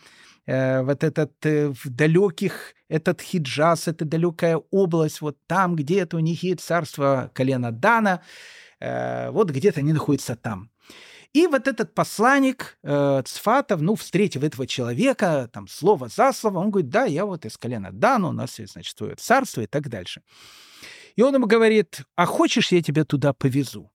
э, 0.47 0.83
вот 0.83 1.05
этот 1.05 1.33
в 1.45 1.89
далеких, 1.89 2.75
этот 2.91 3.23
Хиджаз, 3.23 3.89
это 3.89 4.05
далекая 4.05 4.61
область, 4.71 5.23
вот 5.23 5.39
там 5.47 5.77
где-то 5.77 6.19
у 6.19 6.21
них 6.21 6.43
есть 6.43 6.61
царство 6.61 7.31
колена 7.33 7.73
Дана, 7.73 8.21
вот 8.81 9.51
где-то 9.51 9.81
они 9.81 9.93
находятся 9.93 10.37
там. 10.37 10.71
И 11.35 11.47
вот 11.47 11.69
этот 11.69 11.95
посланник 11.95 12.79
э, 12.83 13.23
Цфатов, 13.25 13.81
ну, 13.83 13.97
встретив 13.97 14.43
этого 14.43 14.67
человека, 14.67 15.51
там, 15.53 15.69
слово 15.69 16.09
за 16.09 16.33
слово, 16.33 16.59
он 16.59 16.71
говорит, 16.71 16.91
да, 16.91 17.05
я 17.05 17.27
вот 17.27 17.45
из 17.45 17.59
колена 17.59 17.93
Дана, 17.93 18.29
у 18.29 18.33
нас 18.33 18.59
есть, 18.59 18.73
значит, 18.73 18.97
свое 18.97 19.15
царство 19.15 19.61
и 19.61 19.67
так 19.67 19.89
дальше. 19.89 20.23
И 21.17 21.23
он 21.23 21.35
ему 21.35 21.47
говорит, 21.47 22.03
а 22.17 22.25
хочешь, 22.25 22.73
я 22.73 22.83
тебя 22.83 23.05
туда 23.05 23.35
повезу? 23.35 23.91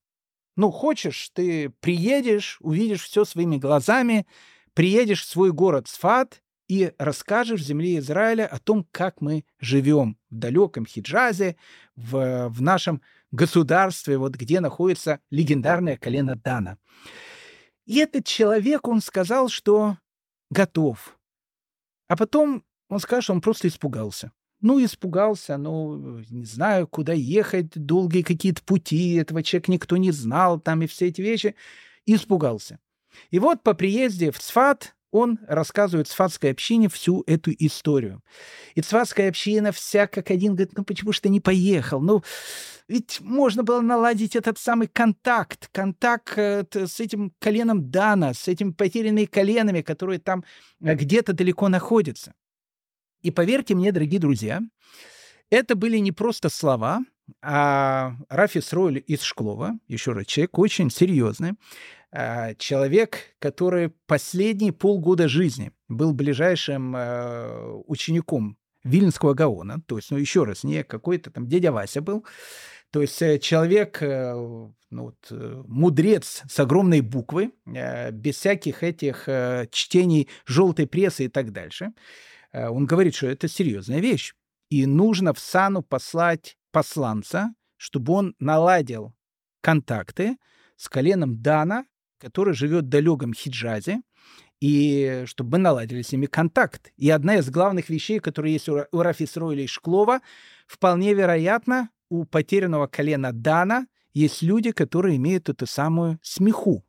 Ну, 0.56 0.70
хочешь, 0.70 1.30
ты 1.32 1.70
приедешь, 1.80 2.58
увидишь 2.60 3.02
все 3.02 3.24
своими 3.24 3.56
глазами, 3.56 4.26
приедешь 4.72 5.22
в 5.22 5.28
свой 5.28 5.50
город 5.50 5.88
Сфат 5.88 6.40
и 6.68 6.92
расскажешь 6.98 7.64
земле 7.64 7.98
Израиля 7.98 8.46
о 8.46 8.60
том, 8.60 8.86
как 8.92 9.20
мы 9.20 9.44
живем 9.58 10.16
в 10.30 10.36
далеком 10.36 10.86
Хиджазе, 10.86 11.56
в, 11.96 12.48
в 12.48 12.62
нашем 12.62 13.02
государстве, 13.34 14.18
вот 14.18 14.34
где 14.34 14.60
находится 14.60 15.20
легендарное 15.30 15.96
колено 15.96 16.36
Дана. 16.36 16.78
И 17.86 17.98
этот 17.98 18.24
человек, 18.24 18.88
он 18.88 19.00
сказал, 19.00 19.48
что 19.48 19.98
готов. 20.50 21.18
А 22.08 22.16
потом 22.16 22.64
он 22.88 23.00
сказал, 23.00 23.22
что 23.22 23.32
он 23.32 23.40
просто 23.40 23.68
испугался. 23.68 24.32
Ну, 24.60 24.82
испугался, 24.82 25.58
ну, 25.58 26.22
не 26.30 26.46
знаю, 26.46 26.86
куда 26.86 27.12
ехать, 27.12 27.72
долгие 27.74 28.22
какие-то 28.22 28.62
пути, 28.62 29.14
этого 29.14 29.42
человека 29.42 29.70
никто 29.70 29.96
не 29.96 30.10
знал, 30.10 30.58
там 30.58 30.82
и 30.82 30.86
все 30.86 31.08
эти 31.08 31.20
вещи. 31.20 31.54
Испугался. 32.06 32.78
И 33.30 33.38
вот 33.38 33.62
по 33.62 33.74
приезде 33.74 34.30
в 34.30 34.38
Цфат 34.38 34.94
он 35.14 35.38
рассказывает 35.46 36.08
цфатской 36.08 36.50
общине 36.50 36.88
всю 36.88 37.22
эту 37.28 37.52
историю. 37.52 38.20
И 38.74 38.80
цфатская 38.80 39.28
община 39.28 39.70
вся 39.70 40.08
как 40.08 40.32
один 40.32 40.56
говорит, 40.56 40.76
ну 40.76 40.84
почему 40.84 41.12
же 41.12 41.20
ты 41.20 41.28
не 41.28 41.38
поехал? 41.40 42.00
Ну, 42.00 42.24
ведь 42.88 43.20
можно 43.20 43.62
было 43.62 43.80
наладить 43.80 44.34
этот 44.34 44.58
самый 44.58 44.88
контакт, 44.88 45.68
контакт 45.70 46.36
э, 46.36 46.66
с 46.72 46.98
этим 46.98 47.32
коленом 47.38 47.92
Дана, 47.92 48.34
с 48.34 48.48
этими 48.48 48.72
потерянными 48.72 49.26
коленами, 49.26 49.82
которые 49.82 50.18
там 50.18 50.42
э, 50.80 50.94
где-то 50.96 51.32
далеко 51.32 51.68
находятся. 51.68 52.34
И 53.22 53.30
поверьте 53.30 53.76
мне, 53.76 53.92
дорогие 53.92 54.18
друзья, 54.18 54.62
это 55.48 55.76
были 55.76 55.98
не 55.98 56.10
просто 56.10 56.48
слова, 56.48 57.02
а 57.40 58.16
Рафис 58.28 58.72
Ройль 58.72 59.02
из 59.06 59.22
Шклова, 59.22 59.78
еще 59.86 60.10
раз, 60.12 60.26
человек 60.26 60.58
очень 60.58 60.90
серьезный, 60.90 61.52
человек, 62.58 63.34
который 63.40 63.90
последние 64.06 64.72
полгода 64.72 65.26
жизни 65.26 65.72
был 65.88 66.12
ближайшим 66.12 66.94
э, 66.94 67.72
учеником 67.86 68.56
Вильнского 68.84 69.34
Гаона, 69.34 69.80
то 69.86 69.96
есть, 69.96 70.10
ну, 70.10 70.18
еще 70.18 70.44
раз, 70.44 70.62
не 70.62 70.84
какой-то 70.84 71.30
там 71.30 71.48
дядя 71.48 71.72
Вася 71.72 72.02
был, 72.02 72.24
то 72.90 73.02
есть 73.02 73.20
э, 73.20 73.38
человек, 73.38 74.00
э, 74.00 74.32
ну, 74.32 74.70
вот, 74.90 75.32
мудрец 75.66 76.42
с 76.48 76.60
огромной 76.60 77.00
буквы, 77.00 77.50
без 77.64 78.36
всяких 78.36 78.84
этих 78.84 79.28
чтений 79.70 80.28
желтой 80.46 80.86
прессы 80.86 81.24
и 81.24 81.28
так 81.28 81.52
дальше– 81.52 81.92
Э, 82.54 82.68
он 82.68 82.86
говорит, 82.86 83.14
что 83.14 83.26
это 83.26 83.48
серьезная 83.48 84.00
вещь. 84.00 84.32
И 84.70 84.86
нужно 84.86 85.34
в 85.34 85.38
Сану 85.38 85.82
послать 85.82 86.56
посланца, 86.70 87.54
чтобы 87.76 88.12
он 88.14 88.34
наладил 88.38 89.14
контакты 89.60 90.36
с 90.76 90.88
коленом 90.88 91.42
Дана, 91.42 91.84
который 92.24 92.54
живет 92.54 92.84
в 92.84 92.88
далеком 92.88 93.34
Хиджазе, 93.34 94.00
и 94.60 95.24
чтобы 95.26 95.52
мы 95.52 95.58
наладили 95.58 96.00
с 96.00 96.10
ними 96.10 96.24
контакт. 96.26 96.90
И 96.96 97.10
одна 97.10 97.36
из 97.36 97.50
главных 97.50 97.90
вещей, 97.90 98.18
которые 98.18 98.54
есть 98.54 98.68
у 98.68 98.84
Рафис 98.92 99.36
Ройля 99.36 99.64
и 99.64 99.66
Шклова, 99.66 100.20
вполне 100.66 101.12
вероятно, 101.12 101.90
у 102.08 102.24
потерянного 102.24 102.86
колена 102.86 103.32
Дана 103.32 103.86
есть 104.14 104.42
люди, 104.42 104.72
которые 104.72 105.16
имеют 105.16 105.48
эту 105.48 105.66
самую 105.66 106.18
смеху 106.22 106.84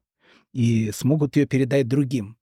и 0.54 0.92
смогут 0.92 1.36
ее 1.36 1.48
передать 1.48 1.88
другим. 1.88 2.38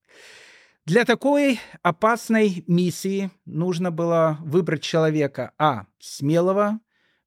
Для 0.86 1.06
такой 1.06 1.60
опасной 1.82 2.64
миссии 2.68 3.32
нужно 3.45 3.90
было 3.90 4.38
выбрать 4.41 4.84
человека, 4.84 5.53
а, 5.57 5.88
смелого, 5.98 6.80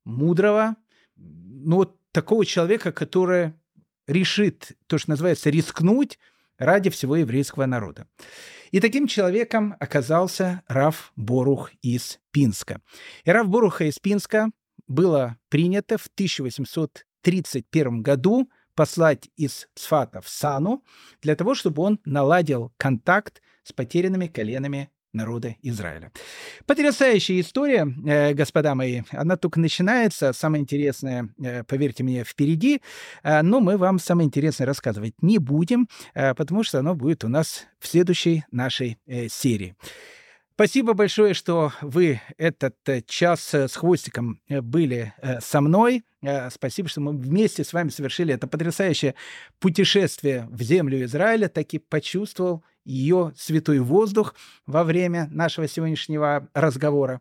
мудрого, 0.05 0.77
ну, 1.17 1.77
вот 1.77 1.97
такого 2.13 2.45
человека, 2.45 2.93
который 2.93 3.55
решит, 4.07 4.73
то, 4.87 4.99
что 4.99 5.11
называется, 5.11 5.51
рискнуть 5.51 6.19
ради 6.59 6.91
всего 6.91 7.17
еврейского 7.17 7.67
народа. 7.67 8.09
И 8.71 8.81
таким 8.81 9.07
человеком 9.07 9.77
оказался 9.79 10.63
Раф 10.69 11.13
Борух 11.17 11.71
из 11.83 12.19
Пинска. 12.31 12.81
И 13.25 13.31
Раф 13.31 13.49
Боруха 13.49 13.85
из 13.85 13.99
Пинска 13.99 14.51
было 14.89 15.39
принято 15.49 15.99
в 15.99 16.07
1831 16.07 18.03
году 18.03 18.51
послать 18.75 19.29
из 19.37 19.69
Цфата 19.75 20.21
в 20.21 20.29
Сану 20.29 20.85
для 21.23 21.35
того, 21.35 21.55
чтобы 21.55 21.83
он 21.83 22.01
наладил 22.05 22.73
контакт 22.77 23.41
с 23.63 23.73
потерянными 23.73 24.27
коленами 24.27 24.91
народа 25.17 25.57
Израиля. 25.63 26.13
Потрясающая 26.67 27.41
история, 27.41 27.87
э, 28.07 28.35
господа 28.35 28.75
мои. 28.75 29.03
Она 29.11 29.37
только 29.37 29.59
начинается. 29.59 30.33
Самое 30.33 30.63
интересное, 30.63 31.29
э, 31.43 31.65
поверьте 31.65 32.05
мне, 32.05 32.25
впереди. 32.25 32.81
Э, 33.23 33.43
но 33.43 33.61
мы 33.61 33.77
вам 33.77 33.99
самое 33.99 34.27
интересное 34.27 34.67
рассказывать 34.67 35.15
не 35.23 35.39
будем, 35.39 35.89
потому 36.15 36.63
что 36.63 36.79
оно 36.79 36.95
будет 36.95 37.25
у 37.25 37.29
нас 37.29 37.67
в 37.79 37.87
следующей 37.89 38.45
нашей 38.51 38.99
серии. 39.29 39.75
Спасибо 40.57 40.95
большое, 40.95 41.35
что 41.35 41.75
вы 41.83 42.23
этот 42.39 42.77
э, 42.89 43.03
час 43.07 43.53
э, 43.53 43.69
с 43.69 43.77
хвостиком 43.77 44.41
э, 44.49 44.63
были 44.63 45.13
со 45.41 45.61
мной. 45.61 46.03
Спасибо, 46.51 46.89
что 46.89 47.03
мы 47.03 47.13
вместе 47.13 47.63
с 47.63 47.75
вами 47.75 47.91
совершили 47.91 48.33
это 48.33 48.47
потрясающее 48.47 49.15
путешествие 49.61 50.49
в 50.51 50.63
землю 50.63 51.05
Израиля. 51.05 51.49
Таки 51.49 51.79
почувствовал 51.79 52.65
ее 52.87 53.33
святой 53.37 53.81
воздух 53.81 54.35
во 54.67 54.85
время 54.85 55.29
нашего 55.31 55.69
сегодняшнего 55.69 56.49
разговора. 56.55 57.21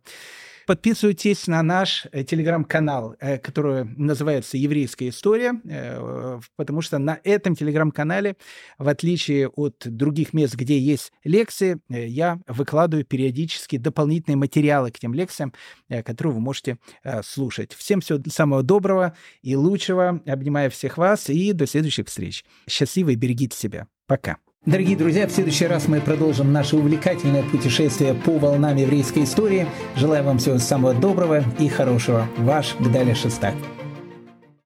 Подписывайтесь 0.65 1.45
на 1.45 1.61
наш 1.61 2.07
э, 2.11 2.23
телеграм-канал, 2.23 3.15
э, 3.19 3.37
который 3.37 3.83
называется 3.83 4.57
«Еврейская 4.57 5.09
история», 5.09 5.61
э, 5.63 6.39
потому 6.55 6.81
что 6.81 6.97
на 6.97 7.19
этом 7.23 7.55
телеграм-канале, 7.55 8.35
в 8.79 8.87
отличие 8.87 9.47
от 9.47 9.83
других 9.85 10.33
мест, 10.33 10.55
где 10.55 10.79
есть 10.79 11.11
лекции, 11.23 11.79
я 11.89 12.39
выкладываю 12.47 13.05
периодически 13.05 13.77
дополнительные 13.77 14.37
материалы 14.37 14.89
к 14.89 14.97
тем 14.97 15.13
лекциям, 15.13 15.53
которые 16.03 16.33
вы 16.33 16.39
можете 16.39 16.77
слушать. 17.23 17.73
Всем 17.73 18.01
всего 18.01 18.19
самого 18.29 18.63
доброго 18.63 19.15
и 19.43 19.55
лучшего. 19.55 20.21
Обнимаю 20.25 20.71
всех 20.71 20.97
вас 20.97 21.29
и 21.29 21.53
до 21.53 21.67
следующих 21.67 22.07
встреч. 22.07 22.43
Счастливо 22.67 23.11
и 23.11 23.15
берегите 23.15 23.57
себя. 23.57 23.87
Пока. 24.07 24.37
Дорогие 24.65 24.97
друзья, 24.97 25.27
в 25.27 25.31
следующий 25.31 25.67
раз 25.67 25.87
мы 25.87 26.01
продолжим 26.01 26.51
наше 26.51 26.75
увлекательное 26.75 27.43
путешествие 27.43 28.15
по 28.15 28.39
волнам 28.39 28.75
еврейской 28.75 29.23
истории. 29.23 29.67
Желаю 29.95 30.23
вам 30.23 30.39
всего 30.39 30.57
самого 30.57 30.95
доброго 30.95 31.43
и 31.59 31.67
хорошего. 31.67 32.27
Ваш 32.37 32.75
Гдаля 32.79 33.13
Шестак. 33.13 33.53